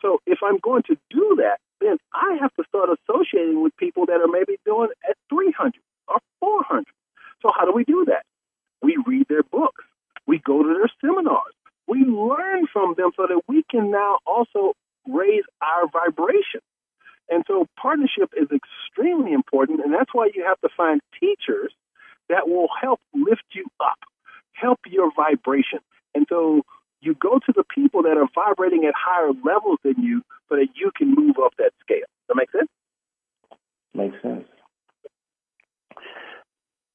So 0.00 0.20
if 0.26 0.38
I'm 0.42 0.58
going 0.58 0.84
to 0.84 0.96
do 1.10 1.38
that, 1.42 1.58
then 1.80 1.98
I 2.14 2.38
have 2.40 2.54
to 2.54 2.64
start 2.68 2.88
associating 2.88 3.62
with 3.62 3.76
people 3.76 4.06
that 4.06 4.20
are 4.20 4.28
maybe 4.28 4.58
doing 4.64 4.88
at 5.08 5.16
300 5.28 5.74
or 6.08 6.18
400. 6.40 6.84
So 7.42 7.50
how 7.54 7.66
do 7.66 7.72
we 7.72 7.84
do 7.84 8.06
that? 8.06 8.24
We 8.82 8.96
read 9.06 9.26
their 9.28 9.42
books. 9.42 9.84
We 10.26 10.38
go 10.38 10.62
to 10.62 10.68
their 10.68 10.90
seminars. 11.00 11.54
We 11.88 12.04
learn 12.04 12.66
from 12.72 12.94
them 12.96 13.10
so 13.16 13.26
that 13.26 13.40
we 13.48 13.64
can 13.70 13.90
now 13.90 14.18
also 14.26 14.74
raise 15.08 15.44
our 15.62 15.88
vibration. 15.88 16.60
And 17.30 17.44
so 17.48 17.66
partnership 17.80 18.30
is 18.36 18.48
extremely 18.52 19.32
important, 19.32 19.80
and 19.80 19.92
that's 19.92 20.12
why 20.12 20.30
you 20.34 20.44
have 20.46 20.60
to 20.60 20.68
find 20.76 21.00
teachers 21.18 21.72
that 22.28 22.48
will 22.48 22.68
help 22.80 23.00
lift 23.14 23.44
you 23.52 23.66
up, 23.80 23.98
help 24.52 24.80
your 24.86 25.10
vibration. 25.16 25.80
And 26.14 26.26
so 26.28 26.62
you 27.00 27.14
go 27.14 27.38
to 27.38 27.52
the 27.54 27.64
people 27.74 28.02
that 28.02 28.16
are 28.16 28.28
vibrating 28.34 28.84
at 28.84 28.94
higher 28.96 29.32
levels 29.44 29.78
than 29.82 30.02
you 30.02 30.22
so 30.48 30.56
that 30.56 30.68
you 30.74 30.90
can 30.96 31.14
move 31.14 31.36
up 31.42 31.52
that 31.58 31.72
scale. 31.80 31.98
Does 31.98 32.28
that 32.28 32.36
make 32.36 32.50
sense? 32.50 32.68
Makes 33.94 34.22
sense. 34.22 34.44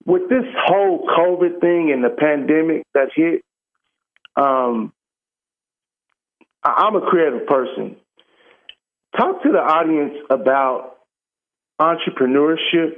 With 0.06 0.30
this 0.30 0.46
whole 0.66 1.08
COVID 1.08 1.62
thing 1.62 1.92
and 1.94 2.04
the 2.04 2.10
pandemic 2.10 2.84
that 2.94 3.10
hit, 3.16 3.42
um, 4.36 4.94
I- 6.64 6.86
I'm 6.88 6.96
a 6.96 7.02
creative 7.10 7.46
person. 7.48 7.98
Talk 9.18 9.44
to 9.44 9.52
the 9.52 9.60
audience 9.60 10.16
about 10.30 10.98
entrepreneurship 11.80 12.98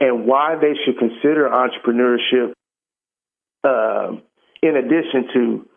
and 0.00 0.26
why 0.26 0.56
they 0.60 0.74
should 0.84 0.98
consider 0.98 1.48
entrepreneurship 1.48 2.52
um 3.64 4.22
in 4.62 4.76
addition 4.76 5.28
to 5.34 5.68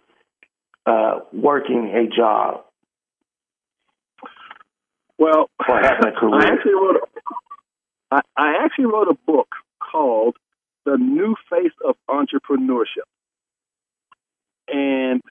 uh, 0.85 1.19
working 1.33 1.91
a 1.95 2.07
job. 2.15 2.63
Well, 5.17 5.49
Or 5.67 5.79
having 5.79 6.07
a 6.07 6.11
career. 6.19 6.35
I 6.41 6.47
actually 6.53 6.73
wrote. 6.73 6.95
A, 6.95 8.15
I, 8.15 8.21
I 8.37 8.63
actually 8.65 8.85
wrote 8.85 9.07
a 9.09 9.17
book 9.27 9.49
called 9.79 10.37
"The 10.85 10.97
New 10.97 11.35
Face 11.49 11.73
of 11.85 11.95
Entrepreneurship," 12.09 13.05
and 14.71 15.21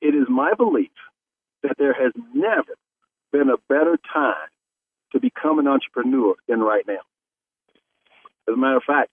it 0.00 0.14
is 0.14 0.26
my 0.28 0.52
belief 0.54 0.90
that 1.62 1.76
there 1.78 1.94
has 1.94 2.12
never 2.34 2.74
been 3.32 3.48
a 3.48 3.56
better 3.68 3.98
time 4.12 4.50
to 5.12 5.20
become 5.20 5.58
an 5.58 5.66
entrepreneur 5.66 6.34
than 6.48 6.60
right 6.60 6.84
now. 6.86 7.00
As 8.48 8.54
a 8.54 8.56
matter 8.56 8.76
of 8.76 8.84
fact, 8.84 9.10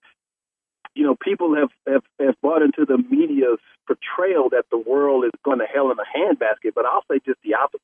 you 0.93 1.03
know, 1.03 1.15
people 1.15 1.55
have, 1.55 1.69
have, 1.87 2.03
have 2.19 2.35
bought 2.41 2.61
into 2.61 2.85
the 2.85 2.97
media's 2.97 3.59
portrayal 3.87 4.49
that 4.49 4.65
the 4.69 4.77
world 4.77 5.23
is 5.23 5.31
going 5.43 5.59
to 5.59 5.65
hell 5.65 5.91
in 5.91 5.97
a 5.97 6.17
handbasket, 6.17 6.73
but 6.75 6.85
I'll 6.85 7.03
say 7.09 7.19
just 7.25 7.39
the 7.43 7.55
opposite. 7.55 7.81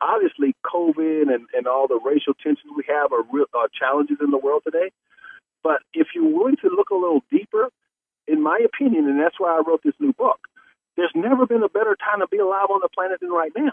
Obviously, 0.00 0.54
COVID 0.64 1.32
and, 1.32 1.46
and 1.54 1.66
all 1.66 1.86
the 1.86 2.00
racial 2.04 2.34
tensions 2.34 2.72
we 2.76 2.84
have 2.88 3.12
are 3.12 3.22
real 3.32 3.46
are 3.54 3.68
challenges 3.72 4.18
in 4.20 4.30
the 4.30 4.38
world 4.38 4.62
today. 4.64 4.90
But 5.62 5.80
if 5.94 6.08
you're 6.14 6.28
willing 6.28 6.56
to 6.56 6.68
look 6.68 6.90
a 6.90 6.94
little 6.94 7.22
deeper, 7.30 7.70
in 8.26 8.42
my 8.42 8.58
opinion, 8.58 9.08
and 9.08 9.18
that's 9.18 9.38
why 9.38 9.56
I 9.56 9.62
wrote 9.66 9.82
this 9.84 9.94
new 9.98 10.12
book, 10.12 10.40
there's 10.96 11.12
never 11.14 11.46
been 11.46 11.62
a 11.62 11.68
better 11.68 11.96
time 11.96 12.20
to 12.20 12.26
be 12.26 12.38
alive 12.38 12.68
on 12.70 12.80
the 12.80 12.88
planet 12.88 13.20
than 13.20 13.30
right 13.30 13.52
now. 13.56 13.72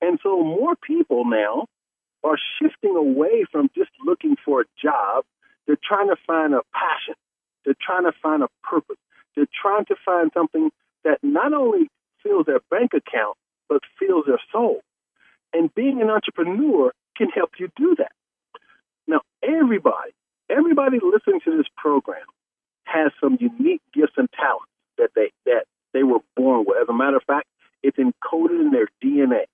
And 0.00 0.18
so 0.22 0.42
more 0.42 0.74
people 0.76 1.24
now 1.24 1.66
are 2.24 2.36
shifting 2.60 2.96
away 2.96 3.44
from 3.50 3.70
just 3.76 3.90
looking 4.04 4.36
for 4.44 4.62
a 4.62 4.64
job. 4.82 5.24
They're 5.66 5.78
trying 5.82 6.08
to 6.08 6.16
find 6.26 6.54
a 6.54 6.62
passion. 6.74 7.14
They're 7.64 7.74
trying 7.80 8.04
to 8.04 8.12
find 8.22 8.42
a 8.42 8.48
purpose. 8.62 8.98
They're 9.36 9.46
trying 9.60 9.84
to 9.86 9.96
find 10.04 10.30
something 10.34 10.70
that 11.04 11.18
not 11.22 11.52
only 11.52 11.88
fills 12.22 12.46
their 12.46 12.60
bank 12.70 12.92
account, 12.94 13.36
but 13.68 13.82
fills 13.98 14.26
their 14.26 14.40
soul. 14.50 14.80
And 15.52 15.72
being 15.74 16.00
an 16.00 16.10
entrepreneur 16.10 16.92
can 17.16 17.28
help 17.28 17.50
you 17.58 17.68
do 17.76 17.94
that. 17.98 18.12
Now, 19.06 19.20
everybody, 19.42 20.12
everybody 20.50 20.98
listening 21.02 21.40
to 21.44 21.56
this 21.56 21.66
program 21.76 22.24
has 22.84 23.12
some 23.20 23.38
unique 23.40 23.82
gifts 23.94 24.14
and 24.16 24.28
talents 24.32 24.70
that 24.98 25.10
they 25.14 25.32
born 26.42 26.64
with. 26.66 26.76
As 26.82 26.88
a 26.88 26.92
matter 26.92 27.16
of 27.16 27.22
fact, 27.24 27.46
it's 27.82 27.98
encoded 27.98 28.60
in 28.60 28.70
their 28.70 28.88
DNA. 29.02 29.44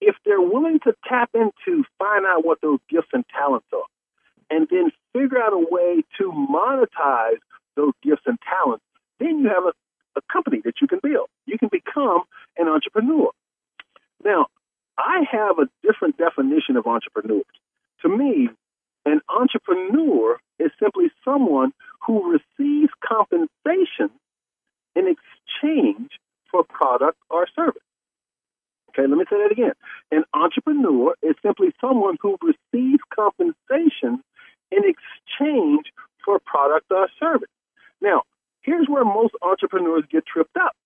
If 0.00 0.16
they're 0.24 0.40
willing 0.40 0.80
to 0.80 0.94
tap 1.08 1.30
into 1.34 1.84
find 1.98 2.26
out 2.26 2.44
what 2.44 2.58
those 2.60 2.80
gifts 2.90 3.08
and 3.12 3.24
talents 3.34 3.66
are, 3.72 3.88
and 4.50 4.68
then 4.70 4.90
figure 5.14 5.42
out 5.42 5.52
a 5.52 5.58
way 5.58 6.02
to 6.18 6.30
monetize 6.30 7.40
those 7.76 7.92
gifts 8.02 8.22
and 8.26 8.38
talents, 8.42 8.84
then 9.18 9.38
you 9.38 9.48
have 9.48 9.64
a, 9.64 9.72
a 10.18 10.22
company 10.30 10.60
that 10.64 10.74
you 10.82 10.86
can 10.86 11.00
build. 11.02 11.28
You 11.46 11.56
can 11.58 11.70
become 11.72 12.22
an 12.58 12.68
entrepreneur. 12.68 13.30
Now, 14.22 14.46
I 14.98 15.24
have 15.30 15.58
a 15.58 15.68
different 15.82 16.18
definition 16.18 16.76
of 16.76 16.86
entrepreneurs. 16.86 17.44
To 18.02 18.08
me, 18.08 18.50
an 19.06 19.20
entrepreneur 19.28 20.38
is 20.58 20.70
simply 20.78 21.06
someone 21.24 21.72
who 22.06 22.38
receives 22.38 22.92
compensation 23.06 24.10
in 24.94 25.06
exchange 25.08 26.10
for 26.50 26.64
product 26.64 27.18
or 27.30 27.46
service. 27.54 27.82
Okay, 28.90 29.08
let 29.08 29.18
me 29.18 29.24
say 29.28 29.36
that 29.42 29.50
again. 29.50 29.72
An 30.12 30.22
entrepreneur 30.32 31.14
is 31.22 31.34
simply 31.42 31.72
someone 31.80 32.16
who 32.20 32.36
receives 32.40 33.02
compensation 33.12 34.22
in 34.70 34.82
exchange 34.84 35.86
for 36.24 36.38
product 36.38 36.86
or 36.90 37.08
service. 37.18 37.50
Now, 38.00 38.22
here's 38.62 38.86
where 38.88 39.04
most 39.04 39.34
entrepreneurs 39.42 40.04
get 40.10 40.24
tripped 40.26 40.56
up. 40.56 40.76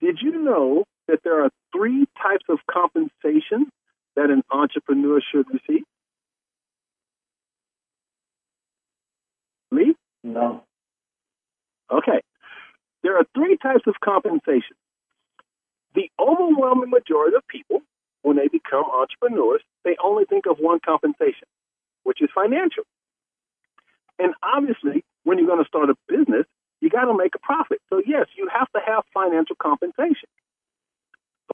Did 0.00 0.18
you 0.20 0.42
know 0.42 0.84
that 1.08 1.20
there 1.24 1.42
are 1.44 1.50
three 1.74 2.06
types 2.22 2.44
of 2.50 2.58
compensation 2.70 3.70
that 4.14 4.28
an 4.30 4.42
entrepreneur 4.50 5.20
should 5.32 5.46
receive? 5.48 5.84
Lee? 9.70 9.94
No. 10.22 10.62
Okay. 11.90 12.20
There 13.02 13.16
are 13.16 13.24
three 13.34 13.56
types 13.56 13.84
of 13.86 13.94
compensation. 14.02 14.76
The 15.94 16.10
overwhelming 16.18 16.90
majority 16.90 17.36
of 17.36 17.46
people, 17.46 17.82
when 18.22 18.36
they 18.36 18.48
become 18.48 18.84
entrepreneurs, 18.84 19.62
they 19.84 19.96
only 20.02 20.24
think 20.24 20.46
of 20.46 20.58
one 20.58 20.80
compensation, 20.84 21.46
which 22.02 22.20
is 22.20 22.28
financial. 22.34 22.82
And 24.18 24.34
obviously, 24.42 25.04
when 25.22 25.38
you're 25.38 25.46
going 25.46 25.62
to 25.62 25.68
start 25.68 25.88
a 25.90 25.94
business, 26.08 26.46
you 26.80 26.90
got 26.90 27.04
to 27.04 27.16
make 27.16 27.34
a 27.36 27.38
profit. 27.38 27.78
So 27.90 28.02
yes, 28.04 28.26
you 28.36 28.48
have 28.52 28.70
to 28.72 28.80
have 28.84 29.04
financial 29.14 29.56
compensation. 29.56 30.28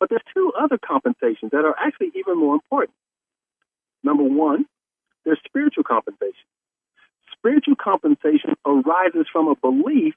But 0.01 0.09
there's 0.09 0.25
two 0.33 0.53
other 0.59 0.79
compensations 0.79 1.53
that 1.53 1.65
are 1.67 1.77
actually 1.79 2.13
even 2.15 2.39
more 2.39 2.55
important. 2.55 2.97
Number 4.03 4.25
one, 4.25 4.65
there's 5.25 5.39
spiritual 5.45 5.85
compensation. 5.85 6.49
Spiritual 7.37 7.77
arises 8.65 9.27
from 9.33 9.49
a 9.49 9.57
belief 9.57 10.15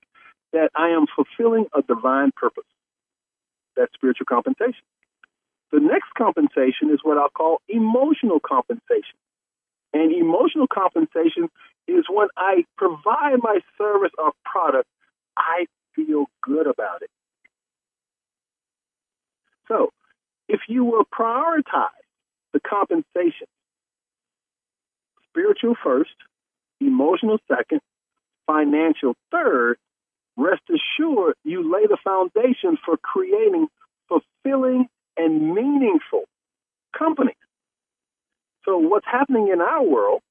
that 0.54 0.70
I 0.76 0.90
am 0.90 1.06
fulfilling 1.14 1.66
a 1.76 1.82
divine 1.82 2.32
purpose. 2.36 2.64
That's 3.76 3.94
spiritual 3.94 4.26
compensation. 4.28 4.84
The 5.72 5.80
next 5.80 6.14
compensation 6.18 6.92
is 6.92 7.00
what 7.04 7.18
I'll 7.18 7.30
call 7.30 7.62
emotional 7.68 8.40
compensation. 8.40 9.18
And 9.94 10.14
emotional 10.14 10.68
compensation 10.68 11.50
is 11.88 12.06
when 12.10 12.28
I 12.38 12.66
provide 12.78 13.40
my 13.42 13.60
service 13.78 14.12
or 14.18 14.32
product, 14.46 14.88
I 15.38 15.66
feel 15.96 16.26
good 16.42 16.68
about 16.68 17.02
it. 17.02 17.10
So, 19.68 19.90
if 20.48 20.62
you 20.68 20.86
will 20.86 21.06
prioritize 21.06 21.90
the 22.54 22.60
compensation, 22.60 23.48
spiritual 25.30 25.76
first, 25.84 26.16
emotional 26.80 27.40
second, 27.48 27.82
financial 28.48 29.16
third, 29.32 29.78
rest 30.38 30.62
assured 30.70 31.36
you 31.44 31.72
lay 31.72 31.88
the 31.88 31.98
foundation 32.04 32.78
for 32.86 32.98
creating 32.98 33.68
fulfilling 34.08 34.88
and 35.18 35.54
meaningful 35.54 36.24
companies. 36.98 37.36
So, 38.66 38.78
what's 38.78 39.06
happening 39.06 39.50
in 39.52 39.62
our 39.62 39.84
world 39.84 40.22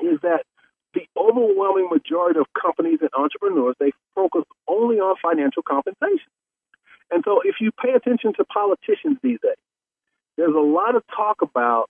is 0.00 0.20
that 0.22 0.44
the 0.94 1.06
overwhelming 1.16 1.88
majority 1.90 2.38
of 2.38 2.46
companies 2.60 2.98
and 3.00 3.10
entrepreneurs 3.16 3.74
they 3.78 3.92
focus 4.14 4.44
only 4.68 4.96
on 4.96 5.16
financial 5.22 5.62
compensation. 5.62 6.30
And 7.10 7.22
so, 7.24 7.40
if 7.44 7.56
you 7.60 7.70
pay 7.72 7.92
attention 7.92 8.34
to 8.34 8.44
politicians 8.44 9.18
these 9.22 9.38
days, 9.42 9.56
there's 10.36 10.54
a 10.54 10.58
lot 10.58 10.94
of 10.96 11.02
talk 11.14 11.42
about, 11.42 11.88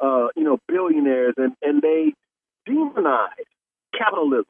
uh, 0.00 0.28
you 0.36 0.42
know, 0.42 0.58
billionaires, 0.68 1.34
and, 1.36 1.54
and 1.62 1.80
they 1.80 2.12
demonize 2.68 3.28
capitalism 3.96 4.46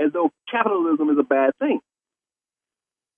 as 0.00 0.12
though 0.12 0.30
capitalism 0.50 1.10
is 1.10 1.18
a 1.18 1.22
bad 1.22 1.52
thing. 1.58 1.80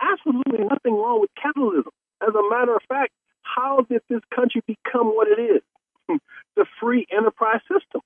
Absolutely 0.01 0.65
nothing 0.65 0.95
wrong 0.95 1.21
with 1.21 1.31
capitalism. 1.41 1.93
As 2.21 2.35
a 2.35 2.51
matter 2.51 2.75
of 2.75 2.83
fact, 2.89 3.13
how 3.43 3.87
did 3.89 4.03
this 4.09 4.21
country 4.35 4.63
become 4.67 5.09
what 5.15 5.29
it 5.29 5.41
is? 5.41 5.63
the 6.57 6.67
free 6.81 7.07
enterprise 7.11 7.61
system. 7.71 8.01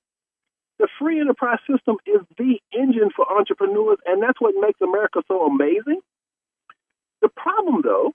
The 0.79 0.87
free 0.99 1.19
enterprise 1.19 1.59
system 1.69 1.97
is 2.05 2.21
the 2.37 2.59
engine 2.71 3.09
for 3.15 3.25
entrepreneurs, 3.31 3.97
and 4.05 4.21
that's 4.21 4.39
what 4.39 4.53
makes 4.59 4.79
America 4.79 5.23
so 5.27 5.45
amazing. 5.45 6.01
The 7.21 7.29
problem, 7.29 7.81
though, 7.83 8.13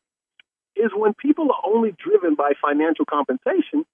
is 0.76 0.90
when 0.94 1.12
people 1.14 1.50
are 1.50 1.70
only 1.70 1.92
driven 1.98 2.36
by 2.36 2.52
financial 2.62 3.04
compensation, 3.04 3.84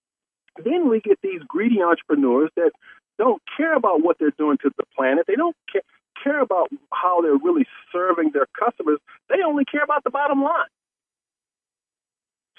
then 0.63 0.89
we 0.89 1.01
get 1.01 1.19
these 1.23 1.41
greedy 1.49 1.81
entrepreneurs 1.83 2.51
that 2.57 2.73
don't 3.19 3.43
care 3.57 3.75
about 3.75 4.03
what 4.03 4.19
they're 4.19 4.37
doing 4.39 4.59
to 4.63 4.71
the 4.77 4.85
planet. 4.95 5.25
They 5.27 5.35
don't 5.35 5.57
care, 5.73 5.83
care 6.23 6.41
about 6.41 6.69
how 6.93 7.21
they're 7.21 7.37
really 7.37 7.67
serving 7.93 8.31
their 8.33 8.47
customers. 8.59 8.99
They 9.29 9.43
only 9.47 9.65
care 9.65 9.83
about 9.83 10.05
the 10.05 10.11
bottom 10.11 10.43
line. 10.43 10.69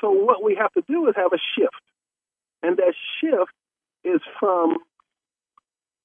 So 0.02 0.12
what 0.12 0.44
we 0.44 0.56
have 0.56 0.72
to 0.74 0.84
do 0.88 1.08
is 1.08 1.16
have 1.16 1.34
a 1.34 1.40
shift. 1.56 1.74
And 2.62 2.78
that 2.78 2.94
shift 3.20 3.52
is 4.04 4.22
from 4.40 4.78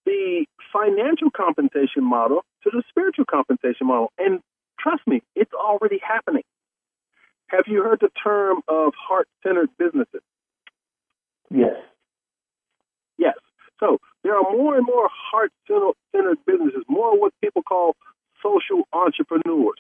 the 0.05 0.47
financial 0.73 1.31
compensation 1.31 2.05
model 2.05 2.45
to 2.65 2.71
the 2.71 2.83
spiritual 2.89 3.25
compensation 3.25 3.87
model. 3.87 4.13
And 4.19 4.41
trust 4.79 5.03
me, 5.07 5.23
it's 5.35 5.53
already 5.53 5.99
happening. 5.99 6.43
Have 7.49 7.65
you 7.67 7.83
heard 7.83 8.01
the 8.01 8.11
term 8.23 8.63
of 8.69 8.93
heart 8.97 9.29
centered 9.43 9.71
businesses? 9.79 10.23
Yes. 11.51 11.77
Yes. 13.19 13.35
So 13.81 13.99
there 14.23 14.37
are 14.37 14.53
more 14.53 14.77
and 14.77 14.87
more 14.87 15.09
heart 15.11 15.53
centered 15.67 16.39
businesses, 16.47 16.85
more 16.89 17.19
what 17.19 17.33
people 17.41 17.63
call 17.63 17.97
social 18.43 18.87
entrepreneurs. 18.93 19.79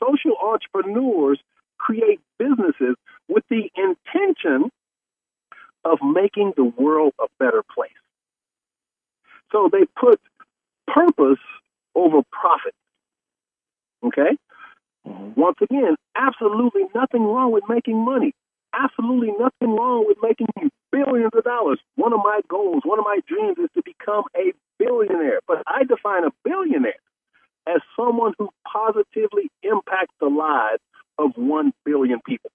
Social 0.00 0.36
entrepreneurs 0.42 1.38
create 1.78 2.20
businesses 2.38 2.96
with 3.28 3.44
the 3.48 3.70
intention 3.76 4.70
of 5.84 5.98
making 6.02 6.52
the 6.56 6.64
world 6.64 7.12
a 7.20 7.26
better 7.38 7.62
place. 7.74 7.90
So 9.52 9.70
they 9.70 9.84
put 9.98 10.20
purpose 10.86 11.42
over 11.94 12.22
profit. 12.30 12.74
Okay? 14.04 14.36
Mm-hmm. 15.06 15.40
Once 15.40 15.58
again, 15.62 15.96
absolutely 16.16 16.82
nothing 16.94 17.22
wrong 17.22 17.52
with 17.52 17.64
making 17.68 18.04
money. 18.04 18.32
Absolutely 18.76 19.28
nothing 19.28 19.74
wrong 19.74 20.04
with 20.06 20.18
making 20.22 20.48
you 20.60 20.70
billions 20.92 21.32
of 21.34 21.44
dollars. 21.44 21.78
One 21.94 22.12
of 22.12 22.20
my 22.22 22.40
goals, 22.48 22.82
one 22.84 22.98
of 22.98 23.04
my 23.04 23.20
dreams 23.26 23.56
is 23.58 23.70
to 23.74 23.82
become 23.82 24.24
a 24.36 24.52
billionaire. 24.78 25.40
But 25.48 25.62
I 25.66 25.84
define 25.84 26.24
a 26.24 26.30
billionaire 26.44 27.00
as 27.66 27.80
someone 27.96 28.34
who 28.38 28.50
positively 28.70 29.50
impacts 29.62 30.14
the 30.20 30.26
lives 30.28 30.82
of 31.18 31.32
1 31.36 31.72
billion 31.84 32.20
people. 32.26 32.50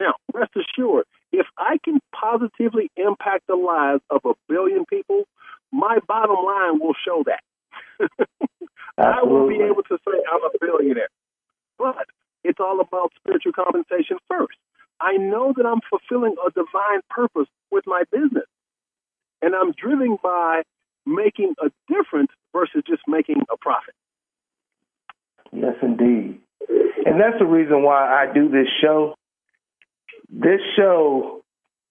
Now, 0.00 0.14
rest 0.34 0.52
assured, 0.56 1.06
if 1.32 1.46
I 1.56 1.78
can 1.82 2.00
positively 2.14 2.90
impact 2.96 3.46
the 3.46 3.54
lives 3.54 4.02
of 4.10 4.20
a 4.24 4.34
billion 4.48 4.84
people, 4.84 5.24
my 5.72 5.98
bottom 6.06 6.36
line 6.44 6.80
will 6.80 6.94
show 7.04 7.24
that. 7.26 7.40
I 8.98 9.22
will 9.22 9.48
be 9.48 9.56
able 9.56 9.82
to 9.84 9.98
say 10.06 10.18
I'm 10.30 10.42
a 10.42 10.50
billionaire. 10.60 11.08
But 11.78 12.06
it's 12.46 12.60
all 12.60 12.80
about 12.80 13.12
spiritual 13.18 13.52
compensation 13.52 14.18
first. 14.28 14.56
I 15.00 15.16
know 15.16 15.52
that 15.56 15.66
I'm 15.66 15.80
fulfilling 15.90 16.36
a 16.44 16.50
divine 16.50 17.02
purpose 17.10 17.48
with 17.70 17.84
my 17.86 18.04
business. 18.10 18.46
And 19.42 19.54
I'm 19.54 19.72
driven 19.72 20.16
by 20.22 20.62
making 21.04 21.54
a 21.62 21.70
difference 21.92 22.30
versus 22.52 22.82
just 22.86 23.02
making 23.06 23.42
a 23.52 23.56
profit. 23.58 23.94
Yes, 25.52 25.74
indeed. 25.82 26.40
And 27.04 27.20
that's 27.20 27.38
the 27.38 27.46
reason 27.46 27.82
why 27.82 28.22
I 28.22 28.32
do 28.32 28.48
this 28.48 28.68
show. 28.80 29.14
This 30.28 30.60
show 30.76 31.42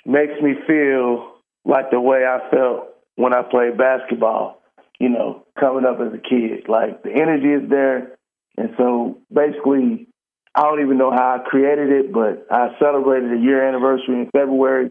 makes 0.06 0.42
me 0.42 0.54
feel 0.68 1.36
like 1.64 1.92
the 1.92 2.00
way 2.00 2.26
I 2.26 2.50
felt 2.50 2.90
when 3.16 3.34
I 3.34 3.44
played 3.44 3.78
basketball, 3.78 4.62
you 5.00 5.10
know, 5.10 5.46
coming 5.60 5.86
up 5.86 6.00
as 6.02 6.14
a 6.14 6.18
kid. 6.18 6.68
Like 6.68 7.04
the 7.04 7.12
energy 7.12 7.64
is 7.64 7.70
there. 7.70 8.18
And 8.58 8.72
so 8.78 9.20
basically, 9.34 10.08
I 10.56 10.62
don't 10.62 10.82
even 10.82 10.98
know 10.98 11.12
how 11.12 11.42
I 11.42 11.50
created 11.50 11.90
it, 11.90 12.14
but 12.14 12.48
I 12.50 12.70
celebrated 12.80 13.34
a 13.34 13.42
year 13.42 13.68
anniversary 13.68 14.16
in 14.22 14.30
February. 14.32 14.90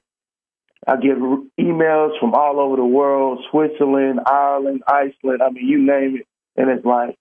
I 0.86 0.96
get 0.96 1.16
emails 1.58 2.18
from 2.20 2.34
all 2.34 2.60
over 2.60 2.76
the 2.76 2.84
world 2.84 3.42
Switzerland, 3.50 4.20
Ireland, 4.26 4.82
Iceland. 4.86 5.40
I 5.42 5.50
mean, 5.50 5.66
you 5.66 5.78
name 5.78 6.18
it. 6.18 6.26
And 6.56 6.68
it's 6.70 6.84
like, 6.84 7.16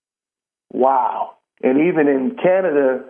wow. 0.72 1.38
And 1.62 1.88
even 1.88 2.10
in 2.10 2.36
Canada, 2.44 3.06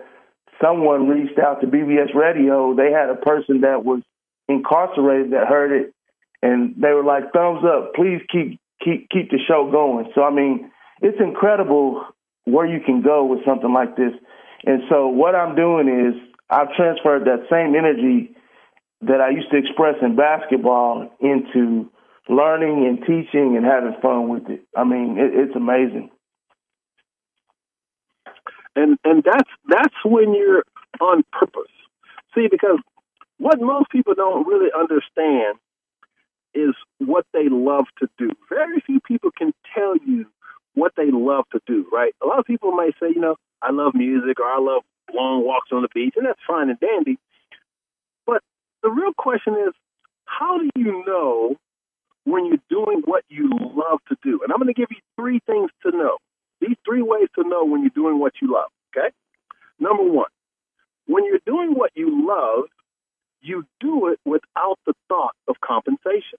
someone 0.62 1.08
reached 1.08 1.38
out 1.38 1.60
to 1.60 1.66
BBS 1.66 2.14
Radio. 2.14 2.74
They 2.76 2.92
had 2.92 3.10
a 3.10 3.16
person 3.16 3.62
that 3.62 3.84
was 3.84 4.02
incarcerated 4.48 5.32
that 5.32 5.48
heard 5.48 5.72
it, 5.72 5.94
and 6.42 6.74
they 6.76 6.92
were 6.92 7.04
like, 7.04 7.32
"Thumbs 7.32 7.64
up! 7.64 7.94
Please 7.94 8.20
keep 8.30 8.60
keep 8.82 9.08
keep 9.10 9.30
the 9.30 9.38
show 9.48 9.70
going." 9.70 10.10
So 10.14 10.22
I 10.22 10.30
mean, 10.30 10.70
it's 11.02 11.18
incredible 11.20 12.06
where 12.44 12.66
you 12.66 12.80
can 12.80 13.02
go 13.02 13.24
with 13.24 13.44
something 13.44 13.72
like 13.72 13.96
this. 13.96 14.12
And 14.66 14.82
so 14.88 15.08
what 15.08 15.34
I'm 15.34 15.54
doing 15.54 15.88
is 15.88 16.20
I've 16.50 16.72
transferred 16.76 17.24
that 17.24 17.46
same 17.50 17.74
energy 17.74 18.34
that 19.02 19.20
I 19.20 19.30
used 19.30 19.50
to 19.50 19.58
express 19.58 19.96
in 20.02 20.16
basketball 20.16 21.10
into 21.20 21.90
learning 22.28 22.86
and 22.86 23.00
teaching 23.00 23.56
and 23.56 23.64
having 23.64 23.94
fun 24.00 24.28
with 24.28 24.48
it. 24.48 24.62
I 24.76 24.84
mean, 24.84 25.18
it, 25.18 25.32
it's 25.34 25.56
amazing 25.56 26.10
and 28.76 28.98
and 29.04 29.22
that's 29.24 29.50
that's 29.68 29.94
when 30.04 30.34
you're 30.34 30.64
on 31.00 31.22
purpose. 31.32 31.70
See, 32.34 32.48
because 32.50 32.78
what 33.38 33.60
most 33.60 33.90
people 33.90 34.14
don't 34.14 34.46
really 34.46 34.70
understand 34.76 35.58
is 36.54 36.74
what 36.98 37.26
they 37.32 37.48
love 37.48 37.86
to 37.98 38.08
do. 38.16 38.30
Very 38.48 38.80
few 38.86 39.00
people 39.00 39.30
can 39.36 39.52
tell 39.74 39.96
you 39.96 40.26
what 40.74 40.92
they 40.96 41.10
love 41.10 41.44
to 41.52 41.60
do, 41.66 41.86
right? 41.92 42.14
A 42.22 42.26
lot 42.26 42.38
of 42.38 42.44
people 42.44 42.72
might 42.72 42.94
say, 43.00 43.08
you 43.08 43.20
know, 43.20 43.36
I 43.62 43.70
love 43.70 43.94
music 43.94 44.40
or 44.40 44.46
I 44.46 44.58
love 44.58 44.82
long 45.12 45.44
walks 45.44 45.70
on 45.72 45.82
the 45.82 45.88
beach, 45.94 46.14
and 46.16 46.26
that's 46.26 46.40
fine 46.46 46.70
and 46.70 46.80
dandy. 46.80 47.18
But 48.26 48.42
the 48.82 48.90
real 48.90 49.12
question 49.16 49.54
is, 49.66 49.74
how 50.26 50.58
do 50.58 50.70
you 50.76 51.04
know 51.06 51.56
when 52.24 52.46
you're 52.46 52.58
doing 52.68 53.02
what 53.04 53.24
you 53.28 53.50
love 53.50 54.00
to 54.08 54.16
do? 54.22 54.40
And 54.42 54.52
I'm 54.52 54.58
going 54.58 54.72
to 54.72 54.74
give 54.74 54.88
you 54.90 54.96
three 55.16 55.40
things 55.46 55.70
to 55.84 55.90
know. 55.90 56.18
These 56.60 56.76
three 56.84 57.02
ways 57.02 57.28
to 57.36 57.48
know 57.48 57.64
when 57.64 57.82
you're 57.82 57.90
doing 57.94 58.18
what 58.18 58.32
you 58.40 58.52
love. 58.52 58.70
Okay? 58.96 59.08
Number 59.78 60.04
one, 60.04 60.30
when 61.06 61.24
you're 61.24 61.40
doing 61.46 61.74
what 61.74 61.90
you 61.94 62.26
love, 62.26 62.64
you 63.42 63.64
do 63.80 64.08
it 64.08 64.18
without 64.24 64.78
the 64.86 64.94
thought 65.08 65.34
of 65.46 65.56
compensation. 65.60 66.38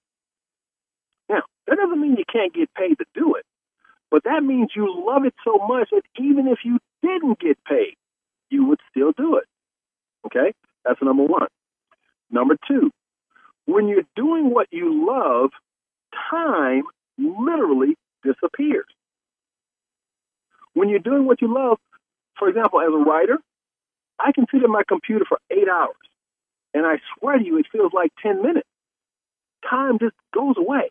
Now, 1.30 1.44
that 1.68 1.76
doesn't 1.76 2.02
mean 2.02 2.18
you 2.18 2.26
can't 2.32 2.54
get 2.54 2.74
paid 2.74 2.98
to 2.98 3.06
do 3.14 3.36
it, 3.36 3.46
But 4.16 4.24
that 4.24 4.46
means 4.46 4.70
you 4.74 4.88
love 5.06 5.26
it 5.26 5.34
so 5.44 5.58
much 5.68 5.90
that 5.92 6.04
even 6.18 6.48
if 6.48 6.60
you 6.64 6.80
didn't 7.02 7.38
get 7.38 7.62
paid, 7.66 7.96
you 8.50 8.66
would 8.68 8.80
still 8.90 9.12
do 9.12 9.36
it. 9.36 9.44
Okay? 10.26 10.54
That's 10.86 11.02
number 11.02 11.24
one. 11.24 11.50
Number 12.32 12.56
two, 12.66 12.92
when 13.66 13.90
you're 13.90 14.08
doing 14.16 14.52
what 14.52 14.68
you 14.72 15.06
love, 15.06 15.50
time 16.32 16.84
literally 17.18 17.98
disappears. 18.24 18.86
When 20.74 20.88
you're 20.88 21.00
doing 21.00 21.26
what 21.26 21.42
you 21.42 21.54
love, 21.54 21.78
for 22.40 22.48
example, 22.48 22.80
as 22.80 22.94
a 22.94 23.04
writer, 23.04 23.38
I 24.18 24.32
can 24.32 24.46
sit 24.50 24.64
at 24.64 24.70
my 24.70 24.84
computer 24.88 25.26
for 25.28 25.40
eight 25.52 25.68
hours, 25.68 25.98
and 26.74 26.86
I 26.86 27.00
swear 27.20 27.38
to 27.38 27.44
you, 27.44 27.58
it 27.58 27.66
feels 27.70 27.92
like 27.92 28.14
10 28.24 28.42
minutes. 28.42 28.70
Time 29.70 30.00
just 30.00 30.16
goes 30.34 30.56
away, 30.58 30.90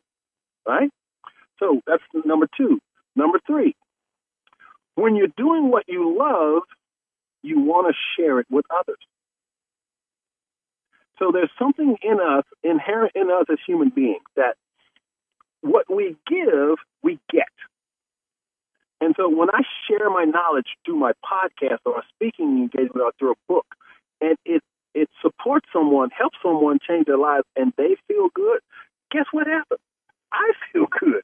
right? 0.69 0.91
So 1.59 1.81
that's 1.87 2.03
number 2.27 2.49
two. 2.55 2.81
Number 3.17 3.39
three, 3.47 3.75
when 4.95 5.17
you're 5.17 5.29
doing 5.37 5.71
what 5.71 5.85
you 5.89 6.17
love, 6.19 6.63
you 7.43 7.61
want 7.61 7.89
to 7.89 7.95
share 8.17 8.41
it 8.41 8.47
with 8.51 8.65
others. 8.71 8.99
So 11.19 11.31
there's 11.33 11.51
something 11.59 11.97
in 12.03 12.21
us, 12.21 12.45
inherent 12.63 13.13
in 13.15 13.31
us 13.31 13.47
as 13.51 13.59
human 13.67 13.91
beings, 13.91 14.25
that 14.37 14.57
what 15.61 15.93
we 15.93 16.17
give, 16.27 16.77
we 17.03 17.19
get. 17.31 17.49
And 19.01 19.15
so 19.17 19.29
when 19.29 19.51
I 19.51 19.61
share 19.87 20.11
my 20.11 20.25
knowledge 20.25 20.67
through 20.85 20.97
my 20.97 21.13
podcast 21.25 21.79
or 21.85 21.99
a 21.99 22.03
speaking 22.15 22.59
engagement 22.59 23.03
or 23.05 23.13
through 23.19 23.33
a 23.33 23.35
book, 23.49 23.67
and 24.21 24.37
it 24.45 24.63
it 24.95 25.09
supports 25.21 25.67
someone, 25.73 26.11
helps 26.17 26.39
someone 26.43 26.79
change 26.87 27.07
their 27.07 27.19
lives, 27.19 27.45
and 27.57 27.73
they 27.77 27.97
feel 28.07 28.29
good, 28.33 28.61
guess 29.11 29.27
what 29.33 29.47
happens? 29.47 29.81
I 30.33 30.53
feel 30.73 30.87
good. 30.87 31.23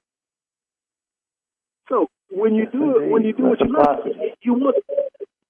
So 1.91 2.09
when 2.31 2.55
you 2.55 2.65
Yes, 2.65 2.73
do 2.73 2.99
it, 2.99 3.11
when 3.11 3.25
you 3.25 3.35
do 3.35 3.45
indeed. 3.45 3.51
what 3.51 3.61
you 3.61 3.73
love, 3.77 3.99
you 4.43 4.55
want, 4.55 4.77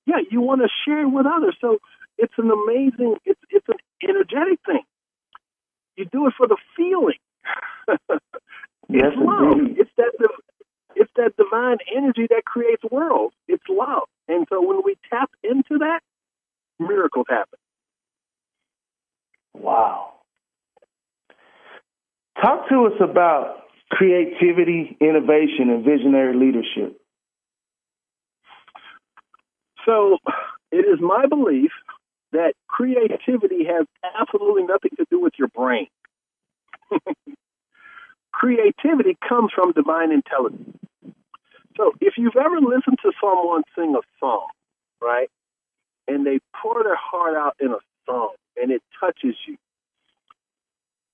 yeah, 0.06 0.16
you 0.30 0.40
want 0.40 0.62
to 0.62 0.68
share 0.86 1.02
it 1.02 1.08
with 1.10 1.26
others. 1.26 1.56
So 1.60 1.78
it's 2.18 2.34
an 2.38 2.50
amazing, 2.50 3.16
it's 3.26 3.40
it's 3.50 3.68
an 3.68 3.76
energetic 4.02 4.60
thing. 4.66 4.82
You 5.96 6.06
do 6.06 6.26
it 6.28 6.34
for 6.36 6.48
the 6.48 6.56
feeling. 6.76 7.18
Yes, 8.88 9.12
it's 9.12 9.16
love. 9.16 9.58
indeed. 9.58 9.78
It's 9.78 9.90
that 9.96 10.12
it's 10.96 11.10
that 11.16 11.36
divine 11.36 11.78
energy 11.96 12.26
that 12.30 12.44
creates 12.44 12.82
worlds. 12.90 13.34
It's 13.48 13.64
love. 13.68 14.04
And 14.28 14.46
so 14.50 14.60
when 14.66 14.82
we 14.84 14.96
tap 15.10 15.30
into 15.44 15.78
that, 15.78 16.00
miracles 16.78 17.26
happen. 17.28 17.58
Wow. 19.54 20.14
Talk 22.42 22.68
to 22.70 22.86
us 22.86 23.00
about 23.00 23.64
creativity, 23.90 24.96
innovation, 25.00 25.70
and 25.70 25.84
visionary 25.84 26.36
leadership. 26.36 27.00
So 29.84 30.18
it 30.70 30.86
is 30.86 31.00
my 31.00 31.26
belief 31.26 31.72
that 32.32 32.54
creativity 32.68 33.64
has 33.64 33.86
absolutely 34.18 34.62
nothing 34.62 34.92
to 34.96 35.06
do 35.10 35.20
with 35.20 35.32
your 35.38 35.48
brain. 35.48 35.88
creativity 38.32 39.16
comes 39.28 39.50
from 39.54 39.72
divine 39.72 40.12
intelligence. 40.12 40.76
So 41.76 41.92
if 42.00 42.14
you've 42.16 42.36
ever 42.36 42.60
listened 42.60 42.98
to 43.02 43.12
someone 43.20 43.62
sing 43.76 43.94
a 43.96 44.02
song, 44.18 44.46
right, 45.00 45.28
and 46.06 46.26
they 46.26 46.38
pour 46.60 46.82
their 46.84 46.96
heart 46.96 47.36
out 47.36 47.56
in 47.60 47.72
a 47.72 47.78
song 48.06 48.34
and 48.56 48.70
it 48.70 48.82
touches 49.00 49.36
you, 49.46 49.56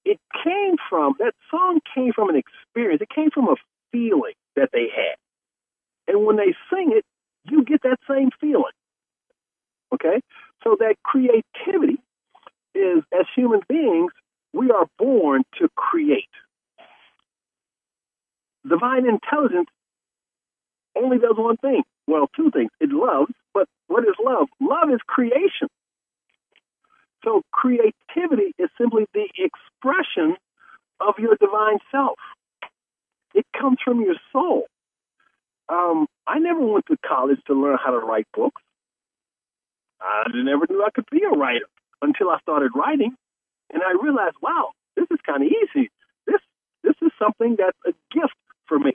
it 0.07 0.20
came 0.44 0.76
from, 0.88 1.14
that 1.18 1.34
song 1.50 1.80
came 1.94 2.12
from 2.12 2.30
an 2.30 2.36
experience. 2.36 3.02
It 3.02 3.09
came 3.14 3.30
from 3.30 3.48
a 3.48 3.57
feeling 3.90 4.34
that 4.54 4.70
they 4.72 4.86
had. 4.94 5.16
And 6.07 6.24
when 6.24 6.36
they 6.36 6.54
sing 6.72 6.92
it, 6.92 7.04
you 7.44 7.64
get 7.64 7.82
that 7.82 7.98
same 8.09 8.30
feeling. 8.40 8.72
Okay? 9.92 10.20
So 10.62 10.76
that 10.78 10.94
creativity 11.02 11.98
is, 12.74 13.02
as 13.12 13.26
human 13.34 13.61
beings, 13.68 14.12
we 14.52 14.70
are 14.70 14.86
born 14.96 15.42
to 15.59 15.68
create. 15.74 16.24
Divine 18.68 19.07
intelligence 19.09 19.68
only 20.96 21.18
does 21.18 21.36
one 21.36 21.57
thing. 21.57 21.82
Well, 22.07 22.28
two 22.36 22.52
things. 22.52 22.70
It 22.80 22.90
loves, 22.90 23.32
but 23.52 23.66
what 23.88 24.04
is 24.04 24.14
love? 24.24 24.46
Love 24.61 24.90
is 24.92 25.00
creation. 25.07 25.68
So 27.26 27.42
creativity 27.50 28.54
is 28.56 28.70
simply 28.78 29.06
the 29.12 29.26
expression 29.36 30.36
of 31.00 31.14
your 31.18 31.34
divine 31.40 31.78
self. 31.90 32.18
It 33.34 33.44
comes 33.58 33.78
from 33.84 34.00
your 34.00 34.14
soul. 34.32 34.66
Um, 35.68 36.06
I 36.26 36.38
never 36.38 36.64
went 36.64 36.86
to 36.86 36.96
college 37.04 37.40
to 37.48 37.54
learn 37.54 37.78
how 37.84 37.90
to 37.90 37.98
write 37.98 38.26
books. 38.32 38.62
I 40.00 40.24
never 40.34 40.66
knew 40.70 40.84
I 40.84 40.90
could 40.94 41.06
be 41.10 41.22
a 41.24 41.36
writer 41.36 41.66
until 42.00 42.28
I 42.28 42.38
started 42.40 42.70
writing, 42.76 43.16
and 43.72 43.82
I 43.82 44.00
realized, 44.00 44.36
wow, 44.40 44.70
this 44.94 45.06
is 45.10 45.18
kind 45.26 45.42
of 45.42 45.48
easy. 45.48 45.90
This 46.26 46.40
this 46.84 46.94
is 47.02 47.10
something 47.18 47.56
that's 47.58 47.78
a 47.86 47.92
gift 48.14 48.34
for 48.66 48.78
me. 48.78 48.92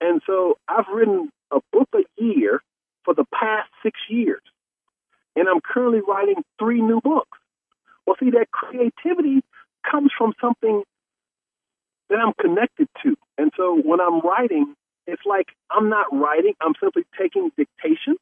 And 0.00 0.20
so 0.26 0.58
I've 0.66 0.88
written 0.92 1.30
a 1.52 1.60
book 1.72 1.88
a 1.94 2.02
year 2.20 2.60
for 3.04 3.14
the 3.14 3.26
past 3.32 3.68
six 3.82 4.00
years, 4.08 4.40
and 5.36 5.48
I'm 5.48 5.60
currently 5.60 6.00
writing 6.06 6.42
three 6.58 6.80
new 6.80 7.00
books. 7.00 7.38
Well, 8.06 8.16
see, 8.18 8.30
that 8.30 8.50
creativity 8.50 9.42
comes 9.88 10.10
from 10.16 10.34
something 10.40 10.82
that 12.08 12.18
I'm 12.18 12.32
connected 12.40 12.88
to, 13.04 13.16
and 13.38 13.52
so 13.56 13.80
when 13.80 14.00
I'm 14.00 14.20
writing, 14.20 14.74
it's 15.06 15.22
like 15.24 15.46
I'm 15.70 15.88
not 15.88 16.06
writing; 16.12 16.54
I'm 16.60 16.74
simply 16.80 17.04
taking 17.18 17.50
dictation. 17.56 18.16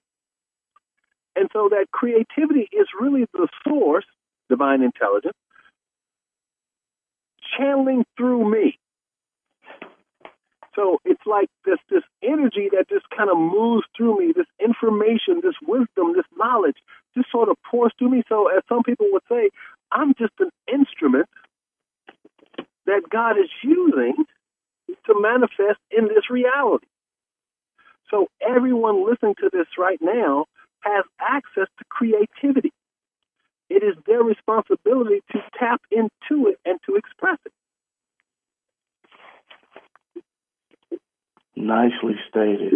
And 1.36 1.48
so 1.52 1.68
that 1.70 1.86
creativity 1.92 2.68
is 2.72 2.88
really 3.00 3.26
the 3.32 3.48
source, 3.66 4.04
divine 4.50 4.82
intelligence, 4.82 5.36
channeling 7.56 8.04
through 8.16 8.50
me. 8.50 8.78
So 10.78 11.00
it's 11.04 11.26
like 11.26 11.48
this 11.64 11.78
this 11.90 12.04
energy 12.22 12.68
that 12.70 12.88
just 12.88 13.04
kind 13.10 13.28
of 13.28 13.36
moves 13.36 13.84
through 13.96 14.20
me, 14.20 14.32
this 14.32 14.46
information, 14.60 15.40
this 15.42 15.58
wisdom, 15.66 16.14
this 16.14 16.28
knowledge, 16.36 16.76
just 17.16 17.28
sort 17.32 17.48
of 17.48 17.56
pours 17.68 17.90
through 17.98 18.10
me. 18.10 18.22
So 18.28 18.46
as 18.46 18.62
some 18.68 18.84
people 18.84 19.06
would 19.10 19.24
say, 19.28 19.50
I'm 19.90 20.14
just 20.14 20.34
an 20.38 20.50
instrument 20.72 21.26
that 22.86 23.02
God 23.10 23.38
is 23.38 23.50
using 23.64 24.14
to 25.06 25.14
manifest 25.20 25.80
in 25.90 26.04
this 26.04 26.30
reality. 26.30 26.86
So 28.08 28.28
everyone 28.40 29.04
listening 29.04 29.34
to 29.40 29.50
this 29.52 29.66
right 29.76 29.98
now 30.00 30.46
has 30.82 31.04
access 31.20 31.66
to 31.78 31.84
creativity. 31.88 32.72
It 33.68 33.82
is 33.82 33.96
their 34.06 34.22
responsibility 34.22 35.22
to 35.32 35.40
tap 35.58 35.82
into 35.90 36.46
it 36.48 36.58
and 36.64 36.78
to 36.86 36.94
express 36.94 37.38
it. 37.44 37.52
Nicely 41.58 42.14
stated. 42.28 42.74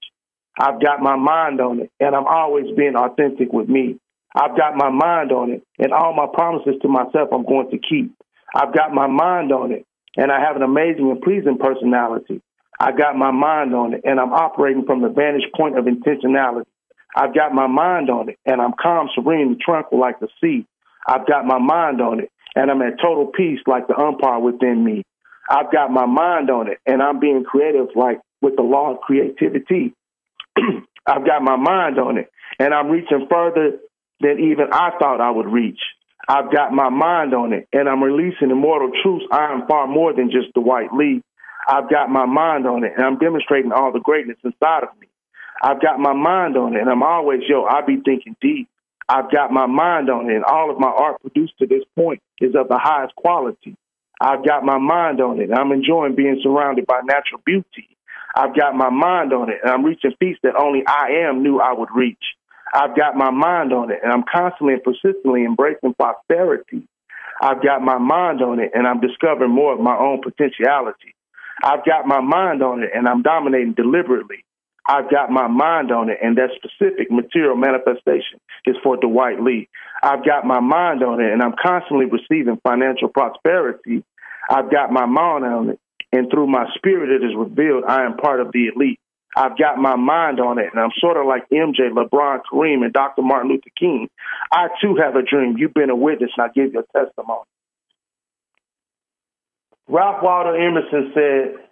I've 0.57 0.81
got 0.81 1.01
my 1.01 1.17
mind 1.17 1.61
on 1.61 1.81
it, 1.81 1.91
and 1.99 2.15
I'm 2.15 2.29
always 2.29 2.67
being 2.77 2.95
authentic 2.95 3.53
with 3.53 3.69
me. 3.69 3.99
I've 4.35 4.57
got 4.57 4.77
my 4.77 4.91
mind 4.91 5.33
on 5.33 5.51
it, 5.51 5.63
and 5.79 5.93
all 5.93 6.15
my 6.15 6.27
promises 6.33 6.75
to 6.83 6.89
myself 6.89 7.31
I'm 7.33 7.45
going 7.45 7.71
to 7.71 7.79
keep. 7.79 8.15
I've 8.55 8.75
got 8.75 8.93
my 8.93 9.07
mind 9.07 9.53
on 9.53 9.73
it, 9.73 9.87
and 10.17 10.31
I 10.31 10.41
have 10.41 10.57
an 10.57 10.63
amazing 10.63 11.11
and 11.11 11.21
pleasing 11.21 11.59
personality. 11.59 12.41
I've 12.79 12.97
got 12.97 13.17
my 13.17 13.31
mind 13.31 13.75
on 13.75 13.95
it, 13.95 14.03
and 14.05 14.19
I'm 14.19 14.33
operating 14.33 14.85
from 14.87 15.03
the 15.03 15.09
vantage 15.09 15.51
point 15.57 15.79
of 15.79 15.85
intentionality. 15.85 16.67
I've 17.15 17.35
got 17.35 17.53
my 17.53 17.67
mind 17.67 18.09
on 18.09 18.29
it, 18.29 18.39
and 18.47 18.61
I'm 18.61 18.73
calm, 18.81 19.09
serene, 19.15 19.49
and 19.49 19.61
tranquil 19.61 20.01
like 20.01 20.21
the 20.21 20.29
sea. 20.41 20.65
I've 21.07 21.27
got 21.27 21.45
my 21.45 21.59
mind 21.59 22.01
on 22.01 22.21
it, 22.21 22.31
and 22.55 22.71
I'm 22.71 22.81
at 22.83 23.01
total 23.03 23.27
peace 23.27 23.61
like 23.67 23.89
the 23.89 23.99
umpire 23.99 24.39
within 24.39 24.85
me. 24.85 25.03
I've 25.49 25.73
got 25.73 25.91
my 25.91 26.07
mind 26.07 26.51
on 26.51 26.69
it, 26.69 26.79
and 26.87 27.03
I'm 27.03 27.19
being 27.19 27.43
creative 27.45 27.89
like 27.97 28.21
with 28.41 28.57
the 28.57 28.63
law 28.63 28.95
of 28.95 29.01
creativity. 29.01 29.95
I've 31.07 31.27
got 31.27 31.43
my 31.43 31.57
mind 31.57 31.99
on 31.99 32.19
it, 32.19 32.31
and 32.59 32.73
I'm 32.73 32.89
reaching 32.89 33.27
further 33.29 33.79
than 34.21 34.39
even 34.39 34.73
I 34.73 34.91
thought 34.99 35.21
I 35.21 35.31
would 35.31 35.47
reach. 35.47 35.81
I've 36.29 36.53
got 36.53 36.73
my 36.73 36.91
mind 36.91 37.35
on 37.35 37.53
it, 37.53 37.69
and 37.73 37.89
I'm 37.89 38.03
releasing 38.03 38.51
immortal 38.51 38.93
truths. 39.03 39.25
I 39.33 39.53
am 39.53 39.67
far 39.67 39.87
more 39.87 40.13
than 40.13 40.31
just 40.31 40.55
the 40.55 40.61
white 40.61 40.93
leaf. 40.93 41.23
I've 41.67 41.91
got 41.91 42.09
my 42.09 42.27
mind 42.27 42.67
on 42.67 42.85
it, 42.85 42.93
and 42.97 43.05
I'm 43.05 43.19
demonstrating 43.19 43.73
all 43.73 43.93
the 43.93 44.01
greatness 44.01 44.39
inside 44.45 44.85
of 44.85 44.91
me. 45.01 45.09
I've 45.63 45.81
got 45.81 45.99
my 45.99 46.13
mind 46.13 46.57
on 46.57 46.77
it, 46.77 46.81
and 46.81 46.89
I'm 46.89 47.03
always, 47.03 47.41
yo, 47.49 47.65
I 47.65 47.83
be 47.83 48.01
thinking 48.05 48.37
deep. 48.41 48.69
I've 49.09 49.31
got 49.31 49.53
my 49.53 49.67
mind 49.67 50.09
on 50.09 50.31
it, 50.31 50.37
and 50.37 50.45
all 50.45 50.71
of 50.71 50.79
my 50.79 50.89
art 50.89 51.21
produced 51.21 51.59
to 51.59 51.67
this 51.67 51.83
point 51.97 52.23
is 52.41 52.55
of 52.55 52.69
the 52.69 52.79
highest 52.79 53.15
quality. 53.17 53.77
I've 54.21 54.45
got 54.47 54.65
my 54.65 54.79
mind 54.79 55.21
on 55.21 55.41
it, 55.41 55.51
I'm 55.53 55.73
enjoying 55.73 56.15
being 56.15 56.39
surrounded 56.43 56.87
by 56.87 57.01
natural 57.05 57.41
beauty. 57.45 57.89
I've 58.35 58.55
got 58.55 58.77
my 58.77 58.91
mind 58.91 59.33
on 59.33 59.51
it, 59.51 59.59
and 59.63 59.73
I'm 59.73 59.85
reaching 59.85 60.13
feats 60.21 60.39
that 60.43 60.55
only 60.57 60.83
I 60.87 61.27
am 61.27 61.43
knew 61.43 61.59
I 61.59 61.73
would 61.73 61.89
reach. 61.95 62.23
I've 62.73 62.97
got 62.97 63.17
my 63.17 63.31
mind 63.31 63.73
on 63.73 63.91
it, 63.91 63.99
and 64.03 64.13
I'm 64.13 64.25
constantly 64.31 64.75
and 64.75 64.83
persistently 64.83 65.45
embracing 65.45 65.95
prosperity. 65.95 66.87
I've 67.43 67.63
got 67.63 67.83
my 67.83 67.99
mind 67.99 68.43
on 68.43 68.61
it, 68.61 68.71
and 68.75 68.87
I'm 68.87 69.01
discovering 69.01 69.51
more 69.51 69.73
of 69.73 69.81
my 69.81 69.97
own 69.97 70.21
potentiality. 70.23 71.15
I've 71.63 71.85
got 71.85 72.07
my 72.07 72.21
mind 72.21 72.63
on 72.63 72.83
it, 72.83 72.91
and 72.95 73.09
I'm 73.09 73.23
dominating 73.23 73.75
deliberately. 73.75 74.45
I've 74.87 75.11
got 75.11 75.31
my 75.31 75.47
mind 75.47 75.93
on 75.93 76.11
it, 76.11 76.19
and 76.23 76.37
that 76.37 76.51
specific 76.57 77.11
material 77.11 77.57
manifestation 77.57 78.41
is 78.67 78.77
for 78.83 78.97
Dwight 78.97 79.41
Lee. 79.41 79.69
I've 80.03 80.25
got 80.25 80.47
my 80.47 80.61
mind 80.61 81.03
on 81.03 81.21
it, 81.21 81.33
and 81.33 81.43
I'm 81.43 81.55
constantly 81.61 82.07
receiving 82.07 82.59
financial 82.63 83.09
prosperity. 83.09 84.05
I've 84.49 84.71
got 84.71 84.91
my 84.91 85.07
mind 85.07 85.45
on 85.45 85.71
it, 85.71 85.81
and 86.13 86.31
through 86.31 86.47
my 86.47 86.67
spirit, 86.75 87.11
it 87.11 87.25
is 87.25 87.37
revealed 87.37 87.85
I 87.87 88.05
am 88.05 88.17
part 88.17 88.41
of 88.41 88.53
the 88.53 88.69
elite. 88.75 89.01
I've 89.37 89.57
got 89.57 89.79
my 89.79 89.97
mind 89.97 90.41
on 90.41 90.59
it, 90.59 90.67
and 90.73 90.81
I'm 90.81 90.91
sort 90.99 91.17
of 91.17 91.27
like 91.27 91.49
MJ, 91.51 91.91
LeBron, 91.91 92.41
Kareem, 92.51 92.85
and 92.85 92.93
Dr. 92.93 93.23
Martin 93.23 93.51
Luther 93.51 93.71
King. 93.79 94.09
I 94.53 94.69
too 94.83 94.97
have 94.97 95.15
a 95.15 95.23
dream. 95.23 95.57
You've 95.57 95.75
been 95.75 95.91
a 95.91 95.97
witness, 95.97 96.31
and 96.37 96.45
I 96.45 96.49
give 96.53 96.73
you 96.73 96.81
a 96.81 96.99
testimony. 96.99 97.45
Ralph 99.89 100.23
Waldo 100.23 100.55
Emerson 100.55 101.13
said 101.15 101.67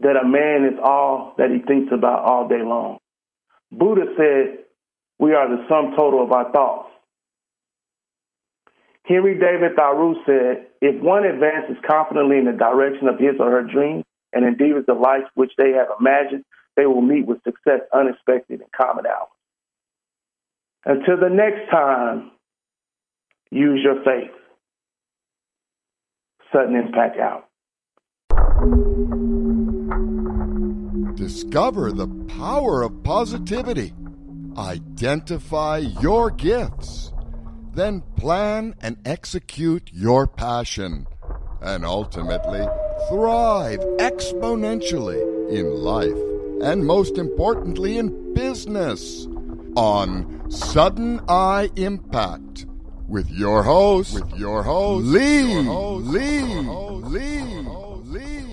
that 0.00 0.16
a 0.16 0.26
man 0.26 0.70
is 0.72 0.78
all 0.82 1.34
that 1.38 1.50
he 1.50 1.58
thinks 1.66 1.92
about 1.92 2.24
all 2.24 2.48
day 2.48 2.62
long. 2.62 2.98
Buddha 3.70 4.06
said 4.16 4.64
we 5.18 5.32
are 5.32 5.48
the 5.48 5.64
sum 5.68 5.94
total 5.96 6.22
of 6.22 6.32
our 6.32 6.50
thoughts. 6.52 6.90
Henry 9.04 9.38
David 9.38 9.76
Thoreau 9.76 10.14
said, 10.26 10.66
if 10.80 11.00
one 11.00 11.24
advances 11.24 11.76
confidently 11.86 12.38
in 12.38 12.44
the 12.44 12.52
direction 12.52 13.06
of 13.08 13.18
his 13.18 13.38
or 13.38 13.50
her 13.50 13.62
dream 13.62 14.02
and 14.32 14.44
endeavors 14.44 14.84
the 14.86 14.94
life 14.94 15.24
which 15.34 15.52
they 15.56 15.72
have 15.72 15.88
imagined, 16.00 16.44
they 16.76 16.86
will 16.86 17.00
meet 17.00 17.26
with 17.26 17.42
success 17.42 17.80
unexpected 17.92 18.60
in 18.60 18.66
common 18.76 19.06
hours. 19.06 19.28
Until 20.84 21.16
the 21.16 21.34
next 21.34 21.70
time, 21.70 22.30
use 23.50 23.80
your 23.82 24.04
faith. 24.04 24.30
Sudden 26.52 26.76
impact 26.76 27.18
out. 27.18 27.48
Discover 31.16 31.92
the 31.92 32.08
power 32.38 32.82
of 32.82 33.02
positivity. 33.02 33.94
Identify 34.56 35.78
your 36.00 36.30
gifts. 36.30 37.12
Then 37.72 38.02
plan 38.16 38.74
and 38.80 38.96
execute 39.04 39.90
your 39.92 40.26
passion. 40.26 41.06
And 41.60 41.84
ultimately, 41.84 42.66
thrive 43.08 43.80
exponentially 43.98 45.50
in 45.50 45.74
life 45.74 46.25
and 46.62 46.86
most 46.86 47.18
importantly 47.18 47.98
in 47.98 48.34
business 48.34 49.26
on 49.76 50.50
Sudden 50.50 51.20
I 51.28 51.70
Impact 51.76 52.66
with 53.08 53.30
your 53.30 53.62
host, 53.62 54.14
with 54.14 54.38
your 54.38 54.62
host, 54.62 55.06
Lee, 55.06 55.52
your 55.52 55.62
host, 55.64 56.06
Lee, 56.06 56.38
your 56.38 56.62
host, 56.62 57.06
Lee, 57.08 57.28
Lee, 58.08 58.18
Lee. 58.18 58.45